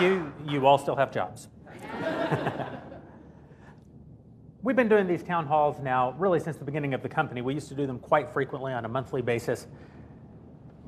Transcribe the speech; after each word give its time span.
you. 0.00 0.32
You 0.46 0.66
all 0.66 0.78
still 0.78 0.96
have 0.96 1.12
jobs. 1.12 1.48
We've 4.62 4.76
been 4.76 4.88
doing 4.88 5.06
these 5.06 5.22
town 5.22 5.46
halls 5.46 5.80
now 5.80 6.14
really 6.18 6.38
since 6.38 6.56
the 6.56 6.64
beginning 6.64 6.92
of 6.92 7.02
the 7.02 7.08
company. 7.08 7.40
We 7.40 7.54
used 7.54 7.68
to 7.68 7.74
do 7.74 7.86
them 7.86 7.98
quite 7.98 8.30
frequently 8.32 8.72
on 8.72 8.84
a 8.84 8.88
monthly 8.88 9.22
basis. 9.22 9.66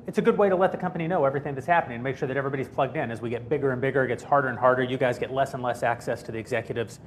It's 0.05 0.17
a 0.17 0.21
good 0.21 0.37
way 0.37 0.49
to 0.49 0.55
let 0.55 0.71
the 0.71 0.77
company 0.77 1.07
know 1.07 1.25
everything 1.25 1.55
that's 1.55 1.65
happening 1.65 1.95
and 1.95 2.03
make 2.03 2.17
sure 2.17 2.27
that 2.27 2.37
everybody's 2.37 2.67
plugged 2.67 2.97
in. 2.97 3.09
As 3.09 3.21
we 3.21 3.29
get 3.29 3.49
bigger 3.49 3.71
and 3.71 3.81
bigger, 3.81 4.03
it 4.03 4.09
gets 4.09 4.21
harder 4.23 4.49
and 4.49 4.59
harder. 4.59 4.83
You 4.83 4.97
guys 4.97 5.17
get 5.17 5.33
less 5.33 5.53
and 5.53 5.63
less 5.63 5.81
access 5.81 6.21
to 6.23 6.31
the 6.31 6.37
executives. 6.37 6.99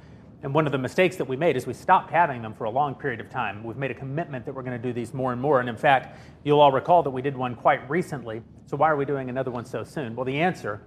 And 0.43 0.53
one 0.53 0.65
of 0.65 0.71
the 0.71 0.77
mistakes 0.77 1.15
that 1.15 1.25
we 1.25 1.35
made 1.37 1.55
is 1.55 1.65
we 1.65 1.73
stopped 1.73 2.11
having 2.11 2.41
them 2.41 2.53
for 2.53 2.65
a 2.65 2.69
long 2.69 2.95
period 2.95 3.19
of 3.19 3.29
time. 3.29 3.63
We've 3.63 3.77
made 3.77 3.91
a 3.91 3.95
commitment 3.95 4.45
that 4.45 4.53
we're 4.53 4.63
going 4.63 4.79
to 4.79 4.87
do 4.87 4.93
these 4.93 5.13
more 5.13 5.31
and 5.31 5.41
more. 5.41 5.61
And 5.61 5.69
in 5.69 5.77
fact, 5.77 6.17
you'll 6.43 6.59
all 6.59 6.71
recall 6.71 7.01
that 7.03 7.09
we 7.09 7.21
did 7.21 7.37
one 7.37 7.55
quite 7.55 7.87
recently. 7.89 8.41
So 8.65 8.75
why 8.77 8.89
are 8.89 8.97
we 8.97 9.05
doing 9.05 9.29
another 9.29 9.51
one 9.51 9.65
so 9.65 9.83
soon? 9.83 10.15
Well, 10.15 10.25
the 10.25 10.39
answer 10.39 10.81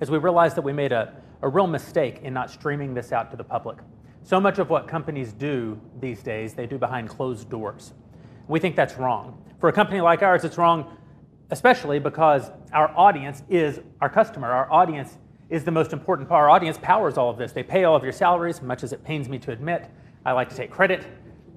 is 0.00 0.10
we 0.10 0.18
realized 0.18 0.56
that 0.56 0.62
we 0.62 0.72
made 0.72 0.92
a, 0.92 1.14
a 1.42 1.48
real 1.48 1.66
mistake 1.66 2.20
in 2.22 2.32
not 2.34 2.50
streaming 2.50 2.94
this 2.94 3.12
out 3.12 3.30
to 3.30 3.36
the 3.36 3.44
public. 3.44 3.78
So 4.22 4.40
much 4.40 4.58
of 4.58 4.70
what 4.70 4.86
companies 4.86 5.32
do 5.32 5.80
these 6.00 6.22
days, 6.22 6.54
they 6.54 6.66
do 6.66 6.78
behind 6.78 7.08
closed 7.08 7.48
doors. 7.48 7.92
We 8.48 8.60
think 8.60 8.76
that's 8.76 8.96
wrong. 8.96 9.42
For 9.58 9.68
a 9.68 9.72
company 9.72 10.00
like 10.00 10.22
ours, 10.22 10.44
it's 10.44 10.58
wrong, 10.58 10.96
especially 11.50 11.98
because 11.98 12.50
our 12.72 12.90
audience 12.96 13.42
is 13.48 13.80
our 14.00 14.08
customer. 14.08 14.50
Our 14.50 14.70
audience 14.72 15.18
is 15.48 15.64
the 15.64 15.70
most 15.70 15.92
important 15.92 16.28
part. 16.28 16.42
Our 16.42 16.50
audience 16.50 16.78
powers 16.80 17.18
all 17.18 17.30
of 17.30 17.38
this. 17.38 17.52
They 17.52 17.62
pay 17.62 17.84
all 17.84 17.96
of 17.96 18.02
your 18.02 18.12
salaries, 18.12 18.62
much 18.62 18.82
as 18.82 18.92
it 18.92 19.04
pains 19.04 19.28
me 19.28 19.38
to 19.40 19.52
admit. 19.52 19.90
I 20.24 20.32
like 20.32 20.48
to 20.50 20.56
take 20.56 20.70
credit. 20.70 21.04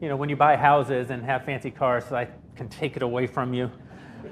You 0.02 0.10
know, 0.10 0.16
when 0.16 0.30
you 0.30 0.36
buy 0.36 0.56
houses 0.56 1.10
and 1.12 1.24
have 1.24 1.46
fancy 1.46 1.72
cars, 1.72 2.12
I 2.12 2.28
can 2.56 2.70
take 2.70 2.96
it 2.96 3.04
away 3.04 3.28
from 3.28 3.54
you 3.54 3.72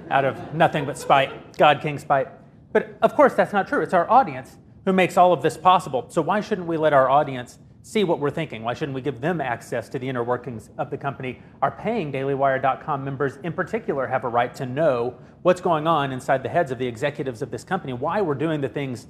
out 0.10 0.26
of 0.26 0.54
nothing 0.54 0.86
but 0.86 0.98
spite, 0.98 1.58
God 1.58 1.82
King 1.82 1.98
spite. 1.98 2.28
But 2.74 2.98
of 3.02 3.16
course, 3.16 3.34
that's 3.34 3.54
not 3.54 3.68
true. 3.68 3.82
It's 3.82 3.94
our 3.94 4.10
audience 4.10 4.58
who 4.86 4.94
makes 4.94 5.18
all 5.18 5.34
of 5.34 5.42
this 5.42 5.58
possible. 5.58 6.06
So 6.10 6.22
why 6.22 6.42
shouldn't 6.42 6.68
we 6.68 6.78
let 6.78 6.94
our 6.94 7.10
audience 7.10 7.60
see 7.84 8.04
what 8.04 8.20
we're 8.20 8.32
thinking? 8.32 8.64
Why 8.64 8.74
shouldn't 8.74 8.96
we 8.96 9.02
give 9.02 9.22
them 9.22 9.42
access 9.42 9.90
to 9.90 10.00
the 10.00 10.08
inner 10.08 10.24
workings 10.24 10.70
of 10.78 10.90
the 10.90 10.98
company? 10.98 11.40
Our 11.62 11.72
paying 11.72 12.12
DailyWire.com 12.12 13.04
members, 13.04 13.38
in 13.44 13.54
particular, 13.54 14.08
have 14.08 14.24
a 14.24 14.28
right 14.28 14.54
to 14.56 14.66
know 14.66 15.16
what's 15.42 15.62
going 15.62 15.88
on 15.88 16.12
inside 16.12 16.44
the 16.44 16.50
heads 16.50 16.72
of 16.72 16.78
the 16.78 16.88
executives 16.88 17.42
of 17.42 17.52
this 17.52 17.64
company, 17.64 17.94
why 17.94 18.22
we're 18.22 18.36
doing 18.36 18.62
the 18.62 18.70
things 18.70 19.08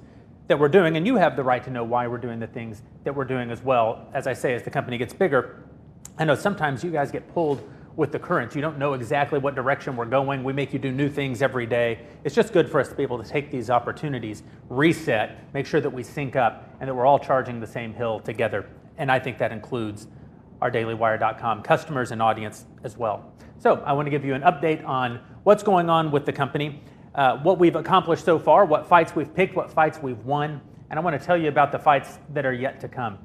that 0.48 0.58
we're 0.58 0.68
doing, 0.68 0.96
and 0.96 1.06
you 1.06 1.16
have 1.16 1.36
the 1.36 1.42
right 1.42 1.62
to 1.64 1.70
know 1.70 1.84
why 1.84 2.06
we're 2.06 2.18
doing 2.18 2.40
the 2.40 2.46
things 2.46 2.82
that 3.04 3.14
we're 3.14 3.24
doing 3.24 3.50
as 3.50 3.62
well. 3.62 4.08
As 4.12 4.26
I 4.26 4.32
say, 4.32 4.54
as 4.54 4.62
the 4.62 4.70
company 4.70 4.98
gets 4.98 5.14
bigger, 5.14 5.62
I 6.18 6.24
know 6.24 6.34
sometimes 6.34 6.82
you 6.82 6.90
guys 6.90 7.10
get 7.10 7.32
pulled 7.32 7.62
with 7.96 8.12
the 8.12 8.18
currents. 8.18 8.54
You 8.54 8.62
don't 8.62 8.78
know 8.78 8.94
exactly 8.94 9.38
what 9.38 9.54
direction 9.54 9.96
we're 9.96 10.06
going. 10.06 10.44
We 10.44 10.52
make 10.52 10.72
you 10.72 10.78
do 10.78 10.90
new 10.90 11.08
things 11.08 11.42
every 11.42 11.66
day. 11.66 12.00
It's 12.24 12.34
just 12.34 12.52
good 12.52 12.70
for 12.70 12.80
us 12.80 12.88
to 12.88 12.94
be 12.94 13.02
able 13.02 13.22
to 13.22 13.28
take 13.28 13.50
these 13.50 13.70
opportunities, 13.70 14.42
reset, 14.68 15.52
make 15.52 15.66
sure 15.66 15.80
that 15.80 15.90
we 15.90 16.02
sync 16.02 16.36
up, 16.36 16.74
and 16.80 16.88
that 16.88 16.94
we're 16.94 17.06
all 17.06 17.18
charging 17.18 17.60
the 17.60 17.66
same 17.66 17.92
hill 17.92 18.20
together. 18.20 18.66
And 18.98 19.10
I 19.10 19.18
think 19.18 19.38
that 19.38 19.52
includes 19.52 20.06
our 20.60 20.70
dailywire.com 20.70 21.62
customers 21.62 22.12
and 22.12 22.22
audience 22.22 22.66
as 22.84 22.96
well. 22.96 23.32
So 23.58 23.82
I 23.84 23.92
want 23.92 24.06
to 24.06 24.10
give 24.10 24.24
you 24.24 24.34
an 24.34 24.42
update 24.42 24.84
on 24.86 25.20
what's 25.44 25.62
going 25.62 25.90
on 25.90 26.10
with 26.10 26.24
the 26.24 26.32
company, 26.32 26.82
uh, 27.14 27.38
what 27.38 27.58
we've 27.58 27.76
accomplished 27.76 28.24
so 28.24 28.38
far, 28.38 28.64
what 28.64 28.86
fights 28.86 29.14
we've 29.14 29.32
picked, 29.34 29.54
what 29.54 29.70
fights 29.70 29.98
we've 30.00 30.24
won, 30.24 30.60
and 30.90 30.98
I 30.98 31.02
want 31.02 31.18
to 31.18 31.24
tell 31.24 31.36
you 31.36 31.48
about 31.48 31.72
the 31.72 31.78
fights 31.78 32.18
that 32.32 32.44
are 32.44 32.52
yet 32.52 32.80
to 32.80 32.88
come. 32.88 33.18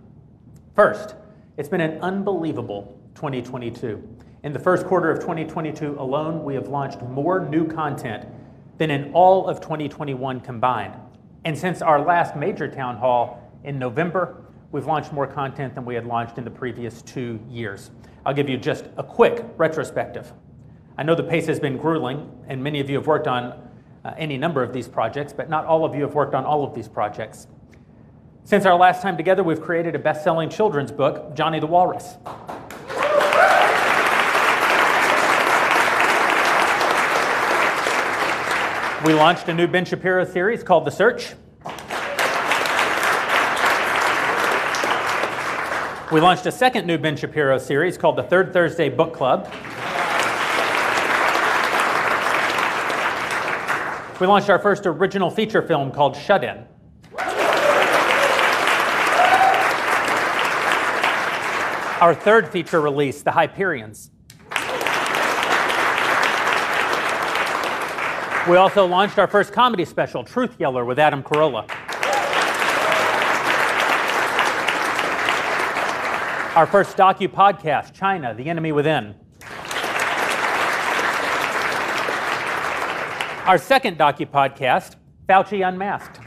First, 0.74 1.16
it's 1.58 1.70
been 1.70 1.82
an 1.82 2.00
unbelievable 2.02 2.98
2022. 3.16 4.02
In 4.48 4.54
the 4.54 4.60
first 4.60 4.86
quarter 4.86 5.12
of 5.12 5.20
2022 5.20 5.98
alone, 6.00 6.42
we 6.42 6.56
have 6.56 6.70
launched 6.70 7.02
more 7.02 7.46
new 7.50 7.68
content 7.68 8.26
than 8.78 8.90
in 8.90 9.12
all 9.12 9.46
of 9.46 9.60
2021 9.60 10.40
combined. 10.40 10.94
And 11.44 11.58
since 11.58 11.82
our 11.82 12.00
last 12.00 12.38
major 12.38 12.70
town 12.70 12.96
hall 12.96 13.52
in 13.66 13.78
November, 13.78 14.46
we've 14.72 14.86
launched 14.86 15.12
more 15.12 15.28
content 15.28 15.76
than 15.76 15.84
we 15.84 15.96
had 15.96 16.06
launched 16.06 16.38
in 16.38 16.46
the 16.46 16.50
previous 16.50 17.02
two 17.02 17.42
years. 17.50 17.92
I'll 18.26 18.34
give 18.34 18.48
you 18.48 18.56
just 18.56 18.86
a 18.96 19.04
quick 19.04 19.44
retrospective. 19.58 20.32
I 20.98 21.04
know 21.04 21.14
the 21.14 21.24
pace 21.24 21.48
has 21.48 21.60
been 21.60 21.76
grueling, 21.76 22.32
and 22.48 22.64
many 22.64 22.80
of 22.80 22.90
you 22.90 22.96
have 22.96 23.08
worked 23.08 23.28
on 23.28 23.70
uh, 24.06 24.14
any 24.18 24.38
number 24.38 24.64
of 24.64 24.72
these 24.72 24.88
projects, 24.88 25.34
but 25.34 25.50
not 25.50 25.66
all 25.66 25.84
of 25.84 25.94
you 25.94 26.04
have 26.04 26.16
worked 26.16 26.34
on 26.34 26.46
all 26.46 26.64
of 26.64 26.74
these 26.74 26.88
projects. 26.88 27.48
Since 28.46 28.66
our 28.66 28.78
last 28.78 29.02
time 29.02 29.18
together, 29.18 29.44
we've 29.44 29.60
created 29.60 29.94
a 29.94 30.00
best 30.00 30.24
selling 30.24 30.50
children's 30.50 30.94
book, 30.94 31.36
Johnny 31.36 31.60
the 31.60 31.68
Walrus. 31.68 32.16
We 39.08 39.14
launched 39.14 39.48
a 39.48 39.54
new 39.54 39.68
Ben 39.68 39.86
Shapiro 39.86 40.26
series 40.26 40.64
called 40.64 40.84
The 40.84 40.92
Search. 40.92 41.34
We 46.12 46.20
launched 46.20 46.46
a 46.46 46.52
second 46.52 46.86
new 46.86 46.98
Ben 46.98 47.16
Shapiro 47.16 47.58
series 47.58 47.98
called 47.98 48.18
the 48.18 48.24
Third 48.24 48.52
Thursday 48.52 48.90
Book 48.90 49.14
Club. 49.14 49.46
We 54.20 54.28
launched 54.28 54.50
our 54.50 54.60
first 54.60 54.86
original 54.86 55.30
feature 55.30 55.62
film 55.62 55.94
called 55.94 56.18
Shut 56.18 56.44
In. 56.44 56.66
Our 62.02 62.14
third 62.14 62.50
feature 62.50 62.82
release, 62.82 63.22
The 63.22 63.32
Hyperions. 63.32 64.12
We 68.48 68.56
also 68.56 68.86
launched 68.86 69.20
our 69.20 69.28
first 69.28 69.52
comedy 69.52 69.84
special, 69.84 70.24
Truth 70.24 70.58
Yeller, 70.58 70.86
with 70.86 71.00
Adam 71.00 71.22
Carolla. 71.22 71.70
Our 76.56 76.66
first 76.66 76.96
docu 76.96 77.28
podcast, 77.28 77.94
China, 77.94 78.34
The 78.34 78.50
Enemy 78.50 78.72
Within. 78.72 79.16
Our 83.46 83.58
second 83.58 83.98
docu 83.98 84.26
podcast, 84.26 84.96
Fauci 85.28 85.68
Unmasked. 85.68 86.20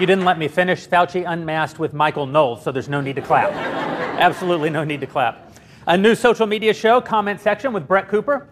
You 0.00 0.06
didn't 0.06 0.24
let 0.24 0.38
me 0.38 0.48
finish 0.48 0.88
Fauci 0.88 1.24
Unmasked 1.24 1.78
with 1.78 1.94
Michael 1.94 2.26
Knowles, 2.26 2.64
so 2.64 2.72
there's 2.72 2.88
no 2.88 3.00
need 3.00 3.14
to 3.14 3.22
clap. 3.22 3.89
Absolutely 4.20 4.68
no 4.68 4.84
need 4.84 5.00
to 5.00 5.06
clap. 5.06 5.50
A 5.86 5.96
new 5.96 6.14
social 6.14 6.46
media 6.46 6.74
show, 6.74 7.00
comment 7.00 7.40
section 7.40 7.72
with 7.72 7.88
Brett 7.88 8.06
Cooper. 8.08 8.48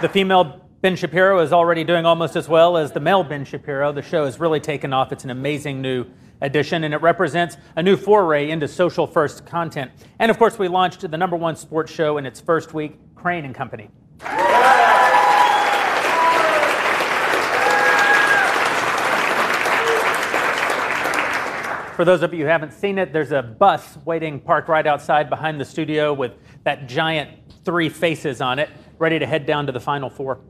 The 0.00 0.08
female 0.08 0.66
Ben 0.80 0.96
Shapiro 0.96 1.40
is 1.40 1.52
already 1.52 1.84
doing 1.84 2.06
almost 2.06 2.34
as 2.34 2.48
well 2.48 2.78
as 2.78 2.92
the 2.92 3.00
male 3.00 3.22
Ben 3.22 3.44
Shapiro. 3.44 3.92
The 3.92 4.00
show 4.00 4.24
has 4.24 4.40
really 4.40 4.58
taken 4.58 4.94
off. 4.94 5.12
It's 5.12 5.24
an 5.24 5.30
amazing 5.30 5.82
new 5.82 6.06
addition, 6.40 6.84
and 6.84 6.94
it 6.94 7.02
represents 7.02 7.58
a 7.76 7.82
new 7.82 7.98
foray 7.98 8.48
into 8.48 8.66
social 8.66 9.06
first 9.06 9.44
content. 9.44 9.90
And 10.18 10.30
of 10.30 10.38
course, 10.38 10.58
we 10.58 10.68
launched 10.68 11.02
the 11.02 11.18
number 11.18 11.36
one 11.36 11.54
sports 11.54 11.92
show 11.92 12.16
in 12.16 12.24
its 12.24 12.40
first 12.40 12.72
week, 12.72 12.98
Crain 13.14 13.44
and 13.44 13.54
Company. 13.54 13.90
For 22.00 22.06
those 22.06 22.22
of 22.22 22.32
you 22.32 22.44
who 22.44 22.46
haven't 22.46 22.72
seen 22.72 22.96
it, 22.96 23.12
there's 23.12 23.30
a 23.30 23.42
bus 23.42 23.98
waiting 24.06 24.40
parked 24.40 24.70
right 24.70 24.86
outside 24.86 25.28
behind 25.28 25.60
the 25.60 25.66
studio 25.66 26.14
with 26.14 26.32
that 26.64 26.88
giant 26.88 27.28
three 27.62 27.90
faces 27.90 28.40
on 28.40 28.58
it, 28.58 28.70
ready 28.98 29.18
to 29.18 29.26
head 29.26 29.44
down 29.44 29.66
to 29.66 29.72
the 29.72 29.80
Final 29.80 30.08
Four. 30.08 30.40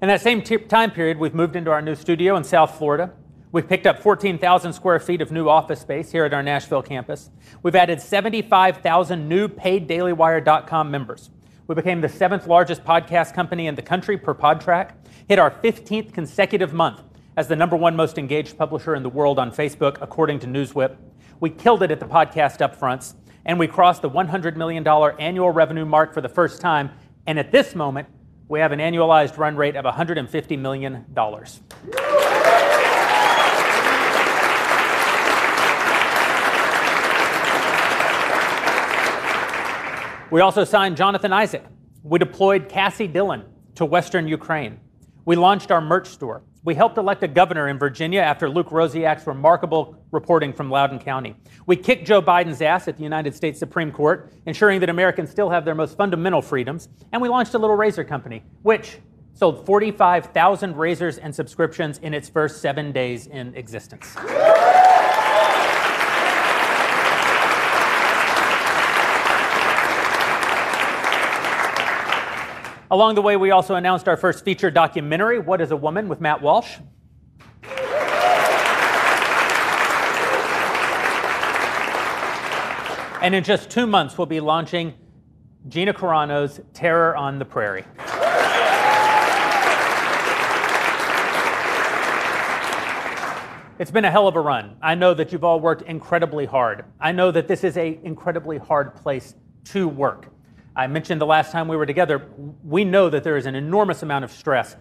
In 0.00 0.08
that 0.08 0.22
same 0.22 0.40
t- 0.40 0.56
time 0.56 0.90
period, 0.90 1.18
we've 1.18 1.34
moved 1.34 1.56
into 1.56 1.70
our 1.70 1.82
new 1.82 1.94
studio 1.94 2.36
in 2.36 2.42
South 2.42 2.78
Florida. 2.78 3.12
We've 3.52 3.68
picked 3.68 3.86
up 3.86 3.98
14,000 3.98 4.72
square 4.72 4.98
feet 4.98 5.20
of 5.20 5.30
new 5.30 5.46
office 5.46 5.80
space 5.82 6.10
here 6.10 6.24
at 6.24 6.32
our 6.32 6.42
Nashville 6.42 6.80
campus. 6.80 7.28
We've 7.62 7.76
added 7.76 8.00
75,000 8.00 9.28
new 9.28 9.46
paid 9.46 9.90
DailyWire.com 9.90 10.90
members. 10.90 11.28
We 11.66 11.74
became 11.74 12.00
the 12.00 12.08
seventh 12.08 12.46
largest 12.46 12.82
podcast 12.82 13.34
company 13.34 13.66
in 13.66 13.74
the 13.74 13.82
country 13.82 14.16
per 14.16 14.34
Podtrac, 14.34 14.92
hit 15.28 15.38
our 15.38 15.50
15th 15.50 16.14
consecutive 16.14 16.72
month 16.72 17.02
as 17.38 17.46
the 17.46 17.54
number 17.54 17.76
one 17.76 17.94
most 17.94 18.18
engaged 18.18 18.58
publisher 18.58 18.96
in 18.96 19.04
the 19.04 19.08
world 19.08 19.38
on 19.38 19.52
Facebook, 19.52 19.98
according 20.00 20.40
to 20.40 20.48
Newswhip. 20.48 20.96
We 21.38 21.50
killed 21.50 21.84
it 21.84 21.92
at 21.92 22.00
the 22.00 22.06
podcast 22.06 22.58
upfronts, 22.58 23.14
and 23.44 23.60
we 23.60 23.68
crossed 23.68 24.02
the 24.02 24.10
$100 24.10 24.56
million 24.56 24.84
annual 25.20 25.52
revenue 25.52 25.84
mark 25.84 26.12
for 26.12 26.20
the 26.20 26.28
first 26.28 26.60
time. 26.60 26.90
And 27.28 27.38
at 27.38 27.52
this 27.52 27.76
moment, 27.76 28.08
we 28.48 28.58
have 28.58 28.72
an 28.72 28.80
annualized 28.80 29.38
run 29.38 29.54
rate 29.54 29.76
of 29.76 29.84
$150 29.84 30.58
million. 30.58 31.06
We 40.32 40.40
also 40.40 40.64
signed 40.64 40.96
Jonathan 40.96 41.32
Isaac. 41.32 41.64
We 42.02 42.18
deployed 42.18 42.68
Cassie 42.68 43.06
Dillon 43.06 43.44
to 43.76 43.84
Western 43.84 44.26
Ukraine. 44.26 44.80
We 45.24 45.36
launched 45.36 45.70
our 45.70 45.80
merch 45.80 46.08
store. 46.08 46.42
We 46.64 46.74
helped 46.74 46.98
elect 46.98 47.22
a 47.22 47.28
governor 47.28 47.68
in 47.68 47.78
Virginia 47.78 48.20
after 48.20 48.48
Luke 48.48 48.70
Rosiak's 48.70 49.26
remarkable 49.26 49.96
reporting 50.10 50.52
from 50.52 50.70
Loudoun 50.70 50.98
County. 50.98 51.36
We 51.66 51.76
kicked 51.76 52.06
Joe 52.06 52.20
Biden's 52.20 52.60
ass 52.60 52.88
at 52.88 52.96
the 52.96 53.04
United 53.04 53.34
States 53.34 53.58
Supreme 53.58 53.92
Court, 53.92 54.32
ensuring 54.44 54.80
that 54.80 54.88
Americans 54.88 55.30
still 55.30 55.50
have 55.50 55.64
their 55.64 55.76
most 55.76 55.96
fundamental 55.96 56.42
freedoms. 56.42 56.88
And 57.12 57.22
we 57.22 57.28
launched 57.28 57.54
a 57.54 57.58
little 57.58 57.76
razor 57.76 58.02
company, 58.02 58.42
which 58.62 58.98
sold 59.34 59.64
45,000 59.66 60.76
razors 60.76 61.18
and 61.18 61.32
subscriptions 61.32 61.98
in 61.98 62.12
its 62.12 62.28
first 62.28 62.60
seven 62.60 62.90
days 62.90 63.28
in 63.28 63.54
existence. 63.54 64.16
Along 72.90 73.14
the 73.14 73.22
way, 73.22 73.36
we 73.36 73.50
also 73.50 73.74
announced 73.74 74.08
our 74.08 74.16
first 74.16 74.46
feature 74.46 74.70
documentary, 74.70 75.38
What 75.38 75.60
is 75.60 75.72
a 75.72 75.76
Woman, 75.76 76.08
with 76.08 76.22
Matt 76.22 76.40
Walsh. 76.40 76.78
And 83.20 83.34
in 83.34 83.44
just 83.44 83.68
two 83.68 83.86
months, 83.86 84.16
we'll 84.16 84.26
be 84.26 84.40
launching 84.40 84.94
Gina 85.68 85.92
Carano's 85.92 86.60
Terror 86.72 87.14
on 87.14 87.38
the 87.38 87.44
Prairie. 87.44 87.84
It's 93.78 93.90
been 93.90 94.06
a 94.06 94.10
hell 94.10 94.26
of 94.26 94.34
a 94.34 94.40
run. 94.40 94.76
I 94.80 94.94
know 94.94 95.12
that 95.12 95.30
you've 95.30 95.44
all 95.44 95.60
worked 95.60 95.82
incredibly 95.82 96.46
hard. 96.46 96.86
I 96.98 97.12
know 97.12 97.30
that 97.32 97.48
this 97.48 97.64
is 97.64 97.76
an 97.76 98.00
incredibly 98.02 98.56
hard 98.56 98.94
place 98.94 99.34
to 99.66 99.88
work. 99.88 100.28
I 100.78 100.86
mentioned 100.86 101.20
the 101.20 101.26
last 101.26 101.50
time 101.50 101.66
we 101.66 101.76
were 101.76 101.86
together, 101.86 102.24
we 102.62 102.84
know 102.84 103.10
that 103.10 103.24
there 103.24 103.36
is 103.36 103.46
an 103.46 103.56
enormous 103.56 104.04
amount 104.04 104.24
of 104.24 104.30
stress, 104.30 104.76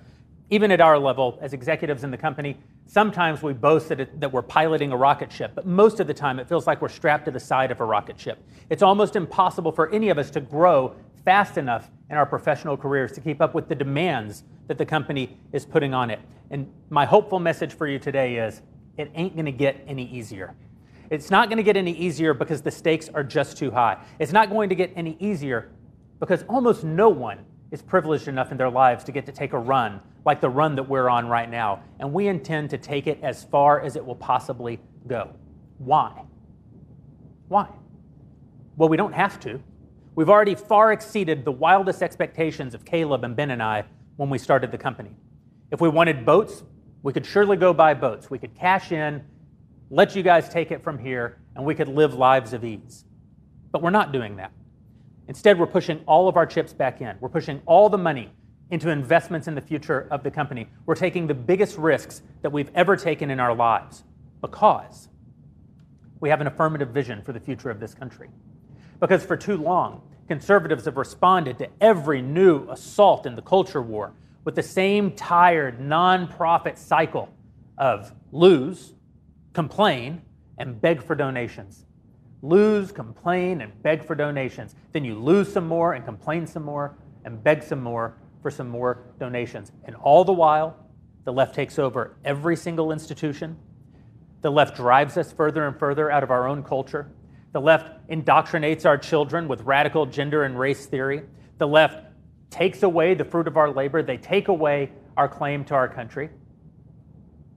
even 0.52 0.70
at 0.70 0.80
our 0.80 1.00
level 1.00 1.40
as 1.42 1.54
executives 1.54 2.04
in 2.04 2.12
the 2.12 2.18
company. 2.18 2.56
Sometimes 2.86 3.42
we 3.42 3.54
boast 3.54 3.90
that, 3.90 4.02
it, 4.02 4.20
that 4.22 4.32
we're 4.32 4.44
piloting 4.44 4.92
a 4.92 4.96
rocket 4.96 5.32
ship, 5.32 5.54
but 5.56 5.66
most 5.66 6.00
of 6.00 6.06
the 6.06 6.14
time 6.14 6.38
it 6.38 6.48
feels 6.48 6.68
like 6.68 6.84
we're 6.84 6.88
strapped 6.88 7.26
to 7.26 7.32
the 7.32 7.40
side 7.40 7.72
of 7.72 7.82
a 7.82 7.84
rocket 7.84 8.20
ship. 8.20 8.38
It's 8.70 8.84
almost 8.84 9.16
impossible 9.16 9.72
for 9.72 9.92
any 9.92 10.10
of 10.10 10.20
us 10.20 10.30
to 10.32 10.40
grow 10.40 10.96
fast 11.26 11.58
enough 11.58 11.90
in 12.12 12.16
our 12.16 12.28
professional 12.28 12.78
careers 12.78 13.12
to 13.14 13.20
keep 13.20 13.42
up 13.42 13.56
with 13.56 13.68
the 13.68 13.76
demands 13.76 14.44
that 14.68 14.78
the 14.78 14.86
company 14.86 15.36
is 15.52 15.66
putting 15.66 15.96
on 15.96 16.12
it. 16.12 16.20
And 16.52 16.72
my 16.92 17.06
hopeful 17.06 17.40
message 17.40 17.74
for 17.74 17.88
you 17.88 17.98
today 17.98 18.36
is 18.36 18.62
it 18.98 19.10
ain't 19.16 19.34
going 19.34 19.46
to 19.46 19.52
get 19.52 19.84
any 19.88 20.08
easier. 20.12 20.54
It's 21.10 21.32
not 21.32 21.50
going 21.50 21.58
to 21.58 21.64
get 21.64 21.76
any 21.76 21.94
easier 21.94 22.36
because 22.36 22.62
the 22.62 22.72
stakes 22.72 23.10
are 23.10 23.24
just 23.24 23.58
too 23.58 23.72
high. 23.72 23.98
It's 24.20 24.32
not 24.32 24.52
going 24.52 24.70
to 24.70 24.76
get 24.76 24.92
any 24.96 25.18
easier 25.20 25.70
because 26.20 26.44
almost 26.44 26.84
no 26.84 27.10
one 27.10 27.40
is 27.72 27.82
privileged 27.82 28.28
enough 28.28 28.52
in 28.52 28.58
their 28.58 28.70
lives 28.70 29.04
to 29.06 29.12
get 29.12 29.26
to 29.26 29.32
take 29.32 29.54
a 29.54 29.60
run 29.60 30.00
like 30.28 30.42
the 30.42 30.50
run 30.50 30.76
that 30.76 30.84
we're 30.84 31.08
on 31.10 31.26
right 31.28 31.50
now. 31.50 31.82
And 32.02 32.12
we 32.12 32.28
intend 32.28 32.70
to 32.72 32.78
take 32.78 33.08
it 33.08 33.18
as 33.24 33.46
far 33.46 33.80
as 33.80 33.96
it 33.96 34.06
will 34.06 34.16
possibly 34.16 34.78
go. 35.08 35.32
Why? 35.78 36.24
Why? 37.48 37.70
Well, 38.76 38.90
we 38.90 38.98
don't 38.98 39.14
have 39.14 39.40
to. 39.40 39.62
We've 40.16 40.30
already 40.30 40.56
far 40.56 40.92
exceeded 40.92 41.46
the 41.46 41.54
wildest 41.54 42.02
expectations 42.02 42.74
of 42.74 42.84
Caleb 42.84 43.24
and 43.24 43.38
Ben 43.38 43.52
and 43.52 43.64
I 43.64 43.86
when 44.18 44.30
we 44.30 44.38
started 44.38 44.70
the 44.70 44.78
company. 44.78 45.12
If 45.72 45.80
we 45.80 45.88
wanted 45.88 46.26
boats, 46.26 46.64
we 47.04 47.14
could 47.14 47.26
surely 47.26 47.56
go 47.56 47.74
buy 47.74 47.94
boats. 47.94 48.30
We 48.30 48.38
could 48.38 48.54
cash 48.54 48.92
in, 48.92 49.24
let 49.90 50.14
you 50.14 50.24
guys 50.24 50.50
take 50.50 50.72
it 50.72 50.84
from 50.84 50.98
here, 50.98 51.38
and 51.56 51.64
we 51.64 51.74
could 51.74 51.88
live 51.88 52.16
lives 52.16 52.52
of 52.52 52.66
ease. 52.66 53.06
But 53.72 53.82
we're 53.82 53.92
not 53.92 54.12
doing 54.12 54.36
that. 54.38 54.52
Instead, 55.28 55.60
we're 55.60 55.68
pushing 55.68 56.02
all 56.06 56.30
of 56.30 56.38
our 56.38 56.46
chips 56.46 56.74
back 56.74 57.02
in. 57.02 57.16
We're 57.20 57.30
pushing 57.30 57.62
all 57.66 57.90
the 57.90 57.98
money 57.98 58.32
into 58.70 58.90
investments 58.90 59.48
in 59.48 59.56
the 59.56 59.62
future 59.62 60.08
of 60.12 60.24
the 60.24 60.32
company. 60.32 60.68
We're 60.86 60.96
taking 60.96 61.28
the 61.28 61.34
biggest 61.34 61.78
risks 61.78 62.22
that 62.42 62.52
we've 62.52 62.72
ever 62.76 62.96
taken 62.96 63.30
in 63.30 63.40
our 63.40 63.56
lives 63.56 64.04
because 64.42 65.10
we 66.20 66.30
have 66.30 66.42
an 66.42 66.48
affirmative 66.48 66.90
vision 66.90 67.22
for 67.22 67.34
the 67.34 67.40
future 67.40 67.70
of 67.70 67.80
this 67.80 67.94
country. 67.94 68.30
Because 69.00 69.24
for 69.24 69.38
too 69.38 69.58
long, 69.58 70.02
conservatives 70.28 70.86
have 70.86 70.98
responded 70.98 71.58
to 71.60 71.70
every 71.80 72.22
new 72.22 72.70
assault 72.70 73.26
in 73.26 73.36
the 73.36 73.42
culture 73.42 73.82
war 73.82 74.14
with 74.44 74.56
the 74.56 74.64
same 74.64 75.12
tired, 75.12 75.80
non-profit 75.80 76.78
cycle 76.78 77.30
of 77.78 78.14
lose, 78.32 78.94
complain, 79.54 80.22
and 80.58 80.82
beg 80.82 81.04
for 81.04 81.16
donations 81.16 81.87
lose, 82.42 82.92
complain, 82.92 83.62
and 83.62 83.82
beg 83.82 84.06
for 84.06 84.16
donations. 84.16 84.76
Then 84.92 85.04
you 85.04 85.16
lose 85.16 85.52
some 85.52 85.68
more 85.68 85.94
and 85.94 86.06
complain 86.06 86.48
some 86.48 86.64
more 86.64 86.98
and 87.26 87.44
beg 87.44 87.64
some 87.64 87.82
more 87.82 88.18
for 88.42 88.52
some 88.52 88.70
more 88.70 89.04
donations. 89.20 89.72
And 89.84 89.96
all 89.96 90.24
the 90.24 90.34
while, 90.34 90.78
the 91.26 91.34
left 91.34 91.56
takes 91.56 91.78
over 91.80 92.16
every 92.24 92.56
single 92.56 92.92
institution. 92.92 93.58
The 94.42 94.52
left 94.52 94.76
drives 94.76 95.18
us 95.18 95.32
further 95.32 95.68
and 95.68 95.78
further 95.78 96.10
out 96.12 96.24
of 96.24 96.32
our 96.32 96.48
own 96.48 96.64
culture. 96.64 97.12
The 97.52 97.62
left 97.62 98.08
indoctrinates 98.08 98.86
our 98.86 98.98
children 98.98 99.48
with 99.48 99.62
radical 99.62 100.06
gender 100.06 100.44
and 100.44 100.58
race 100.58 100.86
theory. 100.86 101.24
The 101.58 101.68
left 101.68 102.06
takes 102.50 102.84
away 102.84 103.14
the 103.14 103.26
fruit 103.26 103.48
of 103.48 103.58
our 103.58 103.72
labor. 103.72 104.04
They 104.04 104.18
take 104.18 104.48
away 104.48 104.92
our 105.18 105.28
claim 105.28 105.66
to 105.66 105.74
our 105.74 105.88
country. 105.88 106.30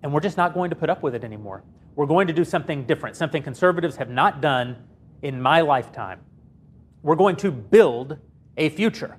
And 0.03 0.13
we're 0.13 0.21
just 0.21 0.37
not 0.37 0.55
going 0.55 0.71
to 0.71 0.77
put 0.77 0.89
up 0.89 1.03
with 1.03 1.15
it 1.15 1.23
anymore. 1.23 1.63
We're 1.95 2.07
going 2.07 2.27
to 2.29 2.33
do 2.33 2.45
something 2.45 2.85
different, 2.85 3.17
something 3.17 3.43
conservatives 3.43 3.97
have 3.97 4.11
not 4.11 4.41
done 4.41 4.77
in 5.23 5.41
my 5.41 5.61
lifetime. 5.61 6.21
We're 7.03 7.17
going 7.17 7.37
to 7.37 7.51
build 7.51 8.19
a 8.57 8.69
future. 8.71 9.19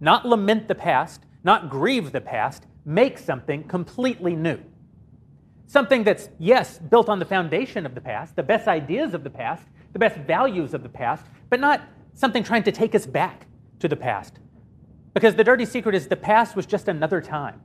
Not 0.00 0.26
lament 0.26 0.68
the 0.68 0.74
past, 0.74 1.22
not 1.44 1.70
grieve 1.70 2.12
the 2.12 2.20
past, 2.20 2.66
make 2.84 3.18
something 3.18 3.64
completely 3.64 4.34
new. 4.34 4.58
Something 5.66 6.04
that's, 6.04 6.28
yes, 6.38 6.78
built 6.78 7.08
on 7.08 7.18
the 7.18 7.24
foundation 7.24 7.86
of 7.86 7.94
the 7.94 8.00
past, 8.00 8.36
the 8.36 8.42
best 8.42 8.68
ideas 8.68 9.14
of 9.14 9.24
the 9.24 9.30
past, 9.30 9.66
the 9.92 9.98
best 9.98 10.16
values 10.18 10.74
of 10.74 10.82
the 10.82 10.88
past, 10.88 11.24
but 11.50 11.58
not 11.58 11.82
something 12.14 12.44
trying 12.44 12.62
to 12.64 12.72
take 12.72 12.94
us 12.94 13.06
back 13.06 13.46
to 13.80 13.88
the 13.88 13.96
past. 13.96 14.38
Because 15.14 15.34
the 15.34 15.44
dirty 15.44 15.64
secret 15.64 15.94
is 15.94 16.08
the 16.08 16.16
past 16.16 16.54
was 16.54 16.66
just 16.66 16.88
another 16.88 17.20
time. 17.20 17.62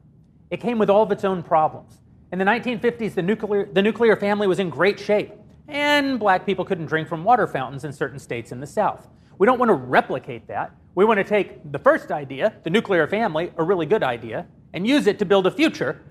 It 0.50 0.60
came 0.62 0.80
with 0.80 0.90
all 0.90 1.04
of 1.04 1.12
its 1.12 1.24
own 1.24 1.44
problems. 1.44 2.02
In 2.32 2.40
the 2.40 2.46
1950s, 2.46 3.14
the 3.14 3.22
nuclear, 3.22 3.66
the 3.66 3.82
nuclear 3.82 4.16
family 4.16 4.48
was 4.48 4.60
in 4.60 4.70
great 4.70 4.98
shape, 4.98 5.34
and 5.68 6.18
black 6.18 6.46
people 6.46 6.64
couldn't 6.64 6.86
drink 6.86 7.10
from 7.10 7.26
water 7.26 7.46
fountains 7.46 7.84
in 7.84 7.92
certain 7.92 8.20
states 8.20 8.54
in 8.54 8.62
the 8.62 8.68
South. 8.68 9.10
We 9.38 9.46
don't 9.46 9.60
want 9.60 9.68
to 9.68 9.74
replicate 9.74 10.48
that. 10.48 10.74
We 10.96 11.04
want 11.04 11.18
to 11.18 11.26
take 11.26 11.70
the 11.70 11.80
first 11.80 12.10
idea, 12.10 12.54
the 12.64 12.70
nuclear 12.70 13.06
family, 13.06 13.52
a 13.58 13.64
really 13.64 13.86
good 13.86 14.02
idea, 14.02 14.48
and 14.74 14.88
use 14.88 15.08
it 15.08 15.20
to 15.20 15.26
build 15.26 15.46
a 15.46 15.52
future, 15.52 16.02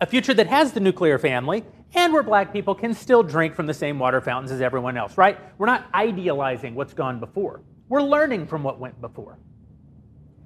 a 0.00 0.06
future 0.06 0.32
that 0.32 0.46
has 0.46 0.72
the 0.72 0.80
nuclear 0.80 1.18
family, 1.18 1.62
and 1.94 2.10
where 2.12 2.22
black 2.22 2.54
people 2.54 2.74
can 2.74 2.94
still 2.94 3.22
drink 3.22 3.54
from 3.54 3.66
the 3.66 3.74
same 3.74 3.98
water 3.98 4.22
fountains 4.22 4.52
as 4.52 4.62
everyone 4.62 4.96
else, 4.96 5.18
right? 5.18 5.38
We're 5.58 5.66
not 5.66 5.88
idealizing 5.92 6.74
what's 6.74 6.94
gone 6.94 7.20
before. 7.20 7.60
We're 7.90 8.02
learning 8.02 8.46
from 8.46 8.62
what 8.62 8.78
went 8.78 8.98
before. 9.00 9.38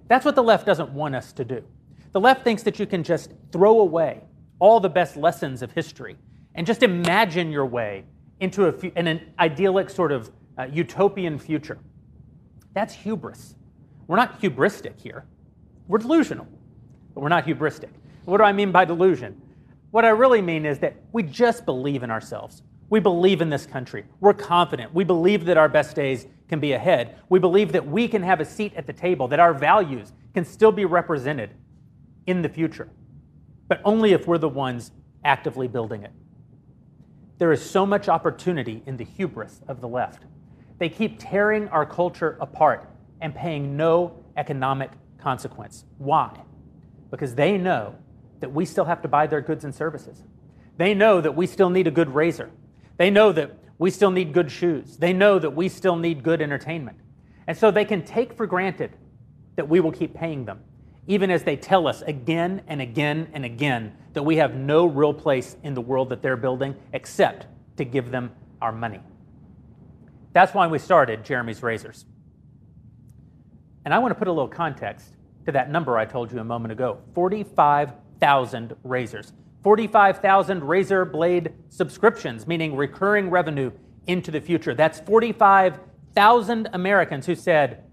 That's 0.08 0.24
what 0.24 0.34
the 0.34 0.42
left 0.42 0.66
doesn't 0.66 0.90
want 0.90 1.14
us 1.14 1.32
to 1.34 1.44
do. 1.44 1.62
The 2.12 2.20
left 2.20 2.42
thinks 2.42 2.64
that 2.64 2.80
you 2.80 2.86
can 2.86 3.04
just 3.04 3.32
throw 3.52 3.78
away 3.78 4.22
all 4.58 4.80
the 4.80 4.88
best 4.88 5.16
lessons 5.16 5.62
of 5.62 5.72
history 5.72 6.16
and 6.54 6.66
just 6.66 6.82
imagine 6.82 7.50
your 7.50 7.66
way 7.66 8.04
into 8.40 8.68
a, 8.68 8.92
an 8.96 9.32
idyllic 9.38 9.90
sort 9.90 10.12
of 10.12 10.30
uh, 10.58 10.64
utopian 10.72 11.38
future. 11.38 11.78
That's 12.72 12.94
hubris. 12.94 13.54
We're 14.06 14.16
not 14.16 14.40
hubristic 14.40 15.00
here. 15.00 15.24
We're 15.88 15.98
delusional, 15.98 16.46
but 17.14 17.20
we're 17.20 17.28
not 17.28 17.46
hubristic. 17.46 17.88
What 18.24 18.38
do 18.38 18.44
I 18.44 18.52
mean 18.52 18.72
by 18.72 18.84
delusion? 18.84 19.40
What 19.90 20.04
I 20.04 20.10
really 20.10 20.42
mean 20.42 20.66
is 20.66 20.78
that 20.80 20.96
we 21.12 21.22
just 21.22 21.64
believe 21.64 22.02
in 22.02 22.10
ourselves. 22.10 22.62
We 22.90 23.00
believe 23.00 23.40
in 23.40 23.48
this 23.48 23.66
country. 23.66 24.04
We're 24.20 24.34
confident. 24.34 24.92
We 24.92 25.04
believe 25.04 25.44
that 25.46 25.56
our 25.56 25.68
best 25.68 25.96
days 25.96 26.26
can 26.48 26.60
be 26.60 26.72
ahead. 26.72 27.16
We 27.28 27.38
believe 27.38 27.72
that 27.72 27.86
we 27.86 28.08
can 28.08 28.22
have 28.22 28.40
a 28.40 28.44
seat 28.44 28.74
at 28.76 28.86
the 28.86 28.92
table, 28.92 29.28
that 29.28 29.40
our 29.40 29.54
values 29.54 30.12
can 30.34 30.44
still 30.44 30.72
be 30.72 30.84
represented 30.84 31.50
in 32.26 32.42
the 32.42 32.48
future 32.48 32.88
but 33.68 33.80
only 33.84 34.12
if 34.12 34.26
we're 34.26 34.38
the 34.38 34.48
ones 34.48 34.92
actively 35.24 35.68
building 35.68 36.02
it. 36.02 36.12
There 37.38 37.52
is 37.52 37.68
so 37.68 37.84
much 37.84 38.08
opportunity 38.08 38.82
in 38.86 38.96
the 38.96 39.04
hubris 39.04 39.60
of 39.66 39.80
the 39.80 39.88
left. 39.88 40.24
They 40.78 40.88
keep 40.88 41.16
tearing 41.18 41.68
our 41.68 41.86
culture 41.86 42.36
apart 42.40 42.88
and 43.20 43.34
paying 43.34 43.76
no 43.76 44.22
economic 44.36 44.90
consequence. 45.18 45.84
Why? 45.98 46.40
Because 47.10 47.34
they 47.34 47.56
know 47.56 47.96
that 48.40 48.52
we 48.52 48.64
still 48.64 48.84
have 48.84 49.02
to 49.02 49.08
buy 49.08 49.26
their 49.26 49.40
goods 49.40 49.64
and 49.64 49.74
services. 49.74 50.22
They 50.76 50.94
know 50.94 51.20
that 51.20 51.34
we 51.34 51.46
still 51.46 51.70
need 51.70 51.86
a 51.86 51.90
good 51.90 52.14
razor. 52.14 52.50
They 52.96 53.10
know 53.10 53.32
that 53.32 53.56
we 53.78 53.90
still 53.90 54.10
need 54.10 54.32
good 54.32 54.50
shoes. 54.50 54.96
They 54.96 55.12
know 55.12 55.38
that 55.38 55.50
we 55.50 55.68
still 55.68 55.96
need 55.96 56.22
good 56.22 56.42
entertainment. 56.42 56.98
And 57.46 57.56
so 57.56 57.70
they 57.70 57.84
can 57.84 58.04
take 58.04 58.36
for 58.36 58.46
granted 58.46 58.96
that 59.56 59.68
we 59.68 59.80
will 59.80 59.92
keep 59.92 60.14
paying 60.14 60.44
them 60.44 60.60
even 61.06 61.30
as 61.30 61.42
they 61.42 61.56
tell 61.56 61.86
us 61.86 62.02
again 62.02 62.62
and 62.66 62.80
again 62.80 63.28
and 63.32 63.44
again 63.44 63.94
that 64.14 64.22
we 64.22 64.36
have 64.36 64.54
no 64.54 64.86
real 64.86 65.12
place 65.12 65.56
in 65.62 65.74
the 65.74 65.80
world 65.80 66.08
that 66.08 66.22
they're 66.22 66.36
building 66.36 66.74
except 66.92 67.46
to 67.76 67.84
give 67.84 68.10
them 68.10 68.30
our 68.62 68.72
money. 68.72 69.00
That's 70.32 70.54
why 70.54 70.66
we 70.66 70.78
started 70.78 71.24
Jeremy's 71.24 71.62
Razors. 71.62 72.06
And 73.84 73.92
I 73.92 73.98
want 73.98 74.12
to 74.12 74.18
put 74.18 74.28
a 74.28 74.32
little 74.32 74.48
context 74.48 75.14
to 75.44 75.52
that 75.52 75.70
number 75.70 75.98
I 75.98 76.06
told 76.06 76.32
you 76.32 76.38
a 76.38 76.44
moment 76.44 76.72
ago 76.72 76.98
45,000 77.14 78.74
razors. 78.82 79.32
45,000 79.62 80.62
razor 80.62 81.04
blade 81.06 81.52
subscriptions, 81.70 82.46
meaning 82.46 82.76
recurring 82.76 83.30
revenue 83.30 83.70
into 84.06 84.30
the 84.30 84.40
future. 84.40 84.74
That's 84.74 85.00
45,000 85.00 86.68
Americans 86.72 87.26
who 87.26 87.34
said, 87.34 87.84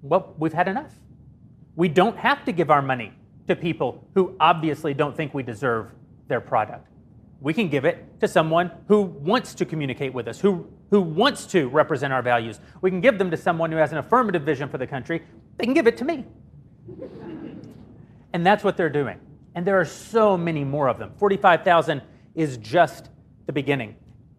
Well, 0.00 0.34
we've 0.38 0.52
had 0.52 0.68
enough. 0.68 0.94
We 1.76 1.88
don't 1.88 2.16
have 2.16 2.44
to 2.46 2.52
give 2.52 2.70
our 2.70 2.82
money 2.82 3.12
to 3.46 3.54
people 3.54 4.04
who 4.14 4.34
obviously 4.40 4.94
don't 4.94 5.16
think 5.16 5.34
we 5.34 5.42
deserve 5.42 5.92
their 6.26 6.40
product. 6.40 6.88
We 7.40 7.52
can 7.52 7.68
give 7.68 7.84
it 7.84 8.18
to 8.20 8.28
someone 8.28 8.70
who 8.88 9.02
wants 9.02 9.54
to 9.56 9.66
communicate 9.66 10.12
with 10.14 10.26
us, 10.26 10.40
who, 10.40 10.68
who 10.90 11.02
wants 11.02 11.46
to 11.48 11.68
represent 11.68 12.12
our 12.12 12.22
values. 12.22 12.60
We 12.80 12.90
can 12.90 13.00
give 13.00 13.18
them 13.18 13.30
to 13.30 13.36
someone 13.36 13.70
who 13.70 13.76
has 13.76 13.92
an 13.92 13.98
affirmative 13.98 14.42
vision 14.42 14.68
for 14.68 14.78
the 14.78 14.86
country. 14.86 15.22
They 15.58 15.64
can 15.64 15.74
give 15.74 15.86
it 15.86 15.98
to 15.98 16.04
me. 16.04 16.24
And 18.32 18.44
that's 18.44 18.64
what 18.64 18.76
they're 18.76 18.88
doing. 18.88 19.20
And 19.54 19.66
there 19.66 19.78
are 19.78 19.84
so 19.84 20.36
many 20.36 20.64
more 20.64 20.88
of 20.88 20.98
them. 20.98 21.12
45,000 21.18 22.02
is 22.34 22.56
just 22.56 23.10
the 23.46 23.52
beginning. 23.52 23.96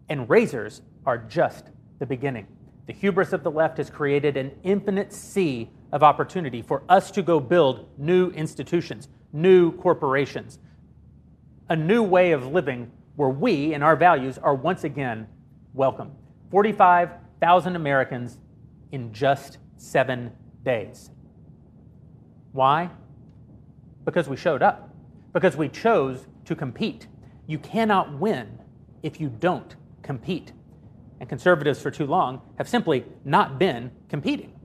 And 0.08 0.28
razors 0.28 0.82
are 1.06 1.18
just 1.18 1.70
the 1.98 2.06
beginning. 2.06 2.46
The 2.86 2.92
hubris 2.92 3.32
of 3.32 3.42
the 3.42 3.50
left 3.50 3.78
has 3.78 3.90
created 3.90 4.36
an 4.36 4.52
infinite 4.62 5.12
sea 5.12 5.70
of 5.92 6.02
opportunity 6.02 6.62
for 6.62 6.82
us 6.88 7.10
to 7.12 7.22
go 7.22 7.40
build 7.40 7.88
new 7.98 8.30
institutions, 8.30 9.08
new 9.32 9.72
corporations, 9.72 10.58
a 11.68 11.76
new 11.76 12.02
way 12.02 12.32
of 12.32 12.46
living 12.46 12.90
where 13.16 13.28
we 13.28 13.74
and 13.74 13.82
our 13.82 13.96
values 13.96 14.38
are 14.38 14.54
once 14.54 14.84
again 14.84 15.26
welcome. 15.74 16.12
45,000 16.50 17.76
Americans 17.76 18.38
in 18.92 19.12
just 19.12 19.58
seven 19.76 20.32
days. 20.64 21.10
Why? 22.52 22.90
Because 24.04 24.28
we 24.28 24.36
showed 24.36 24.62
up, 24.62 24.94
because 25.32 25.56
we 25.56 25.68
chose 25.68 26.26
to 26.46 26.54
compete. 26.56 27.06
You 27.46 27.58
cannot 27.58 28.18
win 28.18 28.58
if 29.02 29.20
you 29.20 29.28
don't 29.28 29.76
compete. 30.02 30.52
And 31.20 31.28
conservatives 31.28 31.80
for 31.80 31.90
too 31.90 32.06
long 32.06 32.40
have 32.56 32.68
simply 32.68 33.04
not 33.24 33.58
been 33.58 33.90
competing. 34.08 34.57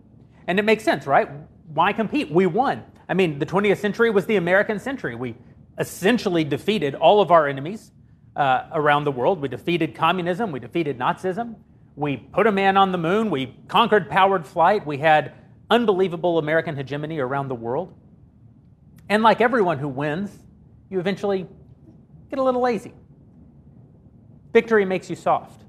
And 0.47 0.59
it 0.59 0.63
makes 0.63 0.83
sense, 0.83 1.07
right? 1.07 1.29
Why 1.73 1.93
compete? 1.93 2.31
We 2.31 2.45
won. 2.45 2.83
I 3.07 3.13
mean, 3.13 3.39
the 3.39 3.45
20th 3.45 3.77
century 3.77 4.09
was 4.09 4.25
the 4.25 4.35
American 4.35 4.79
century. 4.79 5.15
We 5.15 5.35
essentially 5.77 6.43
defeated 6.43 6.95
all 6.95 7.21
of 7.21 7.31
our 7.31 7.47
enemies 7.47 7.91
uh, 8.35 8.67
around 8.71 9.03
the 9.03 9.11
world. 9.11 9.41
We 9.41 9.47
defeated 9.47 9.95
communism, 9.95 10.51
we 10.51 10.59
defeated 10.59 10.97
Nazism, 10.97 11.55
we 11.95 12.17
put 12.17 12.47
a 12.47 12.51
man 12.51 12.77
on 12.77 12.91
the 12.91 12.97
moon, 12.97 13.29
we 13.29 13.55
conquered 13.67 14.09
powered 14.09 14.45
flight, 14.45 14.85
we 14.85 14.97
had 14.97 15.33
unbelievable 15.69 16.39
American 16.39 16.75
hegemony 16.75 17.19
around 17.19 17.47
the 17.47 17.55
world. 17.55 17.93
And 19.09 19.21
like 19.21 19.41
everyone 19.41 19.77
who 19.77 19.87
wins, 19.87 20.31
you 20.89 20.99
eventually 20.99 21.47
get 22.29 22.39
a 22.39 22.43
little 22.43 22.61
lazy. 22.61 22.93
Victory 24.51 24.85
makes 24.85 25.09
you 25.09 25.15
soft. 25.15 25.63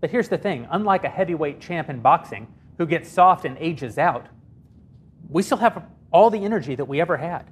But 0.00 0.10
here's 0.10 0.28
the 0.28 0.38
thing 0.38 0.66
unlike 0.70 1.04
a 1.04 1.08
heavyweight 1.08 1.60
champ 1.60 1.90
in 1.90 2.00
boxing 2.00 2.48
who 2.80 2.86
gets 2.86 3.10
soft 3.10 3.44
and 3.44 3.58
ages 3.58 3.98
out, 3.98 4.26
we 5.28 5.42
still 5.42 5.58
have 5.58 5.84
all 6.10 6.30
the 6.30 6.42
energy 6.42 6.74
that 6.74 6.86
we 6.86 6.98
ever 6.98 7.18
had. 7.18 7.44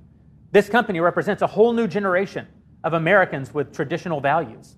This 0.52 0.70
company 0.70 1.00
represents 1.00 1.42
a 1.42 1.46
whole 1.46 1.74
new 1.74 1.86
generation 1.86 2.48
of 2.82 2.94
Americans 2.94 3.52
with 3.52 3.70
traditional 3.70 4.22
values. 4.22 4.76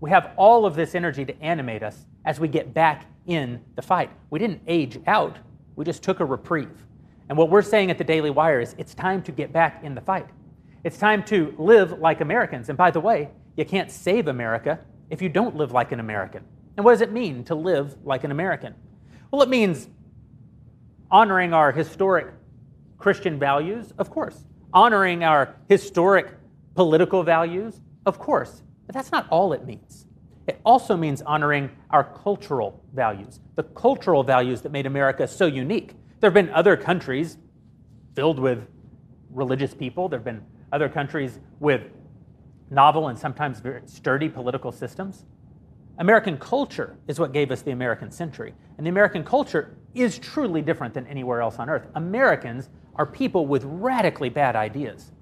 We 0.00 0.08
have 0.08 0.32
all 0.38 0.64
of 0.64 0.74
this 0.74 0.94
energy 0.94 1.26
to 1.26 1.42
animate 1.42 1.82
us 1.82 2.06
as 2.24 2.40
we 2.40 2.48
get 2.48 2.72
back 2.72 3.10
in 3.26 3.60
the 3.76 3.82
fight. 3.82 4.08
We 4.30 4.38
didn't 4.38 4.62
age 4.66 4.98
out, 5.06 5.36
we 5.76 5.84
just 5.84 6.02
took 6.02 6.20
a 6.20 6.24
reprieve. 6.24 6.86
And 7.28 7.36
what 7.36 7.50
we're 7.50 7.60
saying 7.60 7.90
at 7.90 7.98
the 7.98 8.04
Daily 8.04 8.30
Wire 8.30 8.60
is 8.60 8.74
it's 8.78 8.94
time 8.94 9.20
to 9.24 9.32
get 9.32 9.52
back 9.52 9.84
in 9.84 9.94
the 9.94 10.00
fight. 10.00 10.28
It's 10.82 10.96
time 10.96 11.22
to 11.24 11.54
live 11.58 11.98
like 11.98 12.22
Americans. 12.22 12.70
And 12.70 12.78
by 12.78 12.90
the 12.90 13.00
way, 13.00 13.28
you 13.54 13.66
can't 13.66 13.90
save 13.90 14.28
America 14.28 14.78
if 15.10 15.20
you 15.20 15.28
don't 15.28 15.56
live 15.56 15.72
like 15.72 15.92
an 15.92 16.00
American. 16.00 16.42
And 16.78 16.86
what 16.86 16.92
does 16.92 17.02
it 17.02 17.12
mean 17.12 17.44
to 17.44 17.54
live 17.54 17.98
like 18.02 18.24
an 18.24 18.30
American? 18.30 18.74
Well, 19.30 19.42
it 19.42 19.48
means 19.48 19.88
honoring 21.10 21.52
our 21.52 21.72
historic 21.72 22.26
Christian 22.98 23.38
values, 23.38 23.92
of 23.98 24.10
course, 24.10 24.44
honoring 24.72 25.22
our 25.24 25.56
historic 25.68 26.34
political 26.74 27.22
values, 27.22 27.80
of 28.06 28.18
course, 28.18 28.62
but 28.86 28.94
that's 28.94 29.12
not 29.12 29.26
all 29.30 29.52
it 29.52 29.64
means. 29.64 30.06
It 30.46 30.60
also 30.64 30.96
means 30.96 31.22
honoring 31.22 31.70
our 31.90 32.02
cultural 32.02 32.82
values, 32.92 33.40
the 33.54 33.62
cultural 33.62 34.24
values 34.24 34.62
that 34.62 34.72
made 34.72 34.86
America 34.86 35.28
so 35.28 35.46
unique. 35.46 35.94
There 36.18 36.28
have 36.28 36.34
been 36.34 36.50
other 36.50 36.76
countries 36.76 37.38
filled 38.14 38.38
with 38.38 38.66
religious 39.30 39.74
people, 39.74 40.08
there 40.08 40.18
have 40.18 40.24
been 40.24 40.44
other 40.72 40.88
countries 40.88 41.38
with 41.60 41.82
novel 42.68 43.08
and 43.08 43.18
sometimes 43.18 43.60
very 43.60 43.82
sturdy 43.86 44.28
political 44.28 44.72
systems. 44.72 45.24
American 45.98 46.38
culture 46.38 46.96
is 47.06 47.18
what 47.20 47.32
gave 47.32 47.50
us 47.50 47.62
the 47.62 47.72
American 47.72 48.10
century. 48.10 48.54
And 48.78 48.86
the 48.86 48.90
American 48.90 49.22
culture 49.24 49.76
is 49.94 50.18
truly 50.18 50.62
different 50.62 50.94
than 50.94 51.06
anywhere 51.06 51.42
else 51.42 51.58
on 51.58 51.68
earth. 51.68 51.86
Americans 51.94 52.70
are 52.94 53.06
people 53.06 53.46
with 53.46 53.64
radically 53.64 54.28
bad 54.28 54.56
ideas. 54.56 55.12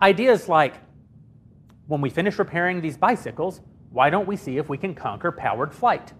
Ideas 0.00 0.48
like 0.48 0.76
when 1.86 2.00
we 2.00 2.10
finish 2.10 2.38
repairing 2.38 2.80
these 2.80 2.96
bicycles, 2.96 3.60
why 3.90 4.10
don't 4.10 4.28
we 4.28 4.36
see 4.36 4.58
if 4.58 4.68
we 4.68 4.78
can 4.78 4.94
conquer 4.94 5.32
powered 5.32 5.74
flight? 5.74 6.12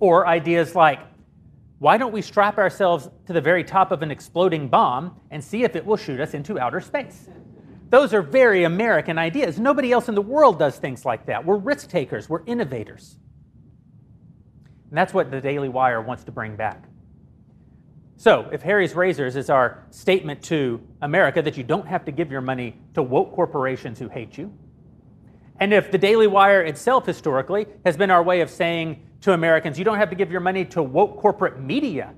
Or 0.00 0.26
ideas 0.26 0.74
like, 0.74 1.00
why 1.78 1.96
don't 1.96 2.12
we 2.12 2.22
strap 2.22 2.58
ourselves 2.58 3.08
to 3.26 3.32
the 3.32 3.40
very 3.40 3.62
top 3.62 3.92
of 3.92 4.02
an 4.02 4.10
exploding 4.10 4.68
bomb 4.68 5.20
and 5.30 5.42
see 5.42 5.62
if 5.62 5.76
it 5.76 5.84
will 5.84 5.96
shoot 5.96 6.20
us 6.20 6.34
into 6.34 6.58
outer 6.58 6.80
space? 6.80 7.28
Those 7.90 8.12
are 8.12 8.22
very 8.22 8.64
American 8.64 9.18
ideas. 9.18 9.58
Nobody 9.58 9.92
else 9.92 10.08
in 10.08 10.14
the 10.14 10.22
world 10.22 10.58
does 10.58 10.76
things 10.76 11.04
like 11.04 11.26
that. 11.26 11.44
We're 11.44 11.56
risk 11.56 11.88
takers, 11.88 12.28
we're 12.28 12.44
innovators. 12.44 13.16
And 14.90 14.96
that's 14.96 15.14
what 15.14 15.30
the 15.30 15.40
Daily 15.40 15.68
Wire 15.68 16.00
wants 16.00 16.24
to 16.24 16.32
bring 16.32 16.56
back. 16.56 16.84
So, 18.16 18.48
if 18.52 18.62
Harry's 18.62 18.94
Razors 18.94 19.36
is 19.36 19.48
our 19.48 19.84
statement 19.90 20.42
to 20.44 20.80
America 21.02 21.40
that 21.40 21.56
you 21.56 21.62
don't 21.62 21.86
have 21.86 22.04
to 22.06 22.12
give 22.12 22.32
your 22.32 22.40
money 22.40 22.76
to 22.94 23.02
woke 23.02 23.32
corporations 23.32 23.98
who 23.98 24.08
hate 24.08 24.36
you, 24.36 24.52
and 25.60 25.72
if 25.72 25.90
the 25.90 25.98
Daily 25.98 26.26
Wire 26.26 26.62
itself 26.62 27.06
historically 27.06 27.66
has 27.84 27.96
been 27.96 28.10
our 28.10 28.22
way 28.22 28.40
of 28.40 28.50
saying 28.50 29.02
to 29.20 29.32
Americans, 29.32 29.78
you 29.78 29.84
don't 29.84 29.98
have 29.98 30.10
to 30.10 30.16
give 30.16 30.30
your 30.30 30.40
money 30.40 30.64
to 30.66 30.82
woke 30.82 31.18
corporate 31.18 31.60
media 31.60 32.14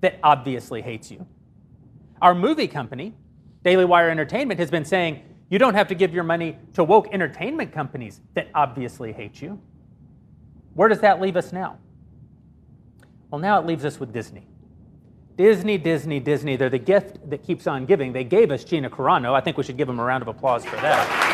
that 0.00 0.18
obviously 0.22 0.82
hates 0.82 1.10
you, 1.10 1.26
our 2.22 2.34
movie 2.34 2.68
company 2.68 3.14
Daily 3.64 3.86
Wire 3.86 4.10
Entertainment 4.10 4.60
has 4.60 4.70
been 4.70 4.84
saying 4.84 5.22
you 5.48 5.58
don't 5.58 5.74
have 5.74 5.88
to 5.88 5.94
give 5.94 6.12
your 6.12 6.22
money 6.22 6.58
to 6.74 6.84
woke 6.84 7.08
entertainment 7.12 7.72
companies 7.72 8.20
that 8.34 8.48
obviously 8.54 9.12
hate 9.12 9.40
you. 9.40 9.58
Where 10.74 10.88
does 10.88 11.00
that 11.00 11.20
leave 11.20 11.36
us 11.36 11.52
now? 11.52 11.78
Well, 13.30 13.40
now 13.40 13.58
it 13.58 13.66
leaves 13.66 13.84
us 13.84 13.98
with 13.98 14.12
Disney. 14.12 14.46
Disney, 15.36 15.78
Disney, 15.78 16.20
Disney, 16.20 16.56
they're 16.56 16.70
the 16.70 16.78
gift 16.78 17.28
that 17.30 17.42
keeps 17.42 17.66
on 17.66 17.86
giving. 17.86 18.12
They 18.12 18.22
gave 18.22 18.50
us 18.50 18.62
Gina 18.64 18.90
Carano. 18.90 19.32
I 19.32 19.40
think 19.40 19.56
we 19.56 19.64
should 19.64 19.76
give 19.76 19.88
them 19.88 19.98
a 19.98 20.04
round 20.04 20.22
of 20.22 20.28
applause 20.28 20.64
for 20.64 20.76
that. 20.76 21.30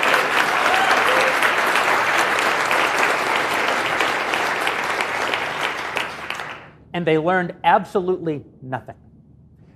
and 6.93 7.07
they 7.07 7.19
learned 7.19 7.55
absolutely 7.63 8.45
nothing. 8.63 8.97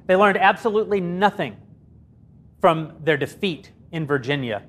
They 0.07 0.17
learned 0.17 0.37
absolutely 0.37 1.01
nothing 1.01 1.57
from 2.65 2.95
their 3.05 3.19
defeat 3.19 3.73
in 3.93 4.07
Virginia 4.07 4.63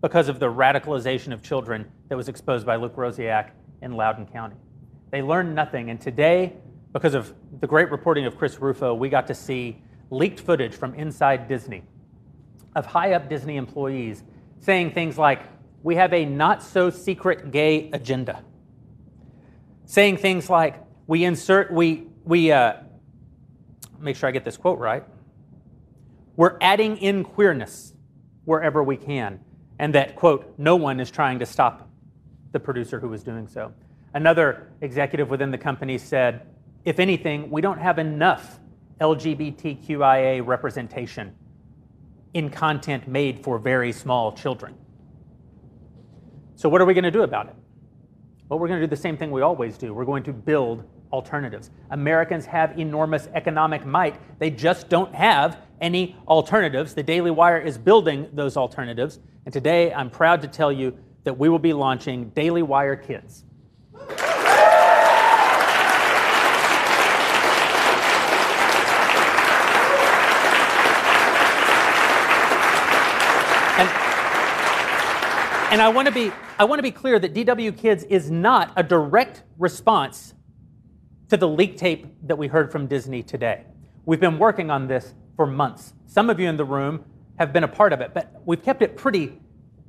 because 0.00 0.28
of 0.28 0.40
the 0.40 0.46
radicalization 0.46 1.32
of 1.32 1.44
children 1.44 1.88
that 2.08 2.16
was 2.16 2.28
exposed 2.28 2.66
by 2.66 2.74
Luke 2.74 2.96
Rosiak 2.96 3.50
in 3.82 3.92
Loudoun 3.92 4.26
County. 4.26 4.56
They 5.12 5.22
learned 5.22 5.54
nothing, 5.54 5.90
and 5.90 6.00
today, 6.00 6.54
because 6.92 7.14
of 7.14 7.32
the 7.60 7.68
great 7.68 7.88
reporting 7.92 8.26
of 8.26 8.36
Chris 8.36 8.60
Rufo, 8.60 8.94
we 8.94 9.08
got 9.08 9.28
to 9.28 9.34
see 9.36 9.80
leaked 10.10 10.40
footage 10.40 10.74
from 10.74 10.92
inside 10.96 11.46
Disney 11.46 11.84
of 12.74 12.84
high 12.84 13.12
up 13.12 13.28
Disney 13.28 13.58
employees 13.58 14.24
saying 14.58 14.90
things 14.90 15.16
like, 15.16 15.42
We 15.84 15.94
have 15.94 16.12
a 16.12 16.24
not 16.24 16.64
so 16.64 16.90
secret 16.90 17.52
gay 17.52 17.90
agenda. 17.92 18.42
Saying 19.84 20.16
things 20.16 20.50
like, 20.50 20.82
We 21.06 21.22
insert, 21.24 21.72
we, 21.72 22.08
we, 22.24 22.50
uh, 22.50 22.78
make 24.00 24.16
sure 24.16 24.28
I 24.28 24.32
get 24.32 24.44
this 24.44 24.56
quote 24.56 24.80
right. 24.80 25.04
We're 26.36 26.58
adding 26.60 26.98
in 26.98 27.24
queerness 27.24 27.94
wherever 28.44 28.82
we 28.82 28.96
can, 28.96 29.40
and 29.78 29.94
that, 29.94 30.16
quote, 30.16 30.54
no 30.58 30.76
one 30.76 31.00
is 31.00 31.10
trying 31.10 31.38
to 31.38 31.46
stop 31.46 31.88
the 32.52 32.60
producer 32.60 33.00
who 33.00 33.08
was 33.08 33.22
doing 33.22 33.48
so. 33.48 33.72
Another 34.14 34.72
executive 34.80 35.30
within 35.30 35.50
the 35.50 35.58
company 35.58 35.98
said, 35.98 36.46
if 36.84 37.00
anything, 37.00 37.50
we 37.50 37.60
don't 37.60 37.78
have 37.78 37.98
enough 37.98 38.60
LGBTQIA 39.00 40.46
representation 40.46 41.34
in 42.34 42.50
content 42.50 43.08
made 43.08 43.42
for 43.42 43.58
very 43.58 43.92
small 43.92 44.32
children. 44.32 44.74
So, 46.54 46.68
what 46.68 46.80
are 46.80 46.84
we 46.84 46.94
going 46.94 47.04
to 47.04 47.10
do 47.10 47.22
about 47.22 47.48
it? 47.48 47.54
Well, 48.48 48.58
we're 48.58 48.68
going 48.68 48.80
to 48.80 48.86
do 48.86 48.90
the 48.90 49.00
same 49.00 49.16
thing 49.16 49.30
we 49.30 49.42
always 49.42 49.76
do. 49.76 49.92
We're 49.92 50.04
going 50.04 50.22
to 50.24 50.32
build 50.32 50.84
alternatives. 51.12 51.70
Americans 51.90 52.46
have 52.46 52.78
enormous 52.78 53.28
economic 53.34 53.84
might. 53.86 54.16
They 54.38 54.50
just 54.50 54.88
don't 54.88 55.14
have 55.14 55.60
any 55.80 56.16
alternatives. 56.28 56.94
The 56.94 57.02
Daily 57.02 57.30
Wire 57.30 57.58
is 57.58 57.78
building 57.78 58.28
those 58.32 58.56
alternatives. 58.56 59.20
And 59.44 59.52
today 59.52 59.92
I'm 59.92 60.10
proud 60.10 60.42
to 60.42 60.48
tell 60.48 60.72
you 60.72 60.96
that 61.24 61.36
we 61.36 61.48
will 61.48 61.58
be 61.58 61.72
launching 61.72 62.30
Daily 62.30 62.62
Wire 62.62 62.96
Kids. 62.96 63.44
And 75.76 75.82
I 75.82 75.88
want 75.90 76.08
to 76.08 76.14
be 76.14 76.32
I 76.58 76.64
want 76.64 76.78
to 76.78 76.82
be 76.82 76.90
clear 76.90 77.18
that 77.18 77.34
DW 77.34 77.76
Kids 77.76 78.04
is 78.04 78.30
not 78.30 78.72
a 78.76 78.82
direct 78.82 79.42
response 79.58 80.32
to 81.28 81.36
the 81.36 81.48
leak 81.48 81.76
tape 81.76 82.06
that 82.22 82.36
we 82.36 82.46
heard 82.46 82.70
from 82.70 82.86
Disney 82.86 83.22
today. 83.22 83.64
We've 84.04 84.20
been 84.20 84.38
working 84.38 84.70
on 84.70 84.86
this 84.86 85.14
for 85.34 85.46
months. 85.46 85.92
Some 86.06 86.30
of 86.30 86.38
you 86.38 86.48
in 86.48 86.56
the 86.56 86.64
room 86.64 87.04
have 87.38 87.52
been 87.52 87.64
a 87.64 87.68
part 87.68 87.92
of 87.92 88.00
it, 88.00 88.14
but 88.14 88.40
we've 88.44 88.62
kept 88.62 88.82
it 88.82 88.96
pretty 88.96 89.38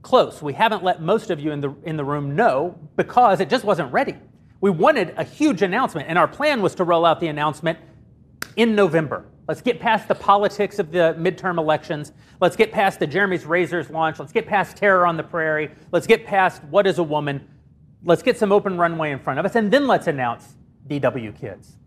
close. 0.02 0.42
We 0.42 0.54
haven't 0.54 0.84
let 0.84 1.02
most 1.02 1.30
of 1.30 1.40
you 1.40 1.52
in 1.52 1.62
the 1.62 1.76
in 1.84 1.98
the 1.98 2.04
room 2.04 2.36
know 2.36 2.78
because 2.96 3.40
it 3.40 3.50
just 3.50 3.64
wasn't 3.64 3.92
ready. 3.94 4.16
We 4.60 4.72
wanted 4.72 5.14
a 5.18 5.24
huge 5.24 5.62
announcement, 5.62 6.10
and 6.10 6.18
our 6.18 6.28
plan 6.28 6.62
was 6.62 6.74
to 6.76 6.84
roll 6.84 7.06
out 7.06 7.20
the 7.20 7.28
announcement 7.28 7.78
in 8.56 8.74
November. 8.74 9.26
Let's 9.48 9.62
get 9.62 9.80
past 9.80 10.08
the 10.08 10.16
politics 10.16 10.80
of 10.80 10.92
the 10.92 11.16
midterm 11.18 11.58
elections. 11.58 12.12
Let's 12.42 12.56
get 12.56 12.72
past 12.72 13.00
the 13.00 13.08
Jeremy's 13.08 13.46
Razors 13.46 13.90
launch. 13.90 14.20
Let's 14.20 14.34
get 14.34 14.48
past 14.48 14.76
Terror 14.76 15.06
on 15.06 15.16
the 15.16 15.24
Prairie. 15.24 15.72
Let's 15.92 16.08
get 16.08 16.26
past 16.26 16.64
What 16.66 16.88
is 16.88 16.98
a 16.98 17.04
Woman. 17.04 17.48
Let's 18.04 18.24
get 18.24 18.38
some 18.38 18.52
open 18.52 18.78
runway 18.78 19.12
in 19.12 19.20
front 19.20 19.40
of 19.40 19.46
us, 19.46 19.56
and 19.56 19.72
then 19.72 19.88
let's 19.88 20.08
announce 20.08 20.57
DW 20.88 21.40
Kids. 21.40 21.78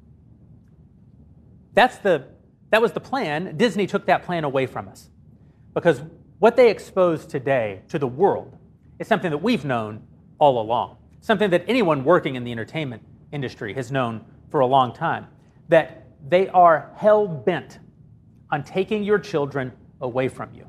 That's 1.75 1.99
the, 1.99 2.27
that 2.71 2.83
was 2.83 2.93
the 2.93 3.01
plan. 3.01 3.57
Disney 3.57 3.87
took 3.87 4.07
that 4.07 4.25
plan 4.25 4.45
away 4.45 4.67
from 4.67 4.89
us 4.89 5.09
because 5.75 6.03
what 6.39 6.57
they 6.57 6.71
exposed 6.71 7.31
today 7.31 7.83
to 7.89 7.99
the 7.99 8.07
world 8.07 8.57
is 8.99 9.07
something 9.07 9.31
that 9.31 9.39
we've 9.39 9.65
known 9.65 10.03
all 10.39 10.61
along, 10.61 10.97
something 11.21 11.51
that 11.51 11.65
anyone 11.69 12.05
working 12.05 12.35
in 12.35 12.45
the 12.45 12.53
entertainment 12.53 13.03
industry 13.33 13.75
has 13.75 13.93
known 13.93 14.25
for 14.51 14.61
a 14.61 14.67
long 14.67 14.93
time. 14.93 15.27
That 15.69 16.09
they 16.29 16.49
are 16.49 16.93
hell 16.97 17.27
bent 17.27 17.79
on 18.51 18.65
taking 18.65 19.05
your 19.05 19.19
children 19.19 19.73
away 20.01 20.29
from 20.29 20.53
you. 20.55 20.67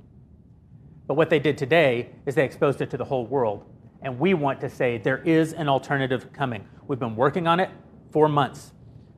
But 1.08 1.16
what 1.16 1.30
they 1.30 1.40
did 1.40 1.58
today 1.58 2.12
is 2.26 2.36
they 2.36 2.46
exposed 2.46 2.82
it 2.82 2.90
to 2.92 2.98
the 2.98 3.06
whole 3.06 3.26
world. 3.26 3.66
And 4.02 4.20
we 4.20 4.34
want 4.34 4.62
to 4.62 4.70
say 4.70 4.98
there 4.98 5.18
is 5.20 5.54
an 5.54 5.68
alternative 5.68 6.32
coming. 6.32 6.66
We've 6.88 7.00
been 7.00 7.16
working 7.16 7.48
on 7.48 7.60
it 7.60 7.70
for 8.12 8.28
months, 8.28 8.74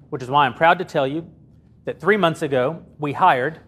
which 0.09 0.21
is 0.21 0.29
why 0.29 0.45
I'm 0.45 0.53
proud 0.53 0.79
to 0.79 0.85
tell 0.85 1.07
you 1.07 1.29
that 1.85 1.99
three 1.99 2.17
months 2.17 2.41
ago, 2.41 2.83
we 2.99 3.13
hired 3.13 3.59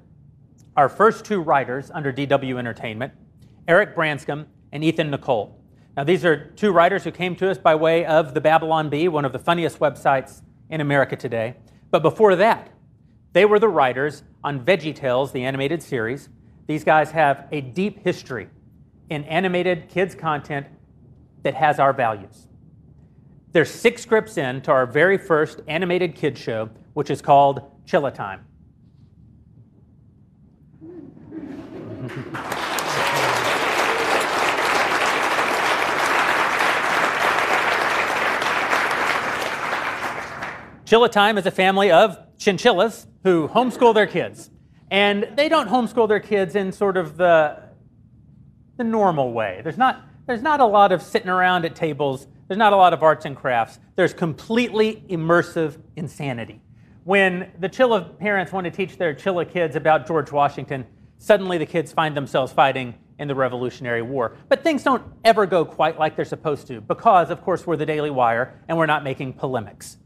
our 0.78 0.90
first 0.90 1.26
two 1.26 1.42
writers 1.42 1.92
under 1.94 2.12
DW 2.12 2.58
Entertainment, 2.58 3.14
Eric 3.68 3.96
Branscum 3.96 4.46
and 4.72 4.84
Ethan 4.84 5.10
Nicolle. 5.10 5.60
Now, 5.96 6.04
these 6.04 6.26
are 6.26 6.52
two 6.52 6.72
writers 6.72 7.04
who 7.04 7.12
came 7.12 7.36
to 7.38 7.50
us 7.50 7.58
by 7.58 7.76
way 7.76 8.06
of 8.06 8.34
the 8.34 8.42
Babylon 8.42 8.90
Bee, 8.90 9.08
one 9.08 9.24
of 9.24 9.32
the 9.32 9.40
funniest 9.40 9.80
websites 9.80 10.42
in 10.70 10.82
America 10.82 11.16
today. 11.16 11.56
But 11.90 12.02
before 12.02 12.36
that, 12.36 12.72
they 13.32 13.46
were 13.46 13.60
the 13.60 13.70
writers 13.70 14.24
on 14.44 14.66
VeggieTales, 14.66 15.32
the 15.32 15.44
animated 15.44 15.82
series. 15.82 16.30
These 16.68 16.84
guys 16.84 17.12
have 17.12 17.48
a 17.52 17.62
deep 17.62 18.04
history 18.04 18.50
in 19.10 19.24
animated 19.26 19.88
kids 19.88 20.16
content 20.16 20.68
that 21.44 21.54
has 21.54 21.80
our 21.80 21.94
values. 21.94 22.48
There's 23.56 23.72
six 23.72 24.02
scripts 24.02 24.38
in 24.38 24.60
to 24.64 24.72
our 24.74 24.86
very 24.86 25.18
first 25.18 25.62
animated 25.70 26.14
kids 26.14 26.42
show, 26.42 26.70
which 26.94 27.10
is 27.10 27.22
called 27.22 27.62
Chilla 27.86 28.14
Time. 28.14 28.44
Chilla 40.84 41.10
Time 41.10 41.38
is 41.38 41.46
a 41.46 41.52
family 41.52 41.90
of 41.92 42.18
chinchillas 42.38 43.08
who 43.24 43.48
homeschool 43.48 43.94
their 43.94 44.06
kids. 44.06 44.52
And 44.92 45.30
they 45.38 45.48
don't 45.48 45.70
homeschool 45.70 46.10
their 46.10 46.20
kids 46.20 46.58
in 46.58 46.74
sort 46.74 46.98
of 46.98 47.16
the, 47.16 47.58
the 48.76 48.84
normal 48.84 49.32
way. 49.32 49.62
There's 49.64 49.78
not, 49.78 50.02
there's 50.28 50.42
not 50.42 50.60
a 50.60 50.66
lot 50.66 50.92
of 50.92 51.02
sitting 51.02 51.30
around 51.30 51.64
at 51.64 51.74
tables, 51.74 52.28
there's 52.48 52.58
not 52.58 52.74
a 52.74 52.76
lot 52.76 52.94
of 52.94 53.02
arts 53.02 53.26
and 53.26 53.36
crafts. 53.36 53.80
There's 53.96 54.14
completely 54.14 55.04
immersive 55.10 55.78
insanity. 55.96 56.62
When 57.04 57.52
the 57.60 57.70
Chilla 57.70 58.18
parents 58.18 58.52
want 58.52 58.66
to 58.66 58.72
teach 58.72 58.98
their 58.98 59.14
Chilla 59.14 59.50
kids 59.50 59.76
about 59.76 60.08
George 60.08 60.32
Washington, 60.32 60.86
suddenly 61.18 61.58
the 61.58 61.66
kids 61.66 61.92
find 61.92 62.16
themselves 62.16 62.52
fighting 62.52 62.96
in 63.20 63.28
the 63.28 63.36
Revolutionary 63.36 64.02
War. 64.02 64.36
But 64.50 64.64
things 64.64 64.84
don't 64.84 65.04
ever 65.24 65.46
go 65.46 65.64
quite 65.64 65.98
like 65.98 66.16
they're 66.16 66.26
supposed 66.26 66.68
to 66.68 66.82
because, 66.82 67.30
of 67.30 67.42
course, 67.42 67.66
we're 67.66 67.78
the 67.78 67.86
Daily 67.86 68.10
Wire 68.10 68.62
and 68.68 68.78
we're 68.78 68.86
not 68.86 69.04
making 69.04 69.34
polemics. 69.34 69.98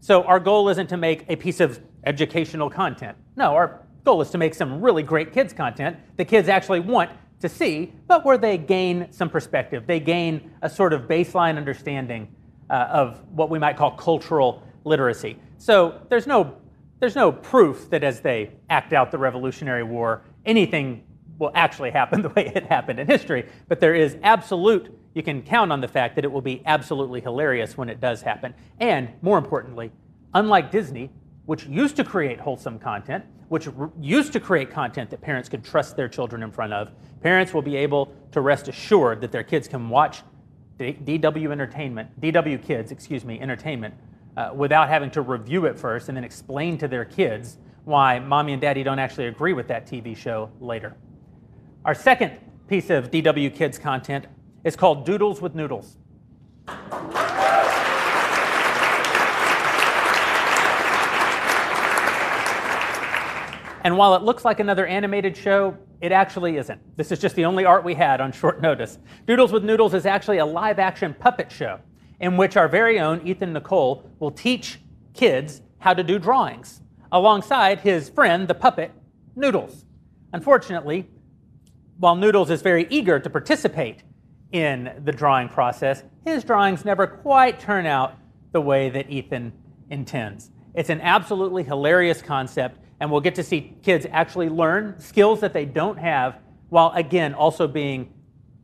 So 0.00 0.22
our 0.22 0.40
goal 0.40 0.68
isn't 0.68 0.88
to 0.88 0.96
make 0.96 1.24
a 1.28 1.36
piece 1.36 1.60
of 1.60 1.80
educational 2.04 2.70
content. 2.70 3.16
No, 3.36 3.54
our 3.54 3.86
goal 4.04 4.20
is 4.22 4.30
to 4.30 4.38
make 4.38 4.54
some 4.54 4.80
really 4.80 5.02
great 5.02 5.32
kids 5.32 5.52
content 5.52 5.96
the 6.16 6.24
kids 6.24 6.48
actually 6.48 6.80
want 6.80 7.10
to 7.40 7.48
see, 7.48 7.92
but 8.06 8.24
where 8.24 8.38
they 8.38 8.58
gain 8.58 9.08
some 9.12 9.28
perspective. 9.28 9.86
They 9.86 10.00
gain 10.00 10.52
a 10.62 10.70
sort 10.70 10.92
of 10.92 11.02
baseline 11.02 11.56
understanding 11.56 12.34
uh, 12.70 12.88
of 12.90 13.20
what 13.30 13.50
we 13.50 13.58
might 13.58 13.76
call 13.76 13.92
cultural 13.92 14.62
literacy. 14.84 15.36
So 15.58 16.00
there's 16.08 16.26
no 16.26 16.56
there's 16.98 17.14
no 17.14 17.30
proof 17.30 17.90
that 17.90 18.02
as 18.02 18.20
they 18.20 18.52
act 18.70 18.94
out 18.94 19.10
the 19.10 19.18
Revolutionary 19.18 19.82
War, 19.82 20.22
anything 20.46 21.04
will 21.38 21.52
actually 21.54 21.90
happen 21.90 22.22
the 22.22 22.30
way 22.30 22.50
it 22.54 22.64
happened 22.64 22.98
in 22.98 23.06
history. 23.06 23.46
But 23.68 23.80
there 23.80 23.94
is 23.94 24.16
absolute 24.22 24.96
you 25.16 25.22
can 25.22 25.40
count 25.40 25.72
on 25.72 25.80
the 25.80 25.88
fact 25.88 26.14
that 26.16 26.26
it 26.26 26.28
will 26.28 26.42
be 26.42 26.62
absolutely 26.66 27.22
hilarious 27.22 27.74
when 27.74 27.88
it 27.88 28.02
does 28.02 28.20
happen. 28.20 28.52
And 28.78 29.08
more 29.22 29.38
importantly, 29.38 29.90
unlike 30.34 30.70
Disney, 30.70 31.10
which 31.46 31.66
used 31.66 31.96
to 31.96 32.04
create 32.04 32.38
wholesome 32.40 32.78
content, 32.78 33.24
which 33.48 33.68
used 34.00 34.32
to 34.32 34.40
create 34.40 34.70
content 34.70 35.10
that 35.10 35.20
parents 35.20 35.48
could 35.48 35.64
trust 35.64 35.96
their 35.96 36.08
children 36.08 36.42
in 36.42 36.50
front 36.50 36.72
of, 36.72 36.90
parents 37.22 37.54
will 37.54 37.62
be 37.62 37.76
able 37.76 38.12
to 38.32 38.40
rest 38.40 38.68
assured 38.68 39.20
that 39.20 39.32
their 39.32 39.44
kids 39.44 39.68
can 39.68 39.88
watch 39.88 40.22
DW 40.78 41.50
Entertainment, 41.52 42.20
DW 42.20 42.62
Kids, 42.62 42.92
excuse 42.92 43.24
me, 43.24 43.40
Entertainment, 43.40 43.94
uh, 44.36 44.50
without 44.54 44.88
having 44.88 45.10
to 45.10 45.22
review 45.22 45.64
it 45.66 45.78
first 45.78 46.08
and 46.08 46.16
then 46.16 46.24
explain 46.24 46.76
to 46.78 46.88
their 46.88 47.04
kids 47.04 47.56
why 47.84 48.18
mommy 48.18 48.52
and 48.52 48.60
daddy 48.60 48.82
don't 48.82 48.98
actually 48.98 49.28
agree 49.28 49.52
with 49.52 49.68
that 49.68 49.86
TV 49.86 50.16
show 50.16 50.50
later. 50.60 50.96
Our 51.84 51.94
second 51.94 52.38
piece 52.68 52.90
of 52.90 53.10
DW 53.10 53.54
Kids 53.54 53.78
content 53.78 54.26
is 54.64 54.74
called 54.74 55.06
Doodles 55.06 55.40
with 55.40 55.54
Noodles. 55.54 55.96
And 63.86 63.96
while 63.96 64.16
it 64.16 64.22
looks 64.22 64.44
like 64.44 64.58
another 64.58 64.84
animated 64.84 65.36
show, 65.36 65.78
it 66.00 66.10
actually 66.10 66.56
isn't. 66.56 66.96
This 66.96 67.12
is 67.12 67.20
just 67.20 67.36
the 67.36 67.44
only 67.44 67.64
art 67.64 67.84
we 67.84 67.94
had 67.94 68.20
on 68.20 68.32
short 68.32 68.60
notice. 68.60 68.98
Doodles 69.28 69.52
with 69.52 69.62
Noodles 69.62 69.94
is 69.94 70.06
actually 70.06 70.38
a 70.38 70.44
live 70.44 70.80
action 70.80 71.14
puppet 71.14 71.52
show 71.52 71.78
in 72.18 72.36
which 72.36 72.56
our 72.56 72.66
very 72.66 72.98
own 72.98 73.24
Ethan 73.24 73.52
Nicolle 73.52 74.10
will 74.18 74.32
teach 74.32 74.80
kids 75.14 75.62
how 75.78 75.94
to 75.94 76.02
do 76.02 76.18
drawings 76.18 76.82
alongside 77.12 77.78
his 77.78 78.08
friend, 78.08 78.48
the 78.48 78.56
puppet, 78.56 78.90
Noodles. 79.36 79.84
Unfortunately, 80.32 81.08
while 82.00 82.16
Noodles 82.16 82.50
is 82.50 82.62
very 82.62 82.88
eager 82.90 83.20
to 83.20 83.30
participate 83.30 84.02
in 84.50 85.00
the 85.04 85.12
drawing 85.12 85.48
process, 85.48 86.02
his 86.24 86.42
drawings 86.42 86.84
never 86.84 87.06
quite 87.06 87.60
turn 87.60 87.86
out 87.86 88.16
the 88.50 88.60
way 88.60 88.90
that 88.90 89.08
Ethan 89.08 89.52
intends. 89.90 90.50
It's 90.74 90.90
an 90.90 91.00
absolutely 91.02 91.62
hilarious 91.62 92.20
concept, 92.20 92.80
and 93.00 93.10
we'll 93.10 93.20
get 93.20 93.34
to 93.36 93.42
see 93.42 93.76
kids 93.82 94.06
actually 94.10 94.48
learn 94.48 94.98
skills 94.98 95.40
that 95.40 95.52
they 95.52 95.64
don't 95.64 95.98
have 95.98 96.38
while, 96.68 96.92
again, 96.94 97.34
also 97.34 97.68
being 97.68 98.12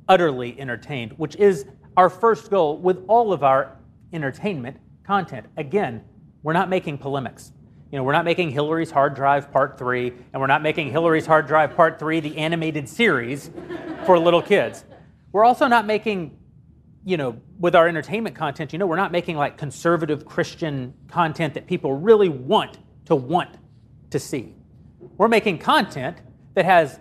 utterly 0.08 0.58
entertained, 0.58 1.12
which 1.16 1.36
is 1.36 1.66
our 1.96 2.08
first 2.08 2.50
goal 2.50 2.78
with 2.78 3.04
all 3.08 3.32
of 3.32 3.44
our 3.44 3.76
entertainment 4.12 4.76
content. 5.04 5.46
Again, 5.56 6.02
we're 6.42 6.52
not 6.52 6.68
making 6.68 6.98
polemics. 6.98 7.52
You 7.90 7.98
know, 7.98 8.04
we're 8.04 8.12
not 8.12 8.24
making 8.24 8.50
Hillary's 8.50 8.90
Hard 8.90 9.14
Drive 9.14 9.52
Part 9.52 9.78
3, 9.78 10.12
and 10.32 10.40
we're 10.40 10.46
not 10.46 10.62
making 10.62 10.90
Hillary's 10.90 11.26
Hard 11.26 11.46
Drive 11.46 11.76
Part 11.76 11.98
3, 11.98 12.20
the 12.20 12.38
animated 12.38 12.88
series 12.88 13.50
for 14.06 14.18
little 14.18 14.40
kids. 14.40 14.84
We're 15.30 15.44
also 15.44 15.66
not 15.66 15.86
making, 15.86 16.38
you 17.04 17.18
know, 17.18 17.36
with 17.58 17.74
our 17.76 17.86
entertainment 17.88 18.34
content, 18.34 18.72
you 18.72 18.78
know, 18.78 18.86
we're 18.86 18.96
not 18.96 19.12
making 19.12 19.36
like 19.36 19.58
conservative 19.58 20.24
Christian 20.24 20.94
content 21.08 21.54
that 21.54 21.66
people 21.66 21.92
really 21.92 22.30
want 22.30 22.78
to 23.04 23.14
want 23.14 23.56
to 24.12 24.18
see. 24.18 24.54
We're 25.18 25.28
making 25.28 25.58
content 25.58 26.18
that 26.54 26.64
has 26.64 27.00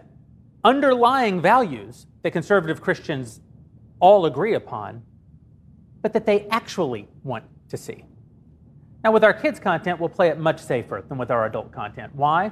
underlying 0.63 1.41
values 1.41 2.07
that 2.23 2.31
conservative 2.31 2.81
Christians 2.81 3.39
all 3.99 4.25
agree 4.25 4.55
upon, 4.55 5.03
but 6.01 6.13
that 6.13 6.25
they 6.25 6.47
actually 6.47 7.07
want 7.23 7.45
to 7.69 7.77
see. 7.77 8.05
Now, 9.03 9.11
with 9.11 9.23
our 9.23 9.33
kids' 9.33 9.59
content, 9.59 9.99
we'll 9.99 10.09
play 10.09 10.29
it 10.29 10.37
much 10.37 10.59
safer 10.59 11.03
than 11.07 11.17
with 11.17 11.31
our 11.31 11.45
adult 11.45 11.71
content. 11.71 12.13
Why? 12.15 12.51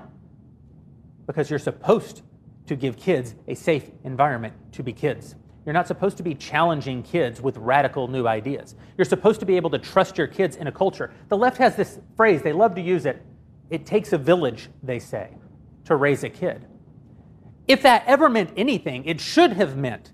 Because 1.28 1.50
you're 1.50 1.60
supposed 1.60 2.24
to 2.66 2.76
give 2.76 2.98
kids 2.98 3.36
a 3.48 3.56
safe 3.56 3.90
environment 4.04 4.54
to 4.74 4.84
be 4.84 4.94
kids. 4.94 5.36
You're 5.66 5.74
not 5.74 5.88
supposed 5.88 6.18
to 6.18 6.24
be 6.24 6.34
challenging 6.34 7.04
kids 7.04 7.42
with 7.42 7.58
radical 7.58 8.08
new 8.08 8.26
ideas. 8.26 8.76
You're 8.98 9.06
supposed 9.06 9.40
to 9.42 9.46
be 9.46 9.56
able 9.56 9.70
to 9.72 9.78
trust 9.78 10.18
your 10.18 10.26
kids 10.26 10.56
in 10.56 10.68
a 10.68 10.72
culture. 10.72 11.12
The 11.28 11.38
left 11.38 11.58
has 11.58 11.76
this 11.76 12.00
phrase, 12.16 12.42
they 12.42 12.54
love 12.54 12.74
to 12.76 12.82
use 12.82 13.06
it. 13.06 13.24
It 13.70 13.86
takes 13.86 14.14
a 14.14 14.18
village, 14.18 14.70
they 14.82 15.00
say, 15.00 15.30
to 15.86 15.96
raise 15.96 16.24
a 16.24 16.30
kid. 16.30 16.66
If 17.68 17.84
that 17.84 18.04
ever 18.08 18.30
meant 18.30 18.52
anything, 18.58 19.06
it 19.06 19.22
should 19.22 19.54
have 19.54 19.78
meant 19.78 20.14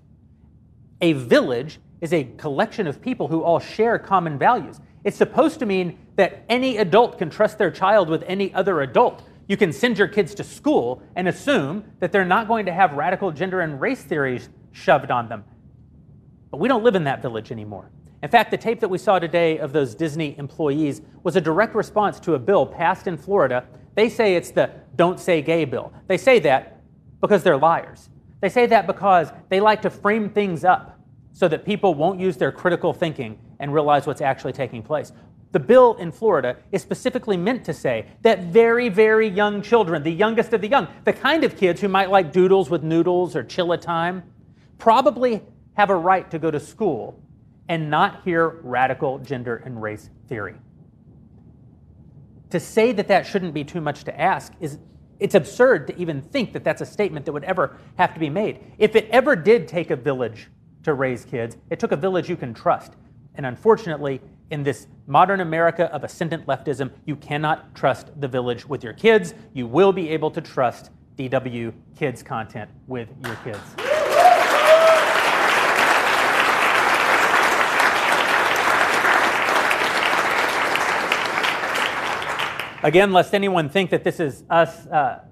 a 1.00 1.14
village 1.14 1.78
is 2.00 2.12
a 2.12 2.24
collection 2.36 2.86
of 2.86 3.00
people 3.00 3.28
who 3.28 3.42
all 3.42 3.58
share 3.58 3.98
common 3.98 4.38
values. 4.38 4.80
It's 5.04 5.16
supposed 5.16 5.58
to 5.60 5.66
mean 5.66 5.98
that 6.16 6.44
any 6.48 6.78
adult 6.78 7.18
can 7.18 7.30
trust 7.30 7.58
their 7.58 7.70
child 7.70 8.08
with 8.08 8.22
any 8.26 8.52
other 8.54 8.82
adult. 8.82 9.22
You 9.48 9.56
can 9.56 9.72
send 9.72 9.98
your 9.98 10.08
kids 10.08 10.34
to 10.34 10.44
school 10.44 11.02
and 11.14 11.28
assume 11.28 11.84
that 12.00 12.12
they're 12.12 12.24
not 12.24 12.48
going 12.48 12.66
to 12.66 12.72
have 12.72 12.92
radical 12.92 13.30
gender 13.30 13.60
and 13.60 13.80
race 13.80 14.02
theories 14.02 14.48
shoved 14.72 15.10
on 15.10 15.28
them. 15.28 15.44
But 16.50 16.58
we 16.58 16.68
don't 16.68 16.84
live 16.84 16.94
in 16.94 17.04
that 17.04 17.22
village 17.22 17.52
anymore. 17.52 17.90
In 18.26 18.30
fact, 18.30 18.50
the 18.50 18.56
tape 18.56 18.80
that 18.80 18.88
we 18.88 18.98
saw 18.98 19.20
today 19.20 19.56
of 19.58 19.72
those 19.72 19.94
Disney 19.94 20.36
employees 20.36 21.00
was 21.22 21.36
a 21.36 21.40
direct 21.40 21.76
response 21.76 22.18
to 22.18 22.34
a 22.34 22.40
bill 22.40 22.66
passed 22.66 23.06
in 23.06 23.16
Florida. 23.16 23.64
They 23.94 24.08
say 24.08 24.34
it's 24.34 24.50
the 24.50 24.68
Don't 24.96 25.20
Say 25.20 25.42
Gay 25.42 25.64
bill. 25.64 25.92
They 26.08 26.18
say 26.18 26.40
that 26.40 26.80
because 27.20 27.44
they're 27.44 27.56
liars. 27.56 28.10
They 28.40 28.48
say 28.48 28.66
that 28.66 28.88
because 28.88 29.30
they 29.48 29.60
like 29.60 29.80
to 29.82 29.90
frame 29.90 30.28
things 30.28 30.64
up 30.64 30.98
so 31.34 31.46
that 31.46 31.64
people 31.64 31.94
won't 31.94 32.18
use 32.18 32.36
their 32.36 32.50
critical 32.50 32.92
thinking 32.92 33.38
and 33.60 33.72
realize 33.72 34.08
what's 34.08 34.20
actually 34.20 34.54
taking 34.54 34.82
place. 34.82 35.12
The 35.52 35.60
bill 35.60 35.94
in 35.94 36.10
Florida 36.10 36.56
is 36.72 36.82
specifically 36.82 37.36
meant 37.36 37.64
to 37.66 37.72
say 37.72 38.06
that 38.22 38.46
very, 38.46 38.88
very 38.88 39.28
young 39.28 39.62
children, 39.62 40.02
the 40.02 40.10
youngest 40.10 40.52
of 40.52 40.62
the 40.62 40.68
young, 40.68 40.88
the 41.04 41.12
kind 41.12 41.44
of 41.44 41.56
kids 41.56 41.80
who 41.80 41.86
might 41.86 42.10
like 42.10 42.32
doodles 42.32 42.70
with 42.70 42.82
noodles 42.82 43.36
or 43.36 43.44
chilla 43.44 43.80
time, 43.80 44.24
probably 44.78 45.44
have 45.74 45.90
a 45.90 45.94
right 45.96 46.28
to 46.32 46.40
go 46.40 46.50
to 46.50 46.58
school 46.58 47.22
and 47.68 47.90
not 47.90 48.22
hear 48.24 48.60
radical 48.62 49.18
gender 49.18 49.62
and 49.64 49.80
race 49.80 50.10
theory. 50.28 50.54
To 52.50 52.60
say 52.60 52.92
that 52.92 53.08
that 53.08 53.26
shouldn't 53.26 53.54
be 53.54 53.64
too 53.64 53.80
much 53.80 54.04
to 54.04 54.20
ask 54.20 54.52
is 54.60 54.78
it's 55.18 55.34
absurd 55.34 55.86
to 55.88 55.98
even 55.98 56.20
think 56.20 56.52
that 56.52 56.62
that's 56.62 56.80
a 56.80 56.86
statement 56.86 57.26
that 57.26 57.32
would 57.32 57.44
ever 57.44 57.78
have 57.96 58.14
to 58.14 58.20
be 58.20 58.30
made. 58.30 58.60
If 58.78 58.94
it 58.94 59.08
ever 59.10 59.34
did 59.34 59.66
take 59.66 59.90
a 59.90 59.96
village 59.96 60.48
to 60.82 60.94
raise 60.94 61.24
kids, 61.24 61.56
it 61.70 61.80
took 61.80 61.92
a 61.92 61.96
village 61.96 62.28
you 62.28 62.36
can 62.36 62.54
trust. 62.54 62.92
And 63.34 63.46
unfortunately, 63.46 64.20
in 64.50 64.62
this 64.62 64.86
modern 65.06 65.40
America 65.40 65.86
of 65.92 66.04
ascendant 66.04 66.46
leftism, 66.46 66.90
you 67.04 67.16
cannot 67.16 67.74
trust 67.74 68.10
the 68.20 68.28
village 68.28 68.66
with 68.66 68.84
your 68.84 68.92
kids. 68.92 69.34
You 69.52 69.66
will 69.66 69.92
be 69.92 70.10
able 70.10 70.30
to 70.30 70.40
trust 70.40 70.90
DW 71.16 71.72
kids 71.96 72.22
content 72.22 72.70
with 72.86 73.08
your 73.24 73.36
kids. 73.36 73.95
Again, 82.86 83.12
lest 83.12 83.34
anyone 83.34 83.68
think 83.68 83.90
that 83.90 84.04
this 84.04 84.20
is 84.20 84.44
us 84.48 84.86
uh, 84.86 85.24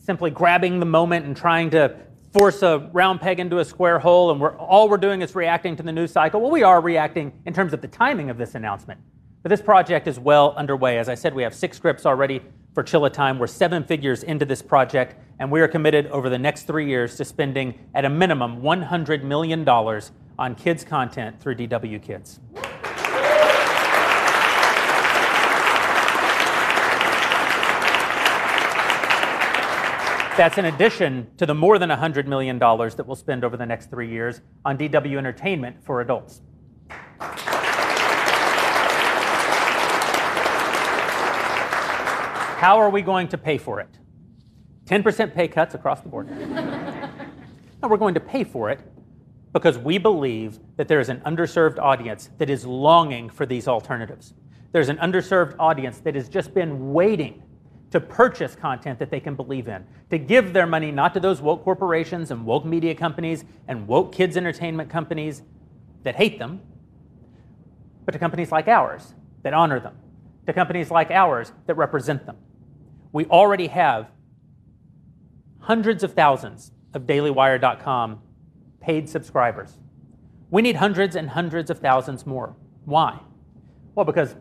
simply 0.00 0.30
grabbing 0.30 0.80
the 0.80 0.86
moment 0.86 1.24
and 1.24 1.34
trying 1.34 1.70
to 1.70 1.96
force 2.34 2.60
a 2.60 2.90
round 2.92 3.22
peg 3.22 3.40
into 3.40 3.58
a 3.58 3.64
square 3.64 3.98
hole 3.98 4.30
and 4.30 4.38
we're, 4.38 4.54
all 4.58 4.86
we're 4.86 4.98
doing 4.98 5.22
is 5.22 5.34
reacting 5.34 5.76
to 5.76 5.82
the 5.82 5.92
news 5.92 6.12
cycle. 6.12 6.42
Well, 6.42 6.50
we 6.50 6.62
are 6.62 6.78
reacting 6.82 7.32
in 7.46 7.54
terms 7.54 7.72
of 7.72 7.80
the 7.80 7.88
timing 7.88 8.28
of 8.28 8.36
this 8.36 8.54
announcement. 8.54 9.00
But 9.42 9.48
this 9.48 9.62
project 9.62 10.08
is 10.08 10.20
well 10.20 10.52
underway. 10.58 10.98
As 10.98 11.08
I 11.08 11.14
said, 11.14 11.34
we 11.34 11.42
have 11.42 11.54
six 11.54 11.78
scripts 11.78 12.04
already 12.04 12.42
for 12.74 12.84
Chilla 12.84 13.10
Time. 13.10 13.38
We're 13.38 13.46
seven 13.46 13.82
figures 13.82 14.22
into 14.22 14.44
this 14.44 14.60
project, 14.60 15.16
and 15.38 15.50
we 15.50 15.62
are 15.62 15.68
committed 15.68 16.06
over 16.08 16.28
the 16.28 16.38
next 16.38 16.64
three 16.64 16.86
years 16.86 17.16
to 17.16 17.24
spending 17.24 17.78
at 17.94 18.04
a 18.04 18.10
minimum 18.10 18.60
$100 18.60 19.22
million 19.22 19.66
on 19.66 20.54
kids' 20.54 20.84
content 20.84 21.40
through 21.40 21.54
DW 21.54 22.02
Kids. 22.02 22.40
That's 30.40 30.56
in 30.56 30.64
addition 30.64 31.26
to 31.36 31.44
the 31.44 31.54
more 31.54 31.78
than 31.78 31.90
$100 31.90 32.24
million 32.24 32.58
that 32.58 33.04
we'll 33.06 33.14
spend 33.14 33.44
over 33.44 33.58
the 33.58 33.66
next 33.66 33.90
three 33.90 34.08
years 34.08 34.40
on 34.64 34.78
DW 34.78 35.18
Entertainment 35.18 35.84
for 35.84 36.00
adults. 36.00 36.40
How 42.56 42.78
are 42.78 42.88
we 42.88 43.02
going 43.02 43.28
to 43.28 43.36
pay 43.36 43.58
for 43.58 43.80
it? 43.80 43.98
10% 44.86 45.34
pay 45.34 45.46
cuts 45.46 45.74
across 45.74 46.00
the 46.00 46.08
board. 46.08 46.30
no, 46.48 47.10
we're 47.82 47.98
going 47.98 48.14
to 48.14 48.20
pay 48.20 48.42
for 48.42 48.70
it 48.70 48.80
because 49.52 49.76
we 49.76 49.98
believe 49.98 50.58
that 50.78 50.88
there 50.88 51.00
is 51.00 51.10
an 51.10 51.20
underserved 51.26 51.78
audience 51.78 52.30
that 52.38 52.48
is 52.48 52.64
longing 52.64 53.28
for 53.28 53.44
these 53.44 53.68
alternatives. 53.68 54.32
There's 54.72 54.88
an 54.88 54.96
underserved 54.96 55.54
audience 55.58 55.98
that 55.98 56.14
has 56.14 56.30
just 56.30 56.54
been 56.54 56.94
waiting 56.94 57.42
to 57.90 58.00
purchase 58.00 58.54
content 58.54 58.98
that 58.98 59.10
they 59.10 59.20
can 59.20 59.34
believe 59.34 59.66
in, 59.68 59.84
to 60.10 60.18
give 60.18 60.52
their 60.52 60.66
money 60.66 60.92
not 60.92 61.12
to 61.14 61.20
those 61.20 61.40
woke 61.40 61.64
corporations 61.64 62.30
and 62.30 62.44
woke 62.44 62.64
media 62.64 62.94
companies 62.94 63.44
and 63.66 63.86
woke 63.88 64.12
kids 64.12 64.36
entertainment 64.36 64.88
companies 64.88 65.42
that 66.04 66.14
hate 66.14 66.38
them, 66.38 66.60
but 68.04 68.12
to 68.12 68.18
companies 68.18 68.52
like 68.52 68.68
ours 68.68 69.14
that 69.42 69.52
honor 69.52 69.80
them, 69.80 69.96
to 70.46 70.52
companies 70.52 70.90
like 70.90 71.10
ours 71.10 71.52
that 71.66 71.74
represent 71.74 72.26
them. 72.26 72.36
We 73.12 73.24
already 73.26 73.66
have 73.66 74.10
hundreds 75.60 76.04
of 76.04 76.14
thousands 76.14 76.72
of 76.94 77.02
dailywire.com 77.02 78.20
paid 78.80 79.08
subscribers. 79.08 79.78
We 80.50 80.62
need 80.62 80.76
hundreds 80.76 81.16
and 81.16 81.30
hundreds 81.30 81.70
of 81.70 81.78
thousands 81.78 82.26
more. 82.26 82.56
Why? 82.84 83.20
Well, 83.94 84.04
because 84.04 84.34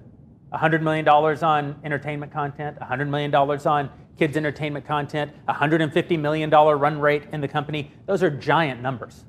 $100 0.53 0.81
million 0.81 1.07
on 1.07 1.79
entertainment 1.83 2.31
content, 2.31 2.79
$100 2.79 3.07
million 3.07 3.33
on 3.33 3.89
kids' 4.17 4.35
entertainment 4.35 4.85
content, 4.85 5.31
$150 5.47 6.19
million 6.19 6.49
run 6.49 6.99
rate 6.99 7.23
in 7.31 7.41
the 7.41 7.47
company. 7.47 7.91
Those 8.05 8.23
are 8.23 8.29
giant 8.29 8.81
numbers. 8.81 9.25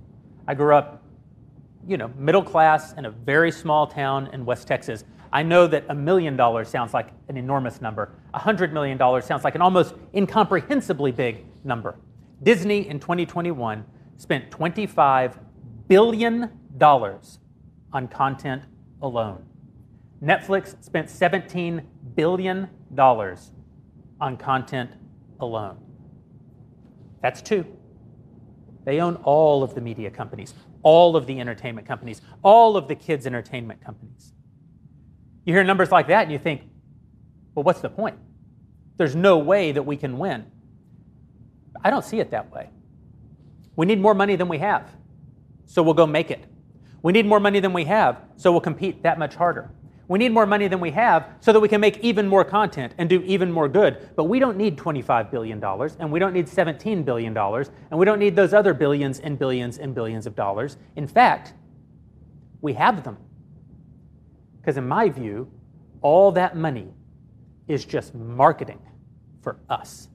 I 0.49 0.55
grew 0.55 0.75
up, 0.75 1.03
you 1.87 1.97
know, 1.97 2.09
middle 2.17 2.43
class 2.43 2.95
in 2.95 3.05
a 3.05 3.11
very 3.11 3.53
small 3.53 3.87
town 3.87 4.31
in 4.33 4.45
West 4.45 4.67
Texas. 4.67 5.05
I 5.33 5.45
know 5.45 5.67
that 5.69 5.85
a 5.89 5.95
million 5.95 6.37
dollars 6.37 6.69
sounds 6.69 6.93
like 6.93 7.11
an 7.29 7.37
enormous 7.37 7.81
number. 7.81 8.15
$100 8.35 8.73
million 8.73 8.99
sounds 9.23 9.45
like 9.45 9.55
an 9.55 9.63
almost 9.63 9.95
incomprehensibly 10.13 11.13
big 11.13 11.45
number. 11.63 11.97
Disney 12.43 12.89
in 12.89 12.99
2021 12.99 13.85
spent 14.17 14.51
$25 14.51 15.39
billion 15.87 16.51
on 16.83 18.09
content 18.09 18.63
alone. 19.03 19.45
Netflix 20.23 20.83
spent 20.85 21.09
$17 21.09 21.85
billion 22.15 22.69
on 22.99 24.37
content 24.37 24.91
alone. 25.41 25.79
That's 27.23 27.41
two. 27.41 27.67
They 28.85 29.01
own 29.01 29.17
all 29.17 29.63
of 29.63 29.75
the 29.75 29.81
media 29.81 30.11
companies, 30.11 30.55
all 30.83 31.17
of 31.17 31.27
the 31.27 31.41
entertainment 31.41 31.87
companies, 31.87 32.21
all 32.43 32.77
of 32.77 32.89
the 32.89 32.95
kids' 32.95 33.27
entertainment 33.27 33.85
companies. 33.85 34.33
You 35.45 35.55
hear 35.55 35.65
numbers 35.65 35.91
like 35.91 36.09
that 36.09 36.23
and 36.23 36.33
you 36.33 36.39
think, 36.39 36.63
well, 37.55 37.65
what's 37.65 37.81
the 37.81 37.91
point? 37.91 38.19
There's 38.97 39.17
no 39.17 39.39
way 39.39 39.73
that 39.73 39.83
we 39.83 39.97
can 39.97 40.19
win. 40.19 40.45
I 41.83 41.91
don't 41.91 42.05
see 42.05 42.21
it 42.21 42.31
that 42.31 42.53
way. 42.53 42.69
We 43.77 43.87
need 43.87 44.01
more 44.01 44.15
money 44.15 44.37
than 44.37 44.49
we 44.49 44.59
have, 44.59 44.91
so 45.65 45.83
we'll 45.83 45.95
go 45.95 46.07
make 46.07 46.31
it. 46.31 46.45
We 47.03 47.13
need 47.13 47.25
more 47.25 47.41
money 47.41 47.61
than 47.61 47.73
we 47.73 47.85
have, 47.85 48.23
so 48.37 48.53
we'll 48.53 48.61
compete 48.61 49.03
that 49.03 49.19
much 49.19 49.35
harder. 49.35 49.71
We 50.11 50.19
need 50.19 50.33
more 50.33 50.45
money 50.45 50.67
than 50.67 50.81
we 50.81 50.91
have 50.91 51.37
so 51.39 51.53
that 51.53 51.61
we 51.61 51.69
can 51.69 51.81
make 51.81 51.99
even 51.99 52.27
more 52.27 52.45
content 52.45 52.97
and 52.99 53.09
do 53.09 53.23
even 53.23 53.53
more 53.53 53.69
good. 53.69 54.11
But 54.17 54.25
we 54.25 54.41
don't 54.41 54.57
need 54.57 54.77
$25 54.77 55.31
billion, 55.31 55.63
and 55.63 56.11
we 56.11 56.19
don't 56.19 56.33
need 56.33 56.49
$17 56.49 57.05
billion, 57.05 57.37
and 57.37 57.71
we 57.93 58.05
don't 58.05 58.19
need 58.19 58.35
those 58.35 58.53
other 58.53 58.75
billions 58.75 59.21
and 59.21 59.39
billions 59.39 59.79
and 59.79 59.95
billions 59.95 60.27
of 60.27 60.35
dollars. 60.35 60.79
In 60.97 61.07
fact, 61.07 61.55
we 62.61 62.73
have 62.73 63.05
them. 63.05 63.19
Because 64.61 64.77
in 64.77 64.89
my 64.89 65.09
view, 65.09 65.49
all 66.03 66.33
that 66.33 66.57
money 66.57 66.89
is 67.69 67.85
just 67.85 68.13
marketing 68.13 68.81
for 69.43 69.61
us. 69.69 70.09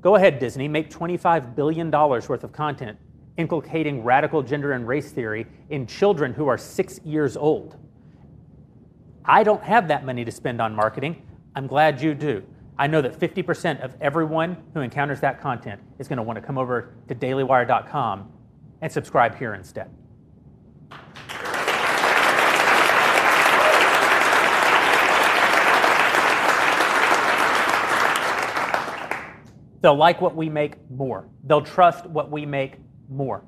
Go 0.00 0.16
ahead, 0.16 0.40
Disney, 0.40 0.66
make 0.66 0.90
$25 0.90 1.54
billion 1.54 1.88
worth 1.92 2.42
of 2.42 2.50
content 2.50 2.98
inculcating 3.36 4.02
radical 4.02 4.42
gender 4.42 4.72
and 4.72 4.88
race 4.88 5.12
theory 5.12 5.46
in 5.70 5.86
children 5.86 6.34
who 6.34 6.48
are 6.48 6.58
six 6.58 7.00
years 7.04 7.36
old. 7.36 7.76
I 9.30 9.44
don't 9.44 9.62
have 9.62 9.88
that 9.88 10.06
money 10.06 10.24
to 10.24 10.32
spend 10.32 10.58
on 10.58 10.74
marketing. 10.74 11.22
I'm 11.54 11.66
glad 11.66 12.00
you 12.00 12.14
do. 12.14 12.42
I 12.78 12.86
know 12.86 13.02
that 13.02 13.20
50% 13.20 13.84
of 13.84 13.94
everyone 14.00 14.56
who 14.72 14.80
encounters 14.80 15.20
that 15.20 15.38
content 15.38 15.82
is 15.98 16.08
going 16.08 16.16
to 16.16 16.22
want 16.22 16.38
to 16.38 16.42
come 16.42 16.56
over 16.56 16.94
to 17.08 17.14
dailywire.com 17.14 18.32
and 18.80 18.90
subscribe 18.90 19.36
here 19.36 19.52
instead. 19.52 19.90
They'll 29.82 29.94
like 29.94 30.22
what 30.22 30.34
we 30.34 30.48
make 30.48 30.90
more. 30.90 31.28
They'll 31.44 31.60
trust 31.60 32.06
what 32.06 32.30
we 32.30 32.46
make 32.46 32.76
more. 33.10 33.44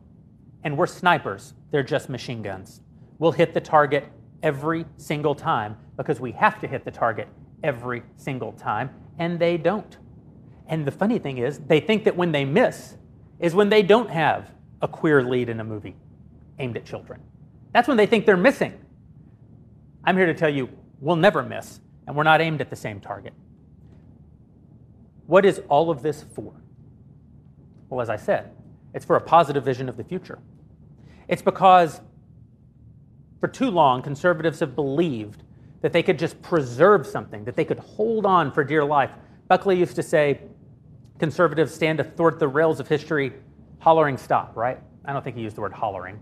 And 0.63 0.77
we're 0.77 0.87
snipers, 0.87 1.55
they're 1.71 1.83
just 1.83 2.11
machine 2.11 2.43
guns. 2.43 2.83
We'll 3.19 3.33
hit 3.33 3.55
the 3.55 3.61
target 3.63 4.13
every 4.43 4.87
single 4.97 5.35
time 5.35 5.77
because 5.97 6.21
we 6.21 6.33
have 6.33 6.61
to 6.61 6.67
hit 6.67 6.85
the 6.85 6.91
target 6.91 7.29
every 7.63 8.03
single 8.17 8.53
time, 8.53 8.91
and 9.19 9.39
they 9.39 9.57
don't. 9.57 9.99
And 10.67 10.87
the 10.87 10.93
funny 10.93 11.19
thing 11.19 11.39
is, 11.39 11.59
they 11.59 11.81
think 11.81 12.05
that 12.05 12.17
when 12.17 12.33
they 12.33 12.45
miss 12.45 12.97
is 13.39 13.55
when 13.55 13.69
they 13.69 13.83
don't 13.83 14.11
have 14.11 14.51
a 14.83 14.89
queer 14.89 15.23
lead 15.23 15.49
in 15.49 15.61
a 15.61 15.65
movie 15.65 15.97
aimed 16.59 16.77
at 16.77 16.85
children. 16.85 17.21
That's 17.73 17.89
when 17.89 17.97
they 17.97 18.07
think 18.07 18.27
they're 18.27 18.37
missing. 18.37 18.79
I'm 20.05 20.17
here 20.17 20.27
to 20.27 20.35
tell 20.35 20.49
you, 20.49 20.69
we'll 21.01 21.17
never 21.17 21.43
miss, 21.43 21.81
and 22.07 22.17
we're 22.17 22.23
not 22.23 22.41
aimed 22.41 22.61
at 22.61 22.71
the 22.71 22.77
same 22.77 23.01
target. 23.01 23.33
What 25.27 25.45
is 25.45 25.61
all 25.69 25.91
of 25.91 26.03
this 26.03 26.25
for? 26.35 26.53
Well, 27.89 28.01
as 28.01 28.09
I 28.09 28.17
said, 28.17 28.53
it's 28.95 29.05
for 29.05 29.17
a 29.17 29.21
positive 29.21 29.65
vision 29.65 29.89
of 29.89 29.97
the 29.97 30.05
future. 30.05 30.39
It's 31.29 31.43
because 31.43 32.01
for 33.41 33.49
too 33.49 33.71
long, 33.71 34.03
conservatives 34.03 34.61
have 34.61 34.75
believed 34.75 35.43
that 35.81 35.93
they 35.93 36.03
could 36.03 36.19
just 36.19 36.41
preserve 36.43 37.07
something, 37.07 37.45
that 37.45 37.57
they 37.57 37.65
could 37.65 37.79
hold 37.79 38.27
on 38.27 38.53
for 38.53 38.63
dear 38.63 38.85
life. 38.85 39.11
Buckley 39.49 39.79
used 39.79 39.97
to 39.97 40.03
say, 40.03 40.41
conservatives 41.19 41.75
stand 41.75 42.01
athwart 42.01 42.39
the 42.39 42.49
rails 42.49 42.81
of 42.81 42.89
history, 42.89 43.33
hollering 43.79 44.19
stop, 44.19 44.57
right? 44.57 44.79
I 45.05 45.13
don't 45.13 45.25
think 45.25 45.37
he 45.37 45.43
used 45.43 45.57
the 45.57 45.63
word 45.63 45.73
hollering. 45.73 46.21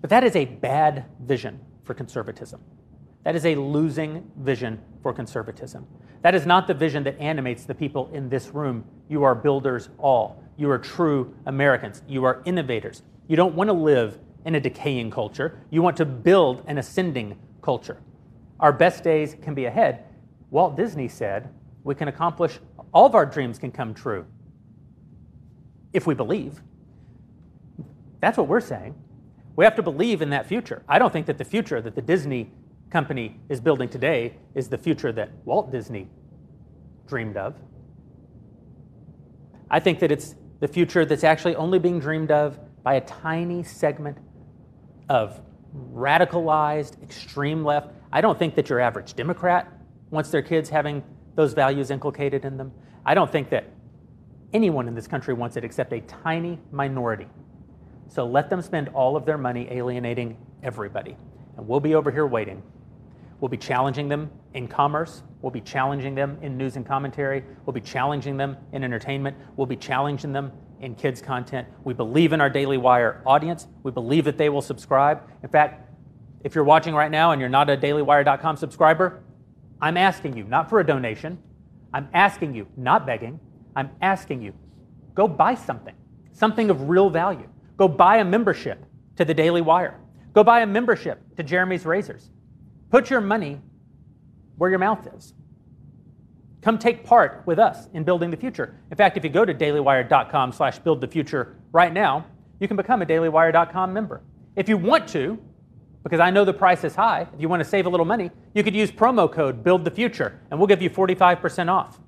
But 0.00 0.10
that 0.10 0.24
is 0.24 0.36
a 0.36 0.44
bad 0.44 1.04
vision 1.20 1.60
for 1.84 1.94
conservatism. 1.94 2.60
That 3.24 3.36
is 3.36 3.46
a 3.46 3.54
losing 3.54 4.30
vision 4.38 4.80
for 5.02 5.12
conservatism. 5.12 5.86
That 6.22 6.34
is 6.34 6.46
not 6.46 6.66
the 6.66 6.74
vision 6.74 7.02
that 7.04 7.18
animates 7.20 7.64
the 7.64 7.74
people 7.74 8.10
in 8.12 8.28
this 8.28 8.48
room. 8.48 8.84
You 9.08 9.24
are 9.24 9.34
builders 9.34 9.88
all. 9.98 10.42
You 10.56 10.70
are 10.70 10.78
true 10.78 11.34
Americans. 11.46 12.02
You 12.08 12.24
are 12.24 12.42
innovators. 12.44 13.02
You 13.28 13.36
don't 13.36 13.54
want 13.54 13.68
to 13.68 13.74
live 13.74 14.18
in 14.44 14.54
a 14.54 14.60
decaying 14.60 15.10
culture. 15.10 15.58
You 15.70 15.82
want 15.82 15.96
to 15.98 16.04
build 16.04 16.64
an 16.66 16.78
ascending 16.78 17.38
culture. 17.62 17.98
Our 18.60 18.72
best 18.72 19.04
days 19.04 19.36
can 19.42 19.54
be 19.54 19.64
ahead. 19.66 20.04
Walt 20.50 20.76
Disney 20.76 21.08
said, 21.08 21.48
we 21.84 21.94
can 21.94 22.08
accomplish, 22.08 22.58
all 22.92 23.06
of 23.06 23.14
our 23.14 23.26
dreams 23.26 23.58
can 23.58 23.72
come 23.72 23.94
true 23.94 24.26
if 25.92 26.06
we 26.06 26.14
believe. 26.14 26.62
That's 28.20 28.38
what 28.38 28.48
we're 28.48 28.60
saying. 28.60 28.94
We 29.56 29.64
have 29.64 29.74
to 29.76 29.82
believe 29.82 30.22
in 30.22 30.30
that 30.30 30.46
future. 30.46 30.82
I 30.88 30.98
don't 30.98 31.12
think 31.12 31.26
that 31.26 31.38
the 31.38 31.44
future 31.44 31.80
that 31.80 31.94
the 31.94 32.02
Disney 32.02 32.50
company 32.90 33.40
is 33.48 33.60
building 33.60 33.88
today 33.88 34.34
is 34.54 34.68
the 34.68 34.78
future 34.78 35.12
that 35.12 35.30
Walt 35.44 35.72
Disney 35.72 36.08
dreamed 37.06 37.36
of. 37.36 37.54
I 39.70 39.80
think 39.80 39.98
that 40.00 40.12
it's 40.12 40.34
the 40.60 40.68
future 40.68 41.04
that's 41.04 41.24
actually 41.24 41.56
only 41.56 41.78
being 41.78 41.98
dreamed 41.98 42.30
of 42.30 42.58
by 42.82 42.94
a 42.94 43.00
tiny 43.00 43.62
segment 43.62 44.18
of 45.12 45.38
radicalized 45.92 47.02
extreme 47.02 47.62
left. 47.62 47.90
I 48.10 48.22
don't 48.22 48.38
think 48.38 48.54
that 48.54 48.70
your 48.70 48.80
average 48.80 49.12
Democrat 49.12 49.70
wants 50.08 50.30
their 50.30 50.40
kids 50.40 50.70
having 50.70 51.04
those 51.34 51.52
values 51.52 51.90
inculcated 51.90 52.46
in 52.46 52.56
them. 52.56 52.72
I 53.04 53.12
don't 53.12 53.30
think 53.30 53.50
that 53.50 53.68
anyone 54.54 54.88
in 54.88 54.94
this 54.94 55.06
country 55.06 55.34
wants 55.34 55.58
it 55.58 55.64
except 55.64 55.92
a 55.92 56.00
tiny 56.00 56.58
minority. 56.70 57.26
So 58.08 58.24
let 58.24 58.48
them 58.48 58.62
spend 58.62 58.88
all 58.88 59.14
of 59.14 59.26
their 59.26 59.36
money 59.36 59.68
alienating 59.70 60.38
everybody. 60.62 61.14
And 61.58 61.68
we'll 61.68 61.80
be 61.80 61.94
over 61.94 62.10
here 62.10 62.26
waiting. 62.26 62.62
We'll 63.40 63.50
be 63.50 63.58
challenging 63.58 64.08
them 64.08 64.30
in 64.54 64.66
commerce. 64.66 65.24
We'll 65.42 65.52
be 65.52 65.60
challenging 65.60 66.14
them 66.14 66.38
in 66.40 66.56
news 66.56 66.76
and 66.76 66.86
commentary. 66.86 67.44
We'll 67.66 67.74
be 67.74 67.82
challenging 67.82 68.38
them 68.38 68.56
in 68.72 68.82
entertainment. 68.82 69.36
We'll 69.56 69.66
be 69.66 69.76
challenging 69.76 70.32
them 70.32 70.52
in 70.82 70.94
kids' 70.96 71.22
content. 71.22 71.66
We 71.84 71.94
believe 71.94 72.32
in 72.32 72.40
our 72.40 72.50
Daily 72.50 72.76
Wire 72.76 73.22
audience. 73.24 73.66
We 73.82 73.92
believe 73.92 74.24
that 74.24 74.36
they 74.36 74.48
will 74.48 74.60
subscribe. 74.60 75.22
In 75.42 75.48
fact, 75.48 75.88
if 76.44 76.54
you're 76.54 76.64
watching 76.64 76.94
right 76.94 77.10
now 77.10 77.30
and 77.30 77.40
you're 77.40 77.48
not 77.48 77.70
a 77.70 77.76
dailywire.com 77.76 78.56
subscriber, 78.56 79.22
I'm 79.80 79.96
asking 79.96 80.36
you, 80.36 80.44
not 80.44 80.68
for 80.68 80.80
a 80.80 80.86
donation, 80.86 81.38
I'm 81.94 82.08
asking 82.12 82.54
you, 82.54 82.66
not 82.76 83.06
begging, 83.06 83.38
I'm 83.76 83.90
asking 84.00 84.42
you, 84.42 84.54
go 85.14 85.28
buy 85.28 85.54
something, 85.54 85.94
something 86.32 86.68
of 86.68 86.88
real 86.88 87.10
value. 87.10 87.48
Go 87.76 87.88
buy 87.88 88.18
a 88.18 88.24
membership 88.24 88.84
to 89.16 89.24
the 89.24 89.34
Daily 89.34 89.60
Wire. 89.60 89.98
Go 90.32 90.42
buy 90.42 90.60
a 90.60 90.66
membership 90.66 91.20
to 91.36 91.42
Jeremy's 91.42 91.84
Razors. 91.84 92.30
Put 92.90 93.08
your 93.10 93.20
money 93.20 93.60
where 94.56 94.70
your 94.70 94.78
mouth 94.78 95.06
is. 95.14 95.34
Come 96.62 96.78
take 96.78 97.04
part 97.04 97.42
with 97.44 97.58
us 97.58 97.88
in 97.92 98.04
building 98.04 98.30
the 98.30 98.36
future. 98.36 98.76
In 98.90 98.96
fact, 98.96 99.16
if 99.16 99.24
you 99.24 99.30
go 99.30 99.44
to 99.44 99.52
dailywire.com 99.52 100.52
slash 100.52 100.78
build 100.78 101.00
the 101.00 101.08
future 101.08 101.56
right 101.72 101.92
now, 101.92 102.24
you 102.60 102.68
can 102.68 102.76
become 102.76 103.02
a 103.02 103.06
dailywire.com 103.06 103.92
member. 103.92 104.22
If 104.54 104.68
you 104.68 104.76
want 104.76 105.08
to, 105.08 105.38
because 106.04 106.20
I 106.20 106.30
know 106.30 106.44
the 106.44 106.52
price 106.52 106.84
is 106.84 106.94
high, 106.94 107.26
if 107.34 107.40
you 107.40 107.48
want 107.48 107.60
to 107.60 107.68
save 107.68 107.86
a 107.86 107.88
little 107.88 108.06
money, 108.06 108.30
you 108.54 108.62
could 108.62 108.76
use 108.76 108.92
promo 108.92 109.30
code 109.30 109.64
build 109.64 109.84
the 109.84 109.90
future 109.90 110.40
and 110.50 110.60
we'll 110.60 110.68
give 110.68 110.80
you 110.80 110.90
45% 110.90 111.68
off. 111.68 111.98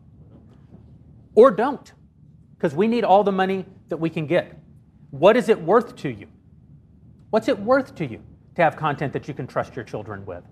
Or 1.34 1.50
don't, 1.50 1.92
because 2.56 2.76
we 2.76 2.86
need 2.86 3.02
all 3.02 3.24
the 3.24 3.32
money 3.32 3.66
that 3.88 3.96
we 3.96 4.08
can 4.08 4.26
get. 4.26 4.56
What 5.10 5.36
is 5.36 5.48
it 5.48 5.60
worth 5.60 5.96
to 5.96 6.08
you? 6.08 6.28
What's 7.30 7.48
it 7.48 7.58
worth 7.58 7.96
to 7.96 8.06
you 8.06 8.22
to 8.54 8.62
have 8.62 8.76
content 8.76 9.12
that 9.14 9.26
you 9.26 9.34
can 9.34 9.48
trust 9.48 9.74
your 9.74 9.84
children 9.84 10.24
with? 10.24 10.44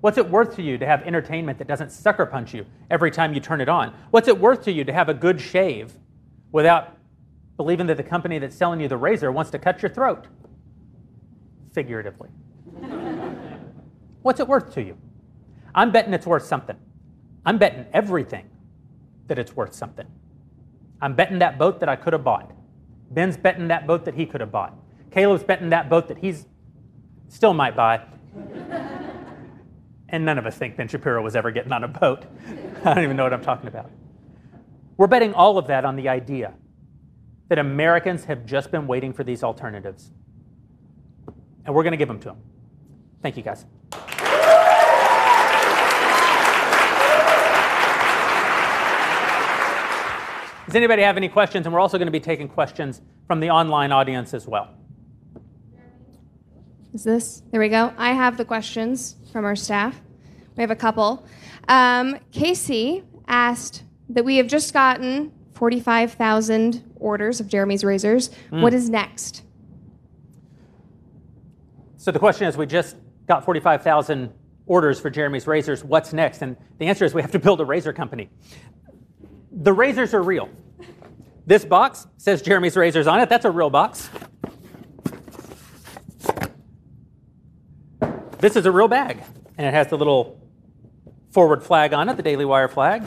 What's 0.00 0.18
it 0.18 0.28
worth 0.28 0.54
to 0.56 0.62
you 0.62 0.78
to 0.78 0.86
have 0.86 1.02
entertainment 1.02 1.58
that 1.58 1.68
doesn't 1.68 1.90
sucker 1.90 2.26
punch 2.26 2.54
you 2.54 2.66
every 2.90 3.10
time 3.10 3.32
you 3.34 3.40
turn 3.40 3.60
it 3.60 3.68
on? 3.68 3.94
What's 4.10 4.28
it 4.28 4.38
worth 4.38 4.62
to 4.64 4.72
you 4.72 4.84
to 4.84 4.92
have 4.92 5.08
a 5.08 5.14
good 5.14 5.40
shave 5.40 5.92
without 6.52 6.96
believing 7.56 7.86
that 7.86 7.96
the 7.96 8.02
company 8.02 8.38
that's 8.38 8.54
selling 8.54 8.80
you 8.80 8.88
the 8.88 8.96
razor 8.96 9.32
wants 9.32 9.50
to 9.52 9.58
cut 9.58 9.82
your 9.82 9.90
throat? 9.90 10.26
Figuratively. 11.72 12.28
What's 14.22 14.40
it 14.40 14.48
worth 14.48 14.72
to 14.74 14.82
you? 14.82 14.96
I'm 15.74 15.92
betting 15.92 16.12
it's 16.14 16.26
worth 16.26 16.44
something. 16.44 16.76
I'm 17.44 17.58
betting 17.58 17.86
everything 17.92 18.48
that 19.28 19.38
it's 19.38 19.54
worth 19.54 19.74
something. 19.74 20.06
I'm 21.00 21.14
betting 21.14 21.38
that 21.40 21.58
boat 21.58 21.80
that 21.80 21.88
I 21.88 21.96
could 21.96 22.12
have 22.12 22.24
bought. 22.24 22.52
Ben's 23.10 23.36
betting 23.36 23.68
that 23.68 23.86
boat 23.86 24.04
that 24.04 24.14
he 24.14 24.26
could 24.26 24.40
have 24.40 24.50
bought. 24.50 24.74
Caleb's 25.10 25.44
betting 25.44 25.70
that 25.70 25.88
boat 25.88 26.08
that 26.08 26.18
he's 26.18 26.46
still 27.28 27.54
might 27.54 27.76
buy. 27.76 28.02
And 30.08 30.24
none 30.24 30.38
of 30.38 30.46
us 30.46 30.56
think 30.56 30.76
Ben 30.76 30.88
Shapiro 30.88 31.22
was 31.22 31.34
ever 31.34 31.50
getting 31.50 31.72
on 31.72 31.84
a 31.84 31.88
boat. 31.88 32.24
I 32.84 32.94
don't 32.94 33.04
even 33.04 33.16
know 33.16 33.24
what 33.24 33.32
I'm 33.32 33.42
talking 33.42 33.68
about. 33.68 33.90
We're 34.96 35.08
betting 35.08 35.34
all 35.34 35.58
of 35.58 35.66
that 35.66 35.84
on 35.84 35.96
the 35.96 36.08
idea 36.08 36.54
that 37.48 37.58
Americans 37.58 38.24
have 38.24 38.46
just 38.46 38.70
been 38.70 38.86
waiting 38.86 39.12
for 39.12 39.24
these 39.24 39.42
alternatives. 39.42 40.10
And 41.64 41.74
we're 41.74 41.82
going 41.82 41.92
to 41.92 41.98
give 41.98 42.08
them 42.08 42.20
to 42.20 42.28
them. 42.28 42.38
Thank 43.22 43.36
you, 43.36 43.42
guys. 43.42 43.64
Does 50.66 50.74
anybody 50.74 51.02
have 51.02 51.16
any 51.16 51.28
questions? 51.28 51.66
And 51.66 51.72
we're 51.72 51.80
also 51.80 51.96
going 51.96 52.06
to 52.06 52.12
be 52.12 52.20
taking 52.20 52.48
questions 52.48 53.00
from 53.26 53.40
the 53.40 53.50
online 53.50 53.92
audience 53.92 54.34
as 54.34 54.48
well. 54.48 54.70
Is 56.96 57.04
this? 57.04 57.42
There 57.50 57.60
we 57.60 57.68
go. 57.68 57.92
I 57.98 58.14
have 58.14 58.38
the 58.38 58.44
questions 58.46 59.16
from 59.30 59.44
our 59.44 59.54
staff. 59.54 60.00
We 60.56 60.62
have 60.62 60.70
a 60.70 60.76
couple. 60.76 61.26
Um, 61.68 62.18
Casey 62.32 63.04
asked 63.28 63.82
that 64.08 64.24
we 64.24 64.38
have 64.38 64.46
just 64.46 64.72
gotten 64.72 65.30
45,000 65.52 66.82
orders 66.98 67.38
of 67.38 67.48
Jeremy's 67.48 67.84
razors. 67.84 68.30
Mm. 68.50 68.62
What 68.62 68.72
is 68.72 68.88
next? 68.88 69.42
So 71.98 72.10
the 72.12 72.18
question 72.18 72.48
is 72.48 72.56
we 72.56 72.64
just 72.64 72.96
got 73.26 73.44
45,000 73.44 74.32
orders 74.64 74.98
for 74.98 75.10
Jeremy's 75.10 75.46
razors. 75.46 75.84
What's 75.84 76.14
next? 76.14 76.40
And 76.40 76.56
the 76.78 76.86
answer 76.86 77.04
is 77.04 77.12
we 77.12 77.20
have 77.20 77.32
to 77.32 77.38
build 77.38 77.60
a 77.60 77.66
razor 77.66 77.92
company. 77.92 78.30
The 79.52 79.74
razors 79.74 80.14
are 80.14 80.22
real. 80.22 80.48
This 81.44 81.62
box 81.62 82.06
says 82.16 82.40
Jeremy's 82.40 82.74
razors 82.74 83.06
on 83.06 83.20
it. 83.20 83.28
That's 83.28 83.44
a 83.44 83.50
real 83.50 83.68
box. 83.68 84.08
This 88.46 88.54
is 88.54 88.64
a 88.64 88.70
real 88.70 88.86
bag, 88.86 89.24
and 89.58 89.66
it 89.66 89.74
has 89.74 89.88
the 89.88 89.98
little 89.98 90.40
forward 91.32 91.64
flag 91.64 91.92
on 91.92 92.08
it, 92.08 92.16
the 92.16 92.22
Daily 92.22 92.44
Wire 92.44 92.68
flag. 92.68 93.04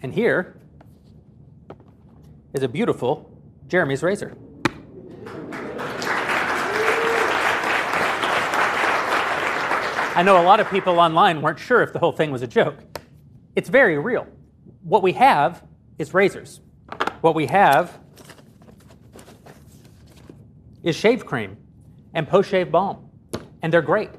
And 0.00 0.14
here 0.14 0.56
is 2.54 2.62
a 2.62 2.68
beautiful 2.68 3.30
Jeremy's 3.68 4.02
razor. 4.02 4.38
I 10.16 10.22
know 10.24 10.40
a 10.40 10.42
lot 10.42 10.60
of 10.60 10.70
people 10.70 10.98
online 10.98 11.42
weren't 11.42 11.58
sure 11.58 11.82
if 11.82 11.92
the 11.92 11.98
whole 11.98 12.12
thing 12.12 12.30
was 12.30 12.40
a 12.40 12.46
joke. 12.46 12.78
It's 13.54 13.68
very 13.68 13.98
real. 13.98 14.26
What 14.82 15.02
we 15.02 15.12
have 15.12 15.62
is 15.98 16.14
razors. 16.14 16.62
What 17.20 17.34
we 17.34 17.48
have 17.48 17.98
is 20.82 20.96
shave 20.96 21.26
cream 21.26 21.58
and 22.14 22.28
post 22.28 22.50
shave 22.50 22.70
balm, 22.70 23.08
and 23.62 23.72
they're 23.72 23.82
great. 23.82 24.10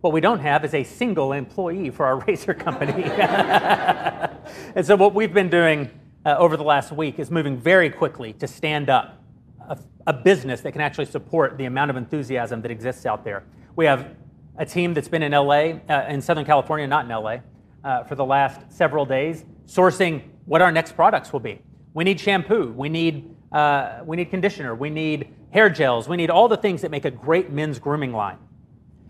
What 0.00 0.12
we 0.12 0.20
don't 0.20 0.40
have 0.40 0.64
is 0.64 0.74
a 0.74 0.84
single 0.84 1.32
employee 1.32 1.90
for 1.90 2.06
our 2.06 2.18
razor 2.26 2.54
company. 2.54 3.04
and 4.74 4.84
so, 4.84 4.96
what 4.96 5.14
we've 5.14 5.34
been 5.34 5.50
doing 5.50 5.90
uh, 6.24 6.36
over 6.38 6.56
the 6.56 6.64
last 6.64 6.92
week 6.92 7.18
is 7.18 7.30
moving 7.30 7.56
very 7.56 7.90
quickly 7.90 8.32
to 8.34 8.46
stand 8.46 8.90
up 8.90 9.22
a, 9.68 9.78
a 10.06 10.12
business 10.12 10.60
that 10.62 10.72
can 10.72 10.80
actually 10.80 11.06
support 11.06 11.58
the 11.58 11.64
amount 11.64 11.90
of 11.90 11.96
enthusiasm 11.96 12.62
that 12.62 12.70
exists 12.70 13.06
out 13.06 13.24
there. 13.24 13.44
We 13.76 13.86
have 13.86 14.14
a 14.56 14.66
team 14.66 14.92
that's 14.92 15.08
been 15.08 15.22
in 15.22 15.32
LA, 15.32 15.78
uh, 15.88 16.06
in 16.08 16.20
Southern 16.20 16.44
California, 16.44 16.86
not 16.86 17.04
in 17.04 17.10
LA, 17.10 17.38
uh, 17.84 18.04
for 18.04 18.16
the 18.16 18.24
last 18.24 18.60
several 18.72 19.06
days, 19.06 19.44
sourcing 19.66 20.22
what 20.46 20.60
our 20.60 20.72
next 20.72 20.96
products 20.96 21.32
will 21.32 21.40
be. 21.40 21.60
We 21.94 22.04
need 22.04 22.20
shampoo, 22.20 22.72
we 22.76 22.88
need, 22.88 23.34
uh, 23.52 24.00
we 24.04 24.16
need 24.16 24.30
conditioner, 24.30 24.74
we 24.74 24.90
need 24.90 25.34
hair 25.50 25.70
gels, 25.70 26.08
we 26.08 26.16
need 26.16 26.30
all 26.30 26.48
the 26.48 26.56
things 26.56 26.82
that 26.82 26.90
make 26.90 27.04
a 27.04 27.10
great 27.10 27.50
men's 27.50 27.78
grooming 27.78 28.12
line. 28.12 28.38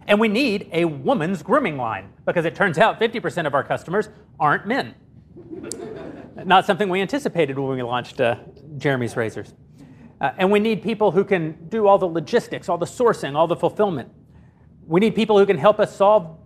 And 0.07 0.18
we 0.18 0.29
need 0.29 0.70
a 0.72 0.85
woman's 0.87 1.42
grooming 1.42 1.77
line 1.77 2.12
because 2.24 2.44
it 2.44 2.55
turns 2.55 2.79
out 2.79 2.98
50% 2.98 3.46
of 3.46 3.55
our 3.55 3.62
customers 3.62 4.09
aren't 4.40 4.66
men. 4.66 4.94
Not 6.44 6.64
something 6.66 6.88
we 6.88 7.01
anticipated 7.01 7.59
when 7.59 7.77
we 7.77 7.83
launched 7.83 8.20
uh, 8.20 8.37
Jeremy's 8.79 9.16
Razors. 9.16 9.55
Uh, 10.20 10.33
and 10.38 10.51
we 10.51 10.61
need 10.61 10.83
people 10.83 11.11
who 11.11 11.24
can 11.24 11.68
do 11.68 11.87
all 11.87 11.98
the 11.98 12.07
logistics, 12.07 12.68
all 12.68 12.79
the 12.79 12.87
sourcing, 12.87 13.37
all 13.37 13.46
the 13.46 13.57
fulfillment. 13.57 14.09
We 14.87 15.01
need 15.01 15.14
people 15.14 15.38
who 15.38 15.46
can 15.46 15.59
help 15.59 15.79
us 15.79 15.94
solve 15.94 16.38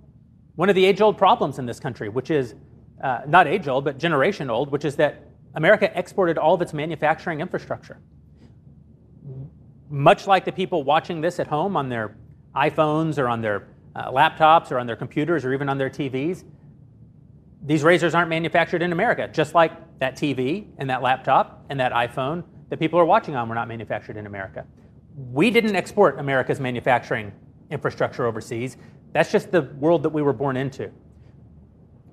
one 0.56 0.68
of 0.68 0.74
the 0.74 0.84
age 0.84 1.00
old 1.00 1.16
problems 1.16 1.58
in 1.58 1.66
this 1.66 1.80
country, 1.80 2.08
which 2.08 2.30
is 2.30 2.54
uh, 3.02 3.20
not 3.26 3.46
age 3.46 3.68
old, 3.68 3.84
but 3.84 3.98
generation 3.98 4.50
old, 4.50 4.70
which 4.70 4.84
is 4.84 4.96
that 4.96 5.31
America 5.54 5.90
exported 5.98 6.38
all 6.38 6.54
of 6.54 6.62
its 6.62 6.72
manufacturing 6.72 7.40
infrastructure. 7.40 7.98
Much 9.90 10.26
like 10.26 10.44
the 10.44 10.52
people 10.52 10.84
watching 10.84 11.20
this 11.20 11.38
at 11.38 11.46
home 11.46 11.76
on 11.76 11.88
their 11.88 12.16
iPhones 12.56 13.18
or 13.18 13.28
on 13.28 13.40
their 13.40 13.68
uh, 13.94 14.10
laptops 14.10 14.70
or 14.70 14.78
on 14.78 14.86
their 14.86 14.96
computers 14.96 15.44
or 15.44 15.52
even 15.52 15.68
on 15.68 15.76
their 15.76 15.90
TVs, 15.90 16.44
these 17.64 17.82
razors 17.82 18.14
aren't 18.14 18.30
manufactured 18.30 18.82
in 18.82 18.92
America, 18.92 19.28
just 19.32 19.54
like 19.54 19.72
that 19.98 20.16
TV 20.16 20.66
and 20.78 20.90
that 20.90 21.02
laptop 21.02 21.64
and 21.68 21.78
that 21.78 21.92
iPhone 21.92 22.42
that 22.70 22.78
people 22.78 22.98
are 22.98 23.04
watching 23.04 23.36
on 23.36 23.48
were 23.48 23.54
not 23.54 23.68
manufactured 23.68 24.16
in 24.16 24.26
America. 24.26 24.64
We 25.30 25.50
didn't 25.50 25.76
export 25.76 26.18
America's 26.18 26.58
manufacturing 26.58 27.32
infrastructure 27.70 28.26
overseas. 28.26 28.78
That's 29.12 29.30
just 29.30 29.52
the 29.52 29.62
world 29.62 30.02
that 30.04 30.08
we 30.08 30.22
were 30.22 30.32
born 30.32 30.56
into. 30.56 30.90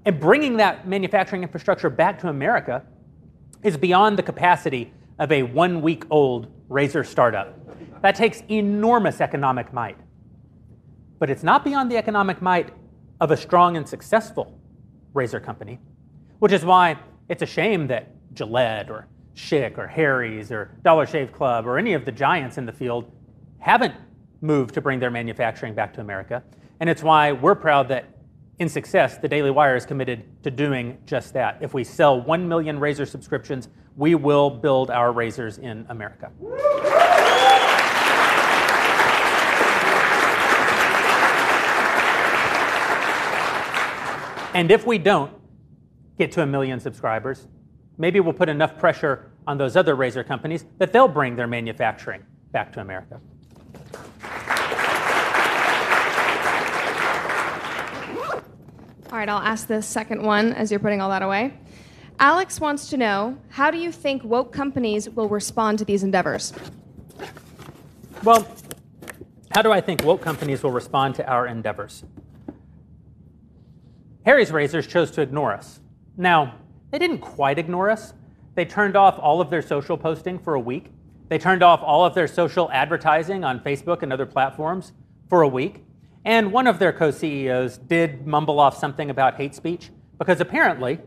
And 0.06 0.20
bringing 0.20 0.58
that 0.58 0.88
manufacturing 0.88 1.44
infrastructure 1.44 1.90
back 1.90 2.20
to 2.20 2.28
America 2.28 2.84
is 3.64 3.78
beyond 3.78 4.18
the 4.18 4.24
capacity 4.24 4.94
of 5.18 5.32
a 5.32 5.44
one 5.44 5.82
week 5.82 6.06
old 6.10 6.48
razor 6.70 7.04
startup. 7.04 7.56
That 8.02 8.16
takes 8.16 8.42
enormous 8.50 9.22
economic 9.22 9.74
might. 9.74 9.98
But 11.20 11.30
it's 11.30 11.44
not 11.44 11.66
beyond 11.66 11.92
the 11.92 11.98
economic 11.98 12.42
might 12.42 12.70
of 13.20 13.32
a 13.32 13.38
strong 13.38 13.76
and 13.76 13.88
successful 13.88 14.58
razor 15.14 15.40
company, 15.40 15.80
which 16.40 16.54
is 16.54 16.64
why 16.64 16.98
it's 17.28 17.42
a 17.42 17.46
shame 17.46 17.88
that 17.88 18.12
Gillette 18.34 18.90
or 18.90 19.08
Schick 19.36 19.78
or 19.78 19.88
Harry's 19.88 20.52
or 20.52 20.72
Dollar 20.84 21.06
Shave 21.06 21.34
Club 21.34 21.66
or 21.66 21.78
any 21.78 21.94
of 21.94 22.06
the 22.06 22.12
giants 22.12 22.58
in 22.58 22.66
the 22.66 22.72
field 22.72 23.12
haven't 23.60 23.94
moved 24.42 24.74
to 24.76 24.82
bring 24.82 25.00
their 25.00 25.12
manufacturing 25.12 25.74
back 25.74 25.94
to 25.96 26.02
America. 26.02 26.44
And 26.80 26.90
it's 26.90 27.04
why 27.04 27.34
we're 27.34 27.56
proud 27.56 27.90
that 27.90 28.06
in 28.60 28.68
success, 28.68 29.18
the 29.18 29.28
Daily 29.28 29.52
Wire 29.52 29.78
is 29.78 29.86
committed 29.86 30.26
to 30.44 30.52
doing 30.52 30.98
just 31.06 31.34
that. 31.34 31.58
If 31.62 31.74
we 31.74 31.86
sell 31.86 32.22
1 32.22 32.48
million 32.48 32.78
razor 32.78 33.06
subscriptions, 33.06 33.70
we 33.96 34.16
will 34.16 34.50
build 34.50 34.92
our 34.92 35.14
razors 35.14 35.58
in 35.58 35.86
America. 35.90 36.30
And 44.54 44.72
if 44.72 44.86
we 44.86 44.98
don't 44.98 45.32
get 46.18 46.34
to 46.34 46.42
a 46.42 46.46
million 46.46 46.82
subscribers, 46.82 47.48
maybe 47.98 48.20
we'll 48.20 48.34
put 48.34 48.50
enough 48.50 48.78
pressure 48.78 49.32
on 49.48 49.58
those 49.58 49.78
other 49.78 49.96
razor 49.96 50.24
companies 50.24 50.66
that 50.80 50.92
they'll 50.92 51.08
bring 51.08 51.38
their 51.38 51.48
manufacturing 51.48 52.26
back 52.52 52.74
to 52.74 52.82
America. 52.82 53.22
All 59.12 59.18
right, 59.18 59.28
I'll 59.28 59.40
ask 59.40 59.66
this 59.66 59.88
second 59.88 60.22
one 60.22 60.54
as 60.54 60.70
you're 60.70 60.80
putting 60.80 61.02
all 61.02 61.10
that 61.10 61.24
away. 61.24 61.52
Alex 62.20 62.60
wants 62.60 62.92
to 62.92 62.98
know 62.98 63.40
how 63.50 63.72
do 63.72 63.80
you 63.80 63.92
think 63.92 64.24
woke 64.24 64.54
companies 64.54 65.10
will 65.10 65.28
respond 65.28 65.80
to 65.80 65.86
these 65.86 66.04
endeavors? 66.04 66.54
Well, 68.24 68.48
how 69.52 69.64
do 69.64 69.72
I 69.72 69.82
think 69.82 70.04
woke 70.04 70.22
companies 70.22 70.62
will 70.62 70.70
respond 70.70 71.16
to 71.16 71.28
our 71.28 71.48
endeavors? 71.48 72.04
Harry's 74.28 74.52
Razors 74.52 74.86
chose 74.86 75.10
to 75.12 75.22
ignore 75.22 75.54
us. 75.54 75.80
Now, 76.16 76.54
they 76.92 77.00
didn't 77.00 77.20
quite 77.20 77.58
ignore 77.58 77.90
us. 77.90 78.14
They 78.54 78.66
turned 78.66 78.96
off 78.96 79.18
all 79.18 79.42
of 79.42 79.50
their 79.50 79.64
social 79.64 79.98
posting 79.98 80.38
for 80.38 80.54
a 80.54 80.60
week. 80.60 80.92
They 81.30 81.40
turned 81.40 81.64
off 81.64 81.82
all 81.82 82.06
of 82.06 82.14
their 82.14 82.28
social 82.28 82.70
advertising 82.72 83.44
on 83.44 83.60
Facebook 83.60 84.04
and 84.04 84.14
other 84.14 84.28
platforms 84.28 84.92
for 85.30 85.42
a 85.42 85.48
week. 85.48 85.84
And 86.26 86.52
one 86.52 86.68
of 86.68 86.80
their 86.80 86.92
co 86.92 87.12
CEOs 87.12 87.78
did 87.78 88.28
mumble 88.28 88.60
off 88.60 88.78
something 88.78 89.10
about 89.10 89.36
hate 89.36 89.56
speech 89.56 89.90
because 90.18 90.42
apparently 90.42 91.00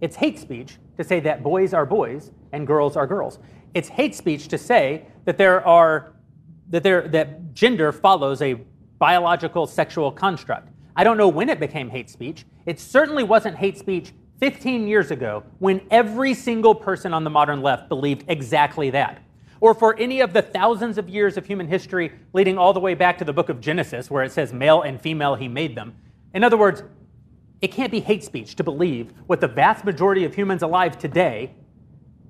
it's 0.00 0.16
hate 0.16 0.38
speech 0.38 0.78
to 0.96 1.04
say 1.04 1.20
that 1.20 1.42
boys 1.42 1.72
are 1.72 1.86
boys 1.86 2.32
and 2.52 2.66
girls 2.66 2.96
are 2.96 3.06
girls. 3.06 3.38
It's 3.72 3.88
hate 3.88 4.14
speech 4.14 4.48
to 4.48 4.58
say 4.58 5.06
that 5.24 5.38
there 5.38 5.66
are 5.66 6.12
that 6.70 6.82
there 6.82 7.08
that 7.08 7.54
gender 7.54 7.92
follows 7.92 8.42
a 8.42 8.54
biological 8.98 9.66
sexual 9.66 10.10
construct. 10.10 10.68
I 10.96 11.04
don't 11.04 11.16
know 11.16 11.28
when 11.28 11.48
it 11.48 11.58
became 11.58 11.88
hate 11.88 12.10
speech. 12.10 12.44
It 12.66 12.78
certainly 12.78 13.22
wasn't 13.22 13.56
hate 13.56 13.78
speech 13.78 14.12
15 14.40 14.86
years 14.86 15.10
ago 15.10 15.44
when 15.60 15.80
every 15.90 16.34
single 16.34 16.74
person 16.74 17.14
on 17.14 17.24
the 17.24 17.30
modern 17.30 17.62
left 17.62 17.88
believed 17.88 18.24
exactly 18.28 18.90
that. 18.90 19.22
Or 19.62 19.74
for 19.74 19.96
any 19.96 20.20
of 20.20 20.32
the 20.32 20.42
thousands 20.42 20.98
of 20.98 21.08
years 21.08 21.36
of 21.36 21.46
human 21.46 21.68
history 21.68 22.10
leading 22.32 22.58
all 22.58 22.72
the 22.72 22.80
way 22.80 22.94
back 22.94 23.18
to 23.18 23.24
the 23.24 23.32
book 23.32 23.48
of 23.48 23.60
Genesis 23.60 24.10
where 24.10 24.24
it 24.24 24.32
says 24.32 24.52
male 24.52 24.82
and 24.82 25.00
female 25.00 25.36
he 25.36 25.46
made 25.46 25.76
them. 25.76 25.94
In 26.34 26.42
other 26.42 26.56
words, 26.56 26.82
it 27.60 27.68
can't 27.68 27.92
be 27.92 28.00
hate 28.00 28.24
speech 28.24 28.56
to 28.56 28.64
believe 28.64 29.12
what 29.28 29.40
the 29.40 29.46
vast 29.46 29.84
majority 29.84 30.24
of 30.24 30.34
humans 30.34 30.64
alive 30.64 30.98
today 30.98 31.54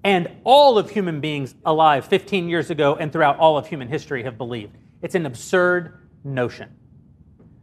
and 0.05 0.29
all 0.45 0.77
of 0.77 0.90
human 0.90 1.23
beings 1.23 1.55
alive 1.64 2.05
15 2.05 2.51
years 2.51 2.68
ago 2.68 2.97
and 2.97 3.11
throughout 3.11 3.38
all 3.38 3.57
of 3.57 3.66
human 3.66 3.88
history 3.88 4.25
have 4.25 4.37
believed. 4.37 4.77
It's 5.01 5.14
an 5.14 5.25
absurd 5.25 6.07
notion. 6.25 6.77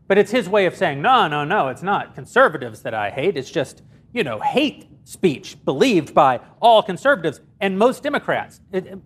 But 0.08 0.18
it's 0.18 0.32
his 0.32 0.50
way 0.50 0.66
of 0.66 0.76
saying, 0.76 1.00
no, 1.00 1.28
no, 1.28 1.44
no, 1.44 1.68
it's 1.68 1.84
not 1.84 2.16
conservatives 2.16 2.82
that 2.82 2.96
I 2.96 3.12
hate. 3.12 3.38
It's 3.38 3.52
just, 3.52 3.84
you 4.14 4.24
know, 4.24 4.40
hate 4.40 4.88
speech 5.04 5.64
believed 5.64 6.16
by 6.16 6.40
all 6.60 6.82
conservatives 6.82 7.42
and 7.60 7.78
most 7.78 8.02
Democrats. 8.02 8.62
It, 8.72 8.98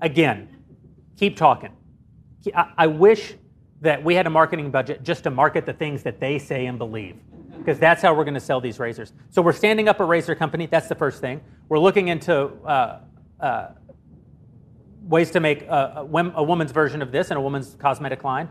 again, 0.00 0.48
keep 1.16 1.36
talking. 1.36 1.72
I, 2.54 2.86
wish 2.86 3.34
that 3.80 4.04
we 4.04 4.14
had 4.14 4.26
a 4.26 4.30
marketing 4.30 4.70
budget 4.70 5.02
just 5.02 5.24
to 5.24 5.30
market 5.30 5.66
the 5.66 5.72
things 5.72 6.04
that 6.04 6.20
they 6.20 6.38
say 6.38 6.66
and 6.66 6.78
believe 6.78 7.16
because 7.58 7.80
that's 7.80 8.02
how 8.02 8.14
we're 8.14 8.24
going 8.24 8.34
to 8.34 8.40
sell 8.40 8.60
these 8.60 8.78
razors. 8.78 9.12
So 9.30 9.42
we're 9.42 9.52
standing 9.52 9.88
up 9.88 9.98
a 9.98 10.04
razor 10.04 10.36
company. 10.36 10.66
That's 10.66 10.86
the 10.86 10.94
first 10.94 11.20
thing. 11.20 11.40
We're 11.68 11.80
looking 11.80 12.08
into 12.08 12.52
uh, 12.64 13.00
uh, 13.40 13.68
ways 15.02 15.32
to 15.32 15.40
make 15.40 15.62
a, 15.62 16.06
a, 16.08 16.42
woman's 16.42 16.70
version 16.70 17.02
of 17.02 17.10
this 17.10 17.30
and 17.30 17.38
a 17.38 17.40
woman's 17.40 17.76
cosmetic 17.80 18.22
line. 18.22 18.48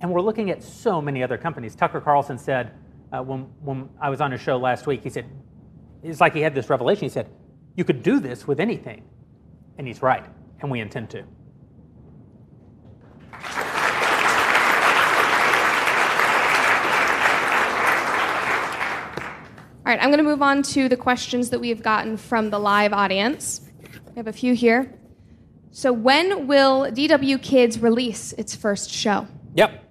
And 0.00 0.10
we're 0.10 0.22
looking 0.22 0.50
at 0.50 0.62
so 0.62 1.02
many 1.02 1.22
other 1.22 1.36
companies. 1.36 1.74
Tucker 1.74 2.00
Carlson 2.00 2.38
said 2.38 2.72
uh, 3.12 3.22
when, 3.22 3.42
when 3.60 3.88
I 4.00 4.08
was 4.08 4.20
on 4.20 4.32
his 4.32 4.40
show 4.40 4.56
last 4.56 4.86
week, 4.86 5.02
he 5.02 5.10
said, 5.10 5.26
it's 6.02 6.20
like 6.20 6.34
he 6.34 6.40
had 6.40 6.54
this 6.54 6.70
revelation. 6.70 7.02
He 7.02 7.08
said, 7.08 7.28
you 7.76 7.84
could 7.84 8.02
do 8.02 8.18
this 8.18 8.46
with 8.46 8.60
anything. 8.60 9.04
And 9.78 9.86
he's 9.86 10.02
right, 10.02 10.24
and 10.62 10.70
we 10.70 10.80
intend 10.80 11.10
to. 11.10 11.24
All 19.84 19.88
right, 19.90 20.00
I'm 20.00 20.10
going 20.10 20.18
to 20.18 20.22
move 20.22 20.42
on 20.42 20.62
to 20.62 20.88
the 20.88 20.96
questions 20.96 21.50
that 21.50 21.60
we 21.60 21.68
have 21.70 21.82
gotten 21.82 22.16
from 22.16 22.50
the 22.50 22.58
live 22.58 22.92
audience. 22.92 23.62
We 24.10 24.16
have 24.16 24.28
a 24.28 24.32
few 24.32 24.54
here. 24.54 24.94
So, 25.72 25.92
when 25.92 26.46
will 26.46 26.82
DW 26.86 27.42
Kids 27.42 27.80
release 27.80 28.32
its 28.34 28.54
first 28.54 28.90
show? 28.90 29.26
Yep. 29.54 29.82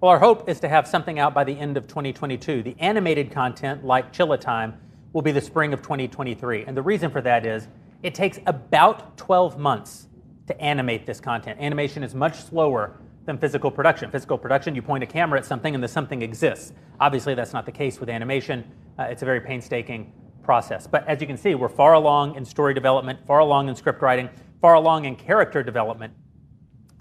Well, 0.00 0.10
our 0.12 0.18
hope 0.20 0.48
is 0.48 0.60
to 0.60 0.68
have 0.68 0.86
something 0.86 1.18
out 1.18 1.34
by 1.34 1.44
the 1.44 1.52
end 1.52 1.76
of 1.76 1.88
2022. 1.88 2.62
The 2.62 2.76
animated 2.78 3.30
content, 3.32 3.84
like 3.84 4.12
Chilla 4.12 4.40
Time, 4.40 4.78
will 5.12 5.22
be 5.22 5.32
the 5.32 5.40
spring 5.40 5.72
of 5.72 5.82
2023. 5.82 6.64
And 6.64 6.76
the 6.76 6.82
reason 6.82 7.10
for 7.10 7.20
that 7.22 7.44
is 7.44 7.66
it 8.02 8.14
takes 8.14 8.38
about 8.46 9.16
12 9.16 9.58
months 9.58 10.08
to 10.46 10.60
animate 10.60 11.06
this 11.06 11.20
content. 11.20 11.60
Animation 11.60 12.02
is 12.02 12.14
much 12.14 12.36
slower 12.36 13.00
than 13.26 13.38
physical 13.38 13.70
production. 13.70 14.10
Physical 14.10 14.38
production, 14.38 14.74
you 14.74 14.82
point 14.82 15.04
a 15.04 15.06
camera 15.06 15.38
at 15.38 15.44
something 15.44 15.74
and 15.74 15.84
the 15.84 15.88
something 15.88 16.22
exists. 16.22 16.72
Obviously, 17.00 17.34
that's 17.34 17.52
not 17.52 17.66
the 17.66 17.72
case 17.72 18.00
with 18.00 18.08
animation. 18.08 18.64
Uh, 18.98 19.04
it's 19.04 19.22
a 19.22 19.24
very 19.24 19.40
painstaking 19.40 20.12
process. 20.42 20.86
But 20.86 21.06
as 21.06 21.20
you 21.20 21.26
can 21.26 21.36
see, 21.36 21.54
we're 21.54 21.68
far 21.68 21.92
along 21.92 22.36
in 22.36 22.44
story 22.44 22.72
development, 22.72 23.18
far 23.26 23.40
along 23.40 23.68
in 23.68 23.76
script 23.76 24.00
writing, 24.00 24.30
far 24.62 24.74
along 24.74 25.04
in 25.04 25.14
character 25.14 25.62
development. 25.62 26.14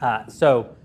Uh, 0.02 0.28
so, 0.28 0.76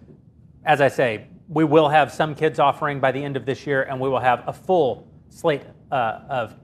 as 0.64 0.80
I 0.80 0.88
say, 0.88 1.26
we 1.48 1.64
will 1.64 1.88
have 1.88 2.12
some 2.12 2.34
kids 2.34 2.60
offering 2.60 3.00
by 3.00 3.10
the 3.10 3.22
end 3.22 3.36
of 3.36 3.44
this 3.44 3.66
year, 3.66 3.82
and 3.82 3.98
we 3.98 4.08
will 4.08 4.20
have 4.20 4.44
a 4.46 4.52
full 4.52 5.08
slate 5.28 5.62
uh, 5.90 6.20
of 6.28 6.54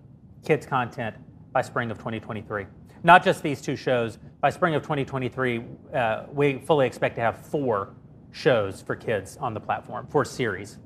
kids 0.47 0.65
content 0.65 1.17
by 1.53 1.63
spring 1.63 1.91
of 1.91 1.99
2023. 1.99 2.67
Not 3.03 3.25
just 3.25 3.43
these 3.43 3.61
two 3.61 3.77
shows. 3.77 4.19
By 4.41 4.51
spring 4.51 4.75
of 4.75 4.83
2023, 4.83 5.65
uh, 5.95 6.25
we 6.33 6.59
fully 6.59 6.87
expect 6.87 7.17
to 7.17 7.21
have 7.21 7.47
four 7.47 7.95
shows 8.33 8.83
for 8.83 8.95
kids 8.97 9.37
on 9.39 9.55
the 9.55 9.61
platform, 9.61 10.07
four 10.09 10.25
series. 10.25 10.79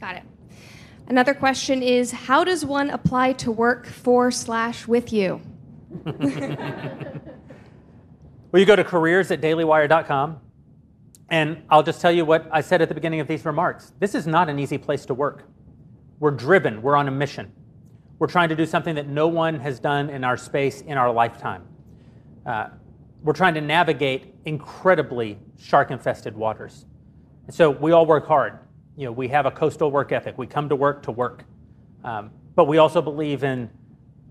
Got 0.00 0.16
it. 0.16 0.22
Another 1.08 1.34
question 1.34 1.82
is 1.82 2.12
How 2.12 2.44
does 2.44 2.64
one 2.64 2.90
apply 2.90 3.32
to 3.34 3.50
work 3.50 3.86
for 3.86 4.30
slash 4.30 4.86
with 4.86 5.12
you? 5.12 5.40
well, 6.04 6.20
you 8.54 8.64
go 8.64 8.76
to 8.76 8.84
careers 8.84 9.30
at 9.30 9.40
dailywire.com, 9.40 10.40
and 11.28 11.62
I'll 11.68 11.82
just 11.82 12.00
tell 12.00 12.12
you 12.12 12.24
what 12.24 12.48
I 12.52 12.60
said 12.60 12.80
at 12.80 12.88
the 12.88 12.94
beginning 12.94 13.20
of 13.20 13.26
these 13.26 13.44
remarks. 13.44 13.92
This 13.98 14.14
is 14.14 14.26
not 14.26 14.48
an 14.48 14.58
easy 14.58 14.78
place 14.78 15.04
to 15.06 15.14
work. 15.14 15.48
We're 16.20 16.30
driven, 16.30 16.80
we're 16.80 16.96
on 16.96 17.08
a 17.08 17.10
mission. 17.10 17.52
We're 18.20 18.26
trying 18.26 18.50
to 18.50 18.54
do 18.54 18.66
something 18.66 18.96
that 18.96 19.08
no 19.08 19.28
one 19.28 19.58
has 19.60 19.80
done 19.80 20.10
in 20.10 20.24
our 20.24 20.36
space 20.36 20.82
in 20.82 20.98
our 20.98 21.10
lifetime. 21.10 21.64
Uh, 22.44 22.68
we're 23.22 23.32
trying 23.32 23.54
to 23.54 23.62
navigate 23.62 24.34
incredibly 24.44 25.38
shark 25.58 25.90
infested 25.90 26.36
waters. 26.36 26.84
And 27.46 27.54
so 27.54 27.70
we 27.70 27.92
all 27.92 28.04
work 28.04 28.26
hard. 28.26 28.58
You 28.94 29.06
know, 29.06 29.12
we 29.12 29.26
have 29.28 29.46
a 29.46 29.50
coastal 29.50 29.90
work 29.90 30.12
ethic. 30.12 30.36
We 30.36 30.46
come 30.46 30.68
to 30.68 30.76
work 30.76 31.02
to 31.04 31.10
work. 31.10 31.44
Um, 32.04 32.30
but 32.56 32.66
we 32.66 32.76
also 32.76 33.00
believe 33.00 33.42
in 33.42 33.70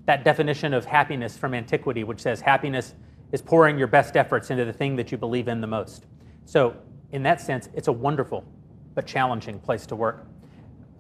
that 0.06 0.24
definition 0.24 0.76
of 0.76 0.86
happiness 0.86 1.36
from 1.36 1.56
antiquity, 1.56 2.04
which 2.04 2.20
says 2.20 2.42
happiness 2.42 2.94
is 3.32 3.42
pouring 3.42 3.80
your 3.80 3.88
best 3.88 4.16
efforts 4.16 4.52
into 4.52 4.66
the 4.66 4.74
thing 4.74 4.96
that 4.98 5.12
you 5.12 5.18
believe 5.18 5.48
in 5.48 5.62
the 5.62 5.68
most. 5.68 6.06
So, 6.46 6.76
in 7.12 7.24
that 7.24 7.42
sense, 7.42 7.70
it's 7.74 7.88
a 7.88 7.92
wonderful 7.92 8.46
but 8.94 9.08
challenging 9.08 9.60
place 9.60 9.88
to 9.88 9.96
work. 9.96 10.28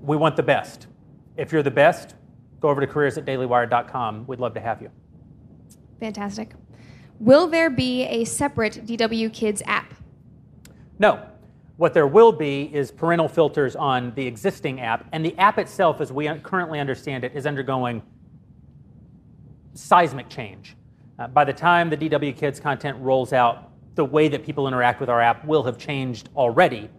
We 0.02 0.18
want 0.18 0.36
the 0.36 0.44
best. 0.44 0.88
If 1.38 1.52
you're 1.52 1.62
the 1.62 1.70
best, 1.70 2.16
go 2.60 2.70
over 2.70 2.82
to 2.82 2.88
careers 2.88 3.18
at 3.18 3.26
dailywire.com. 3.26 4.26
We'd 4.28 4.40
love 4.40 4.54
to 4.54 4.60
have 4.60 4.82
you. 4.82 4.90
Fantastic. 6.00 6.54
Will 7.20 7.48
there 7.48 7.70
be 7.70 8.04
a 8.04 8.24
separate 8.24 8.86
DW 8.86 9.34
Kids 9.34 9.62
app? 9.66 9.94
No. 10.98 11.26
What 11.78 11.94
there 11.94 12.08
will 12.08 12.34
be 12.34 12.64
is 12.74 12.92
parental 12.92 13.30
filters 13.30 13.76
on 13.76 14.14
the 14.16 14.26
existing 14.26 14.82
app, 14.82 15.08
and 15.14 15.26
the 15.26 15.38
app 15.38 15.58
itself, 15.58 16.02
as 16.02 16.12
we 16.12 16.28
currently 16.40 16.78
understand 16.78 17.24
it, 17.24 17.34
is 17.34 17.46
undergoing 17.46 18.02
seismic 19.74 20.28
change. 20.28 20.76
Uh, 21.18 21.28
by 21.28 21.46
the 21.46 21.54
time 21.54 21.90
the 21.90 21.96
DW 21.96 22.36
Kids 22.36 22.60
content 22.60 22.98
rolls 23.00 23.32
out, 23.32 23.72
the 23.96 24.04
way 24.04 24.28
that 24.28 24.44
people 24.46 24.68
interact 24.68 25.00
with 25.00 25.10
our 25.10 25.22
app 25.22 25.46
will 25.46 25.64
have 25.64 25.78
changed 25.78 26.30
already 26.36 26.90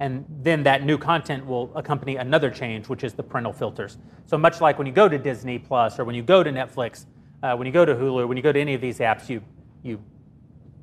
and 0.00 0.24
then 0.42 0.62
that 0.62 0.82
new 0.82 0.96
content 0.96 1.44
will 1.44 1.70
accompany 1.76 2.16
another 2.16 2.50
change, 2.50 2.88
which 2.88 3.04
is 3.04 3.12
the 3.12 3.22
parental 3.22 3.52
filters. 3.52 3.98
So 4.24 4.38
much 4.38 4.60
like 4.62 4.78
when 4.78 4.86
you 4.86 4.94
go 4.94 5.08
to 5.08 5.18
Disney 5.18 5.58
Plus 5.58 5.98
or 5.98 6.04
when 6.04 6.14
you 6.14 6.22
go 6.22 6.42
to 6.42 6.50
Netflix, 6.50 7.04
uh, 7.42 7.54
when 7.54 7.66
you 7.66 7.72
go 7.72 7.84
to 7.84 7.94
Hulu, 7.94 8.26
when 8.26 8.36
you 8.36 8.42
go 8.42 8.50
to 8.50 8.60
any 8.60 8.74
of 8.74 8.80
these 8.80 8.98
apps, 8.98 9.28
you 9.28 9.42
you 9.82 10.02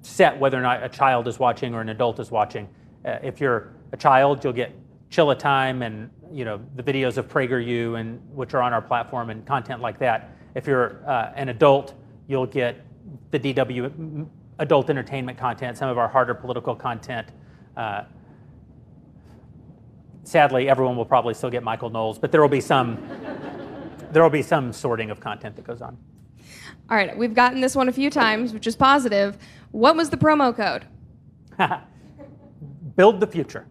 set 0.02 0.40
whether 0.40 0.58
or 0.58 0.62
not 0.62 0.84
a 0.84 0.90
child 0.90 1.28
is 1.28 1.40
watching 1.40 1.74
or 1.74 1.82
an 1.82 1.90
adult 1.90 2.20
is 2.20 2.32
watching. 2.32 2.70
Uh, 3.04 3.18
if 3.24 3.42
you're 3.42 3.74
a 3.92 3.98
child, 3.98 4.44
you'll 4.44 4.54
get 4.54 4.72
Chilla 5.10 5.38
Time 5.38 5.82
and 5.82 6.10
you 6.32 6.46
know 6.46 6.60
the 6.76 6.84
videos 6.84 7.18
of 7.18 7.28
PragerU 7.28 8.00
and 8.00 8.22
which 8.36 8.54
are 8.54 8.62
on 8.62 8.72
our 8.72 8.82
platform 8.82 9.32
and 9.32 9.46
content 9.46 9.82
like 9.82 9.98
that. 10.00 10.38
If 10.54 10.68
you're 10.68 11.04
uh, 11.08 11.34
an 11.36 11.50
adult, 11.50 11.96
you'll 12.28 12.46
get 12.46 12.86
the 13.32 13.40
DW 13.40 14.28
adult 14.60 14.90
entertainment 14.90 15.38
content, 15.38 15.78
some 15.78 15.90
of 15.90 15.98
our 15.98 16.08
harder 16.08 16.34
political 16.34 16.76
content. 16.76 17.30
Uh, 17.76 18.04
sadly, 20.28 20.70
everyone 20.70 20.96
will 20.98 21.06
probably 21.06 21.34
still 21.34 21.50
get 21.50 21.64
Michael 21.64 21.90
Knowles, 21.90 22.20
but 22.20 22.32
there 22.32 22.42
will 22.42 22.50
be 22.50 22.62
some 22.62 22.98
there 24.12 24.24
will 24.24 24.30
be 24.30 24.42
some 24.42 24.72
sorting 24.72 25.10
of 25.10 25.20
content 25.20 25.56
that 25.56 25.66
goes 25.66 25.82
on. 25.82 25.98
All 26.90 26.96
right, 26.96 27.18
we've 27.18 27.34
gotten 27.34 27.60
this 27.60 27.76
one 27.76 27.90
a 27.90 27.92
few 27.92 28.10
times, 28.10 28.54
which 28.54 28.66
is 28.66 28.76
positive. 28.76 29.38
What 29.72 29.96
was 29.96 30.10
the 30.10 30.18
promo 30.18 30.56
code? 30.56 30.86
Build 32.96 33.20
the 33.20 33.28
future. 33.28 33.68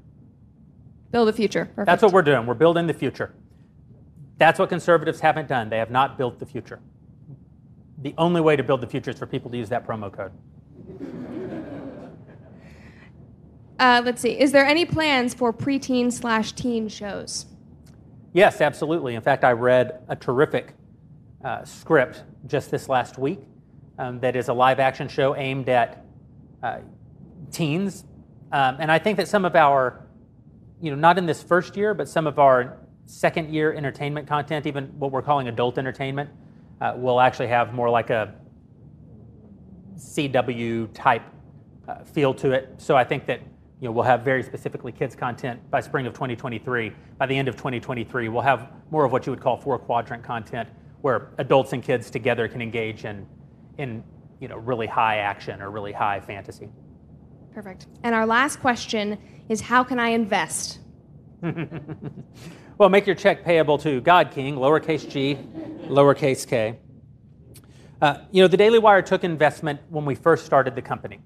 Build 1.11 1.29
the 1.29 1.33
future. 1.33 1.65
Perfect. 1.65 1.87
That's 1.87 2.03
what 2.03 2.13
we're 2.13 2.23
doing. 2.23 2.47
We're 2.47 2.55
building 2.55 2.87
the 2.87 2.95
future. 2.95 3.33
That's 4.39 4.59
what 4.59 4.69
conservatives 4.69 5.21
haven't 5.21 5.49
done. 5.49 5.71
They 5.71 5.79
have 5.79 5.91
not 5.91 6.19
built 6.19 6.39
the 6.39 6.47
future. 6.47 6.81
The 8.03 8.15
only 8.19 8.43
way 8.43 8.57
to 8.57 8.63
build 8.63 8.83
the 8.83 8.87
future 8.87 9.11
is 9.11 9.19
for 9.19 9.27
people 9.27 9.51
to 9.51 9.57
use 9.57 9.71
that 9.71 9.87
promo 9.87 10.13
code. 10.13 10.33
Uh, 13.79 14.03
let's 14.05 14.23
see. 14.23 14.39
Is 14.39 14.53
there 14.53 14.65
any 14.65 14.85
plans 14.85 15.35
for 15.35 15.53
preteen 15.53 16.13
slash 16.13 16.53
teen 16.53 16.89
shows? 16.89 17.47
Yes, 18.33 18.61
absolutely. 18.61 19.15
In 19.15 19.23
fact, 19.23 19.45
I 19.45 19.53
read 19.53 20.03
a 20.09 20.17
terrific 20.17 20.75
uh, 21.45 21.65
script 21.65 22.25
just 22.47 22.71
this 22.71 22.89
last 22.89 23.19
week 23.19 23.41
um, 23.99 24.21
that 24.21 24.37
is 24.37 24.49
a 24.49 24.53
live 24.53 24.81
action 24.81 25.09
show 25.09 25.37
aimed 25.37 25.69
at 25.69 26.05
uh, 26.63 26.79
teens. 27.51 28.05
Um, 28.53 28.77
and 28.79 28.91
I 28.91 28.99
think 28.99 29.17
that 29.19 29.29
some 29.29 29.45
of 29.45 29.57
our, 29.57 30.07
you 30.81 30.91
know, 30.91 30.97
not 30.97 31.19
in 31.19 31.27
this 31.27 31.43
first 31.43 31.77
year, 31.77 31.95
but 31.95 32.09
some 32.09 32.27
of 32.27 32.39
our 32.39 32.79
second 33.05 33.53
year 33.53 33.73
entertainment 33.73 34.27
content, 34.27 34.67
even 34.67 34.87
what 34.99 35.13
we're 35.13 35.23
calling 35.23 35.49
adult 35.49 35.79
entertainment, 35.79 36.31
uh, 36.81 36.95
will 36.97 37.21
actually 37.21 37.49
have 37.49 37.73
more 37.75 37.89
like 37.91 38.11
a 38.11 38.35
CW 39.97 40.89
type 40.93 41.23
uh, 41.89 42.05
feel 42.05 42.35
to 42.35 42.53
it. 42.53 42.75
So 42.79 42.97
I 42.97 43.05
think 43.05 43.27
that 43.27 43.41
you 43.81 43.87
know, 43.87 43.93
we'll 43.93 44.05
have 44.05 44.23
very 44.23 44.43
specifically 44.43 44.91
kids 44.91 45.15
content 45.15 45.61
by 45.71 45.81
spring 45.81 46.07
of 46.07 46.15
2023. 46.15 46.93
By 47.19 47.27
the 47.27 47.37
end 47.37 47.49
of 47.49 47.57
2023, 47.57 48.29
we'll 48.29 48.41
have 48.41 48.71
more 48.91 49.05
of 49.05 49.13
what 49.13 49.27
you 49.27 49.33
would 49.33 49.41
call 49.41 49.57
four 49.57 49.79
quadrant 49.79 50.23
content 50.23 50.69
where 51.03 51.31
adults 51.39 51.73
and 51.73 51.83
kids 51.83 52.11
together 52.11 52.49
can 52.49 52.63
engage 52.63 53.05
in, 53.05 53.27
in 53.79 54.03
you 54.41 54.49
know, 54.49 54.57
really 54.57 54.87
high 54.87 55.19
action 55.19 55.61
or 55.61 55.71
really 55.71 55.93
high 55.93 56.21
fantasy. 56.21 56.71
Perfect. 57.55 57.87
And 58.03 58.15
our 58.15 58.27
last 58.27 58.61
question 58.61 59.19
is 59.49 59.61
how 59.61 59.85
can 59.85 59.99
I 59.99 60.09
invest? 60.09 60.79
well, 62.79 62.89
make 62.89 63.07
your 63.07 63.15
check 63.15 63.45
payable 63.45 63.79
to 63.79 64.01
God 64.01 64.31
King, 64.31 64.57
lowercase 64.57 65.09
g, 65.09 65.39
lowercase 65.85 66.47
k. 66.47 66.79
Uh, 68.01 68.19
you 68.31 68.43
know, 68.43 68.49
the 68.49 68.57
Daily 68.57 68.79
Wire 68.79 69.03
took 69.03 69.23
investment 69.23 69.81
when 69.91 70.05
we 70.05 70.15
first 70.15 70.45
started 70.45 70.75
the 70.75 70.83
company. 70.83 71.21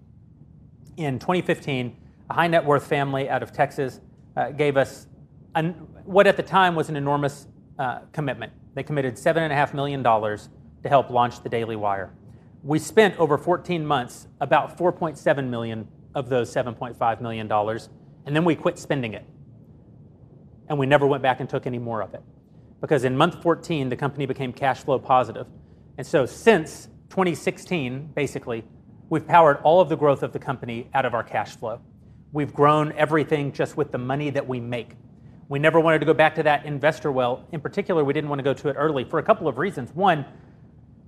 In 0.97 1.19
2015, 1.19 1.97
a 2.31 2.33
high 2.33 2.47
net 2.47 2.65
worth 2.65 2.87
family 2.87 3.29
out 3.29 3.43
of 3.43 3.53
Texas 3.53 4.01
uh, 4.37 4.51
gave 4.51 4.77
us 4.77 5.09
an, 5.57 5.73
what 6.05 6.29
at 6.29 6.37
the 6.37 6.43
time 6.43 6.77
was 6.77 6.89
an 6.89 6.95
enormous 6.95 7.49
uh, 7.79 7.99
commitment. 8.13 8.53
They 8.75 8.85
committed 8.85 9.17
$7.5 9.17 9.75
million 9.75 10.03
to 10.05 10.89
help 10.89 11.11
launch 11.11 11.43
the 11.43 11.49
Daily 11.49 11.75
Wire. 11.75 12.15
We 12.63 12.79
spent 12.79 13.19
over 13.19 13.37
14 13.37 13.85
months 13.85 14.29
about 14.41 14.79
4.7 14.79 15.49
million 15.49 15.89
of 16.15 16.29
those 16.29 16.55
7.5 16.55 17.21
million 17.21 17.49
dollars, 17.49 17.89
and 18.27 18.37
then 18.37 18.45
we 18.45 18.55
quit 18.55 18.79
spending 18.79 19.15
it. 19.15 19.25
And 20.69 20.79
we 20.79 20.87
never 20.87 21.07
went 21.07 21.23
back 21.23 21.41
and 21.41 21.49
took 21.49 21.67
any 21.67 21.79
more 21.79 22.01
of 22.01 22.15
it. 22.15 22.23
Because 22.81 23.03
in 23.03 23.17
month 23.17 23.43
14, 23.43 23.89
the 23.89 23.97
company 23.97 24.25
became 24.25 24.53
cash 24.53 24.85
flow 24.85 25.01
positive. 25.01 25.49
And 25.99 26.07
so 26.07 26.27
since 26.27 26.87
2016, 27.09 28.13
basically, 28.15 28.63
we've 29.09 29.27
powered 29.27 29.57
all 29.63 29.81
of 29.81 29.89
the 29.89 29.97
growth 29.97 30.23
of 30.23 30.33
the 30.33 30.39
company 30.39 30.89
out 30.95 31.05
of 31.05 31.13
our 31.13 31.25
cash 31.25 31.57
flow. 31.57 31.81
We've 32.33 32.53
grown 32.53 32.93
everything 32.93 33.53
just 33.53 33.77
with 33.77 33.91
the 33.91 33.99
money 33.99 34.31
that 34.31 34.47
we 34.47 34.61
make. 34.61 34.93
We 35.49 35.59
never 35.59 35.81
wanted 35.81 35.99
to 35.99 36.07
go 36.07 36.15
back 36.15 36.37
to 36.37 36.45
that 36.45 36.65
investor 36.65 37.11
well. 37.11 37.45
In 37.51 37.61
particular, 37.61 38.05
we 38.05 38.13
didn't 38.13 38.31
want 38.31 38.39
to 38.39 38.45
go 38.45 38.55
to 38.55 38.69
it 38.69 38.75
early 38.75 39.03
for 39.03 39.19
a 39.19 39.23
couple 39.23 39.49
of 39.49 39.59
reasons. 39.59 39.93
One, 39.95 40.25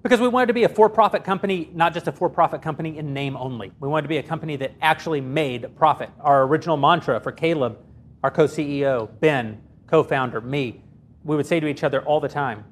because 0.02 0.20
we 0.20 0.26
wanted 0.26 0.46
to 0.46 0.52
be 0.52 0.64
a 0.64 0.68
for 0.68 0.88
profit 0.88 1.22
company, 1.22 1.70
not 1.74 1.94
just 1.94 2.08
a 2.08 2.12
for 2.12 2.28
profit 2.28 2.60
company 2.60 2.98
in 2.98 3.14
name 3.14 3.36
only. 3.36 3.70
We 3.78 3.88
wanted 3.88 4.02
to 4.02 4.08
be 4.08 4.16
a 4.16 4.22
company 4.22 4.56
that 4.56 4.72
actually 4.82 5.20
made 5.20 5.76
profit. 5.76 6.10
Our 6.20 6.42
original 6.42 6.76
mantra 6.76 7.20
for 7.20 7.30
Caleb, 7.30 7.78
our 8.24 8.30
co 8.30 8.46
CEO, 8.46 9.08
Ben, 9.20 9.62
co 9.86 10.02
founder, 10.02 10.40
me, 10.40 10.82
we 11.22 11.36
would 11.36 11.46
say 11.46 11.60
to 11.60 11.68
each 11.68 11.84
other 11.84 12.02
all 12.02 12.18
the 12.20 12.28
time 12.28 12.64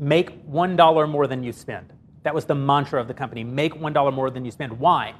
make 0.00 0.44
$1 0.50 1.08
more 1.10 1.26
than 1.26 1.44
you 1.44 1.52
spend. 1.52 1.92
That 2.22 2.34
was 2.34 2.46
the 2.46 2.54
mantra 2.54 3.00
of 3.00 3.06
the 3.06 3.14
company 3.14 3.44
make 3.44 3.74
$1 3.74 4.12
more 4.12 4.30
than 4.30 4.44
you 4.44 4.50
spend. 4.50 4.78
Why? 4.78 5.14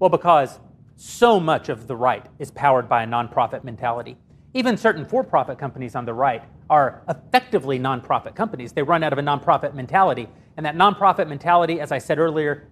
Well, 0.00 0.10
because 0.10 0.58
so 0.96 1.40
much 1.40 1.68
of 1.68 1.86
the 1.86 1.96
right 1.96 2.24
is 2.38 2.50
powered 2.50 2.88
by 2.88 3.02
a 3.02 3.06
nonprofit 3.06 3.64
mentality. 3.64 4.16
Even 4.54 4.76
certain 4.76 5.04
for 5.04 5.24
profit 5.24 5.58
companies 5.58 5.94
on 5.96 6.04
the 6.04 6.14
right 6.14 6.42
are 6.70 7.02
effectively 7.08 7.78
nonprofit 7.78 8.34
companies. 8.36 8.72
They 8.72 8.82
run 8.82 9.02
out 9.02 9.12
of 9.12 9.18
a 9.18 9.22
nonprofit 9.22 9.74
mentality. 9.74 10.28
And 10.56 10.64
that 10.64 10.76
nonprofit 10.76 11.28
mentality, 11.28 11.80
as 11.80 11.90
I 11.90 11.98
said 11.98 12.18
earlier, 12.18 12.68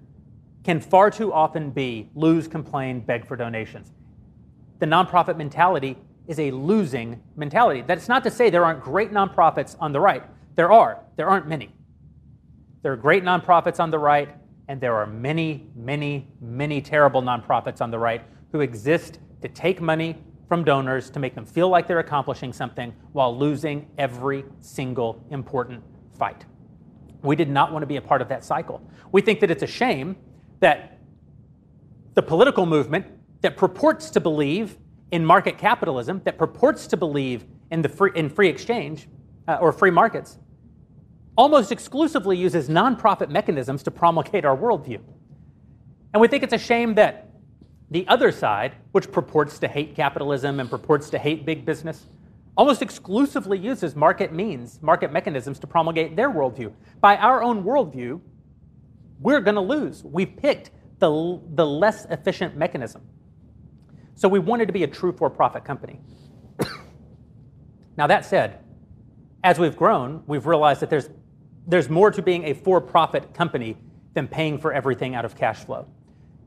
can 0.63 0.81
far 0.81 1.11
too 1.11 1.33
often 1.33 1.71
be 1.71 2.09
lose, 2.15 2.47
complain, 2.47 3.01
beg 3.01 3.27
for 3.27 3.37
donations. 3.37 3.93
The 4.79 4.87
nonprofit 4.87 5.37
mentality 5.37 5.99
is 6.29 6.39
a 6.39 6.53
losing 6.53 7.21
mentality. 7.37 7.83
That's 7.83 8.09
not 8.09 8.23
to 8.25 8.31
say 8.31 8.49
there 8.49 8.65
aren't 8.65 8.83
great 8.83 9.13
nonprofits 9.13 9.77
on 9.81 9.93
the 9.93 10.01
right. 10.01 10.23
There 10.55 10.71
are, 10.71 11.01
there 11.17 11.29
aren't 11.29 11.49
many. 11.49 11.75
There 12.83 12.93
are 12.93 12.97
great 12.97 13.25
nonprofits 13.25 13.81
on 13.81 13.91
the 13.91 13.99
right, 13.99 14.29
and 14.73 14.81
there 14.81 14.97
are 14.97 15.05
many, 15.05 15.69
many, 15.77 16.27
many 16.41 16.81
terrible 16.81 17.21
nonprofits 17.21 17.83
on 17.83 17.91
the 17.91 17.99
right 17.99 18.23
who 18.53 18.61
exist 18.61 19.19
to 19.43 19.49
take 19.49 19.83
money 19.83 20.17
from 20.49 20.65
donors 20.65 21.11
to 21.11 21.21
make 21.21 21.35
them 21.35 21.45
feel 21.45 21.69
like 21.69 21.87
they're 21.87 21.99
accomplishing 21.99 22.55
something 22.55 22.95
while 23.13 23.37
losing 23.37 23.87
every 23.99 24.47
single 24.63 25.23
important 25.29 25.85
fight. 26.19 26.47
We 27.21 27.37
did 27.37 27.51
not 27.51 27.71
want 27.71 27.83
to 27.83 27.87
be 27.87 27.97
a 27.97 28.01
part 28.01 28.23
of 28.23 28.31
that 28.31 28.47
cycle. 28.47 28.81
We 29.13 29.21
think 29.21 29.41
that 29.41 29.51
it's 29.51 29.63
a 29.63 29.67
shame 29.67 30.17
that 30.61 30.99
the 32.15 32.23
political 32.23 32.65
movement 32.65 33.05
that 33.43 33.59
purports 33.59 34.09
to 34.13 34.21
believe 34.21 34.79
in 35.11 35.23
market 35.23 35.59
capitalism, 35.59 36.23
that 36.25 36.39
purports 36.39 36.87
to 36.87 36.97
believe 36.97 37.45
in, 37.71 37.83
the 37.83 37.91
free, 37.91 38.13
in 38.15 38.31
free 38.31 38.49
exchange 38.49 39.07
uh, 39.49 39.59
or 39.61 39.71
free 39.71 39.91
markets, 39.91 40.39
almost 41.37 41.73
exclusively 41.73 42.37
uses 42.37 42.69
nonprofit 42.69 43.31
mechanisms 43.31 43.83
to 43.83 43.91
promulgate 43.91 44.45
our 44.45 44.57
worldview. 44.57 45.01
And 46.13 46.21
we 46.21 46.29
think 46.29 46.43
it's 46.43 46.53
a 46.53 46.59
shame 46.59 46.95
that 46.95 47.31
the 47.91 48.07
other 48.09 48.33
side, 48.33 48.75
which 48.93 49.11
purports 49.11 49.59
to 49.61 49.69
hate 49.69 49.95
capitalism 49.95 50.61
and 50.61 50.69
purports 50.69 51.11
to 51.11 51.19
hate 51.19 51.45
big 51.45 51.65
business, 51.65 52.07
almost 52.57 52.83
exclusively 52.83 53.59
uses 53.59 53.97
market 53.97 54.33
means, 54.33 54.81
market 54.83 55.13
mechanisms 55.13 55.59
to 55.59 55.67
promulgate 55.67 56.17
their 56.17 56.31
worldview. 56.31 56.73
By 57.01 57.17
our 57.17 57.43
own 57.43 57.65
worldview, 57.65 58.21
we're 59.21 59.41
going 59.41 59.55
to 59.55 59.61
lose. 59.61 60.05
We 60.05 60.27
picked 60.27 60.71
the, 60.99 61.41
the 61.55 61.67
less 61.67 62.05
efficient 62.07 62.57
mechanism. 62.57 63.03
So 64.15 64.29
we 64.29 64.39
wanted 64.39 64.67
to 64.67 64.73
be 64.73 64.85
a 64.85 64.89
true 64.89 65.13
for 65.13 65.31
profit 65.31 65.65
company. 65.65 66.01
now, 67.97 68.07
that 68.07 68.25
said, 68.25 68.61
as 69.43 69.59
we've 69.59 69.77
grown, 69.77 70.23
we've 70.27 70.47
realized 70.47 70.81
that 70.81 70.91
there's, 70.91 71.09
there's 71.67 71.89
more 71.89 72.11
to 72.11 72.23
being 72.23 72.45
a 72.45 72.55
for 72.55 72.81
profit 72.81 73.35
company 73.35 73.77
than 74.15 74.29
paying 74.29 74.59
for 74.59 74.73
everything 74.73 75.15
out 75.15 75.25
of 75.25 75.37
cash 75.37 75.65
flow. 75.65 75.87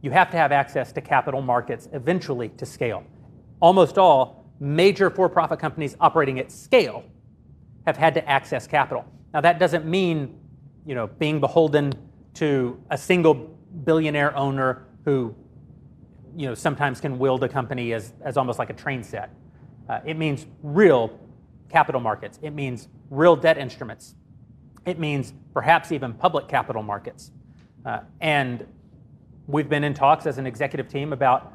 You 0.01 0.11
have 0.11 0.29
to 0.31 0.37
have 0.37 0.51
access 0.51 0.91
to 0.93 1.01
capital 1.01 1.41
markets 1.41 1.89
eventually 1.93 2.49
to 2.49 2.65
scale. 2.65 3.03
Almost 3.59 3.97
all 3.97 4.45
major 4.59 5.09
for 5.09 5.27
profit 5.29 5.59
companies 5.59 5.95
operating 5.99 6.39
at 6.39 6.51
scale 6.51 7.03
have 7.85 7.97
had 7.97 8.13
to 8.13 8.29
access 8.29 8.67
capital. 8.67 9.05
Now, 9.33 9.41
that 9.41 9.59
doesn't 9.59 9.85
mean 9.85 10.39
you 10.85 10.95
know, 10.95 11.07
being 11.07 11.39
beholden 11.39 11.93
to 12.35 12.79
a 12.89 12.97
single 12.97 13.33
billionaire 13.33 14.35
owner 14.37 14.85
who 15.03 15.35
you 16.35 16.47
know, 16.47 16.53
sometimes 16.53 16.99
can 16.99 17.17
wield 17.17 17.43
a 17.43 17.49
company 17.49 17.93
as, 17.93 18.13
as 18.21 18.37
almost 18.37 18.59
like 18.59 18.69
a 18.69 18.73
train 18.73 19.03
set. 19.03 19.31
Uh, 19.89 19.99
it 20.05 20.17
means 20.17 20.45
real 20.61 21.17
capital 21.69 22.01
markets. 22.01 22.39
It 22.41 22.51
means 22.51 22.87
real 23.09 23.35
debt 23.35 23.57
instruments. 23.57 24.15
It 24.85 24.99
means 24.99 25.33
perhaps 25.53 25.91
even 25.91 26.13
public 26.13 26.47
capital 26.47 26.83
markets. 26.83 27.31
Uh, 27.85 28.01
and 28.21 28.65
we've 29.47 29.69
been 29.69 29.83
in 29.83 29.93
talks 29.93 30.25
as 30.25 30.37
an 30.37 30.45
executive 30.45 30.87
team 30.87 31.13
about 31.13 31.53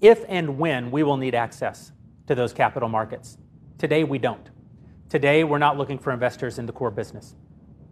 if 0.00 0.24
and 0.28 0.58
when 0.58 0.90
we 0.90 1.02
will 1.02 1.16
need 1.16 1.34
access 1.34 1.92
to 2.26 2.34
those 2.34 2.52
capital 2.52 2.88
markets. 2.88 3.38
Today, 3.78 4.04
we 4.04 4.18
don't. 4.18 4.50
Today, 5.08 5.44
we're 5.44 5.58
not 5.58 5.78
looking 5.78 5.98
for 5.98 6.12
investors 6.12 6.58
in 6.58 6.66
the 6.66 6.72
core 6.72 6.90
business. 6.90 7.34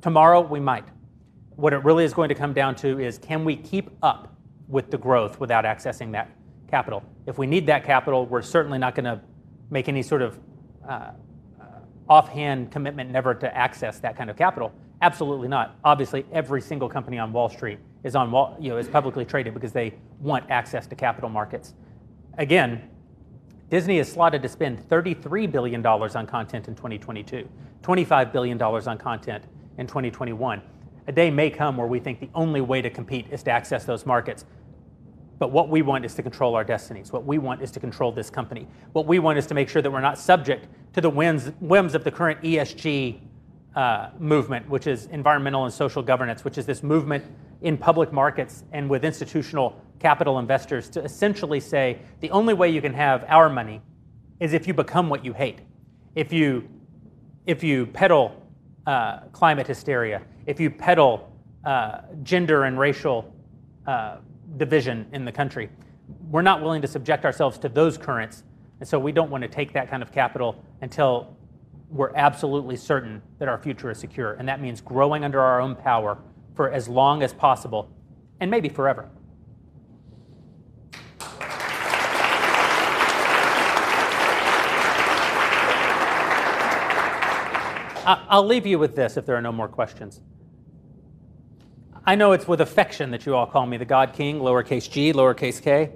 Tomorrow, 0.01 0.41
we 0.41 0.61
might. 0.61 0.85
What 1.57 1.73
it 1.73 1.85
really 1.85 2.05
is 2.05 2.13
going 2.13 2.29
to 2.29 2.35
come 2.35 2.53
down 2.53 2.75
to 2.77 2.99
is 2.99 3.19
can 3.19 3.45
we 3.45 3.57
keep 3.57 3.91
up 4.03 4.37
with 4.69 4.91
the 4.91 4.99
growth 4.99 5.39
without 5.41 5.65
accessing 5.65 6.13
that 6.13 6.31
capital? 6.69 7.03
If 7.27 7.39
we 7.39 7.47
need 7.47 7.67
that 7.67 7.85
capital, 7.85 8.27
we're 8.27 8.43
certainly 8.43 8.79
not 8.79 8.95
going 8.95 9.05
to 9.05 9.21
make 9.71 9.89
any 9.89 10.03
sort 10.03 10.23
of 10.23 10.39
uh, 10.87 11.13
offhand 12.09 12.71
commitment 12.71 13.11
never 13.11 13.35
to 13.35 13.57
access 13.57 13.99
that 14.01 14.17
kind 14.17 14.31
of 14.31 14.37
capital. 14.37 14.73
Absolutely 15.03 15.49
not. 15.49 15.77
Obviously, 15.85 16.25
every 16.33 16.61
single 16.61 16.89
company 16.89 17.19
on 17.19 17.33
Wall 17.33 17.49
Street 17.49 17.79
is 18.05 18.15
on 18.15 18.31
Wall, 18.31 18.57
you 18.61 18.71
know, 18.71 18.77
is 18.77 18.89
publicly 18.89 19.25
traded 19.25 19.55
because 19.55 19.73
they 19.73 19.95
want 20.21 20.45
access 20.51 20.87
to 20.87 20.95
capital 20.95 21.31
markets. 21.31 21.75
Again, 22.39 22.89
Disney 23.71 23.99
is 23.99 24.11
slotted 24.11 24.43
to 24.43 24.49
spend 24.49 24.89
$33 24.89 25.51
billion 25.51 25.85
on 25.85 26.27
content 26.27 26.69
in 26.69 26.75
2022, 26.75 27.49
$25 27.83 28.33
billion 28.33 28.61
on 28.61 28.99
content 28.99 29.45
in 29.79 29.87
2021. 29.87 30.63
A 31.07 31.13
day 31.13 31.31
may 31.31 31.51
come 31.51 31.77
where 31.77 31.87
we 31.87 31.99
think 31.99 32.21
the 32.21 32.31
only 32.35 32.61
way 32.61 32.81
to 32.81 32.91
compete 32.91 33.27
is 33.31 33.43
to 33.43 33.51
access 33.51 33.85
those 33.85 34.07
markets. 34.07 34.45
But 35.39 35.51
what 35.51 35.69
we 35.69 35.83
want 35.83 36.05
is 36.05 36.15
to 36.15 36.23
control 36.23 36.55
our 36.55 36.65
destinies. 36.65 37.13
What 37.13 37.25
we 37.25 37.39
want 37.39 37.63
is 37.63 37.71
to 37.73 37.81
control 37.81 38.13
this 38.13 38.31
company. 38.31 38.67
What 38.93 39.07
we 39.07 39.19
want 39.19 39.39
is 39.39 39.47
to 39.49 39.55
make 39.55 39.69
sure 39.69 39.83
that 39.83 39.91
we're 39.91 40.01
not 40.01 40.19
subject 40.19 40.69
to 40.95 41.01
the 41.01 41.11
whims, 41.11 41.51
whims 41.61 41.95
of 41.95 42.05
the 42.05 42.11
current 42.11 42.41
ESG 42.43 43.21
uh, 43.75 44.11
movement, 44.19 44.69
which 44.69 44.87
is 44.87 45.07
environmental 45.07 45.65
and 45.65 45.73
social 45.73 46.03
governance, 46.03 46.45
which 46.45 46.59
is 46.59 46.67
this 46.67 46.83
movement 46.83 47.25
in 47.63 47.77
public 47.77 48.13
markets 48.13 48.65
and 48.73 48.89
with 48.89 49.05
institutional 49.05 49.81
capital 49.99 50.39
investors 50.39 50.89
to 50.91 51.03
essentially 51.03 51.61
say 51.61 51.99
the 52.21 52.31
only 52.31 52.55
way 52.55 52.69
you 52.69 52.81
can 52.81 52.95
have 52.95 53.25
our 53.29 53.49
money 53.49 53.81
is 54.41 54.53
if 54.53 54.67
you 54.67 54.75
become 54.75 55.09
what 55.09 55.25
you 55.25 55.33
hate. 55.33 55.61
If 56.15 56.33
you, 56.33 56.69
if 57.47 57.65
you 57.65 57.87
peddle 57.87 58.41
uh, 58.87 59.21
climate 59.33 59.67
hysteria, 59.67 60.23
if 60.47 60.61
you 60.61 60.71
peddle 60.71 61.33
uh, 61.65 62.03
gender 62.23 62.65
and 62.65 62.79
racial 62.79 63.35
uh, 63.87 64.17
division 64.57 65.07
in 65.13 65.25
the 65.25 65.33
country. 65.33 65.71
We're 66.31 66.43
not 66.43 66.63
willing 66.63 66.83
to 66.83 66.89
subject 66.89 67.25
ourselves 67.25 67.59
to 67.59 67.69
those 67.69 67.97
currents, 67.97 68.43
and 68.81 68.89
so 68.89 68.99
we 68.99 69.13
don't 69.13 69.31
want 69.31 69.43
to 69.43 69.49
take 69.49 69.73
that 69.73 69.89
kind 69.89 70.03
of 70.03 70.13
capital 70.13 70.63
until 70.81 71.37
we're 71.91 72.15
absolutely 72.17 72.77
certain 72.77 73.23
that 73.39 73.49
our 73.49 73.59
future 73.59 73.91
is 73.91 73.99
secure. 73.99 74.33
And 74.33 74.49
that 74.49 74.61
means 74.61 74.81
growing 74.81 75.25
under 75.25 75.41
our 75.41 75.61
own 75.61 75.77
power 75.77 76.19
for 76.55 76.71
as 76.71 76.89
long 76.89 77.23
as 77.23 77.33
possible, 77.33 77.91
and 78.41 78.51
maybe 78.51 78.69
forever. 78.69 79.09
I'll 88.07 88.45
leave 88.45 88.67
you 88.67 88.79
with 88.79 88.95
this 88.95 89.17
if 89.17 89.25
there 89.25 89.35
are 89.35 89.41
no 89.41 89.53
more 89.53 89.69
questions. 89.69 90.21
I 92.05 92.17
know 92.17 92.33
it's 92.33 92.47
with 92.47 92.61
affection 92.61 93.11
that 93.13 93.25
you 93.25 93.35
all 93.35 93.47
call 93.47 93.65
me 93.65 93.79
the 93.79 93.87
God 93.87 94.13
King, 94.13 94.41
lowercase 94.41 94.91
g, 94.91 95.13
lowercase 95.13 95.63
k. 95.63 95.91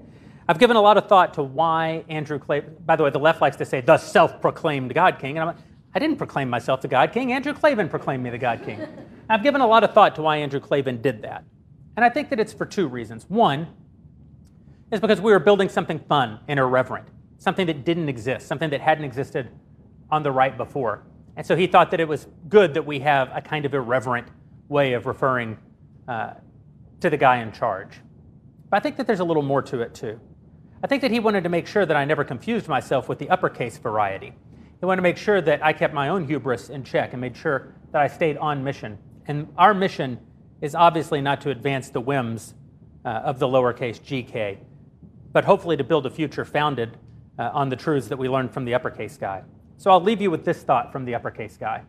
I've 0.48 0.58
given 0.58 0.76
a 0.76 0.80
lot 0.80 0.96
of 0.96 1.08
thought 1.08 1.34
to 1.34 1.42
why 1.42 2.04
Andrew 2.08 2.38
Klavan, 2.38 2.74
by 2.86 2.96
the 2.96 3.04
way, 3.04 3.10
the 3.10 3.18
left 3.18 3.42
likes 3.42 3.56
to 3.56 3.66
say 3.66 3.82
the 3.82 3.98
self 3.98 4.40
proclaimed 4.40 4.94
God 4.94 5.18
King. 5.18 5.36
And 5.36 5.40
I'm 5.40 5.54
like, 5.54 5.64
I 5.94 5.98
didn't 5.98 6.16
proclaim 6.16 6.48
myself 6.48 6.80
the 6.80 6.88
God 6.88 7.12
King. 7.12 7.32
Andrew 7.32 7.52
Klavan 7.52 7.88
proclaimed 7.88 8.22
me 8.22 8.30
the 8.30 8.38
God 8.38 8.64
King. 8.64 8.86
I've 9.28 9.42
given 9.42 9.60
a 9.60 9.66
lot 9.66 9.84
of 9.84 9.92
thought 9.92 10.14
to 10.16 10.22
why 10.22 10.38
Andrew 10.38 10.60
Klavan 10.60 11.02
did 11.02 11.22
that. 11.22 11.44
And 11.96 12.04
I 12.04 12.08
think 12.08 12.30
that 12.30 12.40
it's 12.40 12.52
for 12.52 12.64
two 12.64 12.88
reasons. 12.88 13.26
One 13.28 13.66
is 14.90 15.00
because 15.00 15.20
we 15.20 15.32
were 15.32 15.38
building 15.38 15.68
something 15.68 15.98
fun 15.98 16.40
and 16.48 16.58
irreverent, 16.58 17.08
something 17.38 17.66
that 17.66 17.84
didn't 17.84 18.08
exist, 18.08 18.46
something 18.46 18.70
that 18.70 18.80
hadn't 18.80 19.04
existed 19.04 19.50
on 20.10 20.22
the 20.22 20.32
right 20.32 20.56
before. 20.56 21.02
And 21.36 21.46
so 21.46 21.56
he 21.56 21.66
thought 21.66 21.90
that 21.90 22.00
it 22.00 22.08
was 22.08 22.26
good 22.48 22.72
that 22.74 22.86
we 22.86 23.00
have 23.00 23.30
a 23.34 23.42
kind 23.42 23.66
of 23.66 23.74
irreverent 23.74 24.28
way 24.68 24.94
of 24.94 25.04
referring 25.04 25.58
uh, 26.06 26.34
to 27.00 27.10
the 27.10 27.16
guy 27.18 27.38
in 27.42 27.52
charge. 27.52 28.00
But 28.70 28.78
I 28.78 28.80
think 28.80 28.96
that 28.96 29.06
there's 29.06 29.20
a 29.20 29.24
little 29.24 29.42
more 29.42 29.62
to 29.62 29.80
it 29.80 29.94
too. 29.94 30.18
I 30.82 30.86
think 30.86 31.02
that 31.02 31.10
he 31.10 31.18
wanted 31.18 31.42
to 31.42 31.48
make 31.48 31.66
sure 31.66 31.84
that 31.84 31.96
I 31.96 32.04
never 32.04 32.22
confused 32.24 32.68
myself 32.68 33.08
with 33.08 33.18
the 33.18 33.28
uppercase 33.30 33.78
variety. 33.78 34.32
He 34.78 34.86
wanted 34.86 34.96
to 34.96 35.02
make 35.02 35.16
sure 35.16 35.40
that 35.40 35.64
I 35.64 35.72
kept 35.72 35.92
my 35.92 36.08
own 36.08 36.24
hubris 36.24 36.70
in 36.70 36.84
check 36.84 37.12
and 37.12 37.20
made 37.20 37.36
sure 37.36 37.74
that 37.90 38.00
I 38.00 38.06
stayed 38.06 38.36
on 38.36 38.62
mission. 38.62 38.96
And 39.26 39.48
our 39.58 39.74
mission 39.74 40.20
is 40.60 40.74
obviously 40.76 41.20
not 41.20 41.40
to 41.40 41.50
advance 41.50 41.90
the 41.90 42.00
whims 42.00 42.54
uh, 43.04 43.08
of 43.08 43.40
the 43.40 43.46
lowercase 43.46 44.00
gk, 44.00 44.58
but 45.32 45.44
hopefully 45.44 45.76
to 45.76 45.84
build 45.84 46.06
a 46.06 46.10
future 46.10 46.44
founded 46.44 46.96
uh, 47.38 47.50
on 47.52 47.68
the 47.68 47.76
truths 47.76 48.08
that 48.08 48.18
we 48.18 48.28
learned 48.28 48.52
from 48.52 48.64
the 48.64 48.74
uppercase 48.74 49.16
guy. 49.16 49.42
So 49.78 49.90
I'll 49.90 50.02
leave 50.02 50.20
you 50.20 50.30
with 50.30 50.44
this 50.44 50.62
thought 50.62 50.92
from 50.92 51.04
the 51.04 51.14
uppercase 51.14 51.56
guy. 51.56 51.82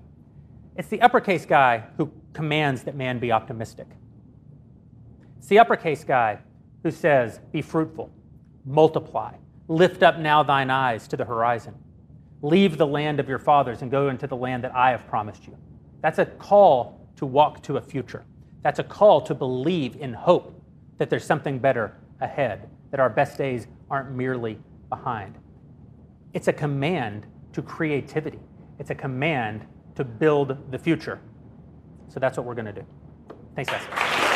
It's 0.75 0.87
the 0.87 1.01
uppercase 1.01 1.45
guy 1.45 1.83
who 1.97 2.11
commands 2.33 2.83
that 2.83 2.95
man 2.95 3.19
be 3.19 3.31
optimistic. 3.31 3.87
It's 5.37 5.47
the 5.47 5.59
uppercase 5.59 6.03
guy 6.03 6.39
who 6.83 6.91
says, 6.91 7.39
Be 7.51 7.61
fruitful, 7.61 8.11
multiply, 8.65 9.33
lift 9.67 10.03
up 10.03 10.17
now 10.19 10.43
thine 10.43 10.69
eyes 10.69 11.07
to 11.07 11.17
the 11.17 11.25
horizon. 11.25 11.75
Leave 12.41 12.77
the 12.77 12.87
land 12.87 13.19
of 13.19 13.27
your 13.27 13.39
fathers 13.39 13.81
and 13.81 13.91
go 13.91 14.09
into 14.09 14.27
the 14.27 14.35
land 14.35 14.63
that 14.63 14.73
I 14.75 14.91
have 14.91 15.07
promised 15.07 15.45
you. 15.45 15.57
That's 16.01 16.19
a 16.19 16.25
call 16.25 17.07
to 17.17 17.25
walk 17.25 17.61
to 17.63 17.77
a 17.77 17.81
future. 17.81 18.23
That's 18.61 18.79
a 18.79 18.83
call 18.83 19.21
to 19.21 19.33
believe 19.33 19.95
in 19.97 20.13
hope 20.13 20.61
that 20.97 21.09
there's 21.09 21.25
something 21.25 21.59
better 21.59 21.97
ahead, 22.21 22.69
that 22.91 22.99
our 22.99 23.09
best 23.09 23.37
days 23.37 23.67
aren't 23.89 24.11
merely 24.11 24.57
behind. 24.89 25.37
It's 26.33 26.47
a 26.47 26.53
command 26.53 27.25
to 27.53 27.61
creativity, 27.61 28.39
it's 28.77 28.89
a 28.89 28.95
command 28.95 29.65
to 29.95 30.03
build 30.03 30.71
the 30.71 30.79
future. 30.79 31.19
So 32.07 32.19
that's 32.19 32.37
what 32.37 32.45
we're 32.45 32.55
going 32.55 32.65
to 32.65 32.73
do. 32.73 32.85
Thanks, 33.55 33.71
guys. 33.71 34.28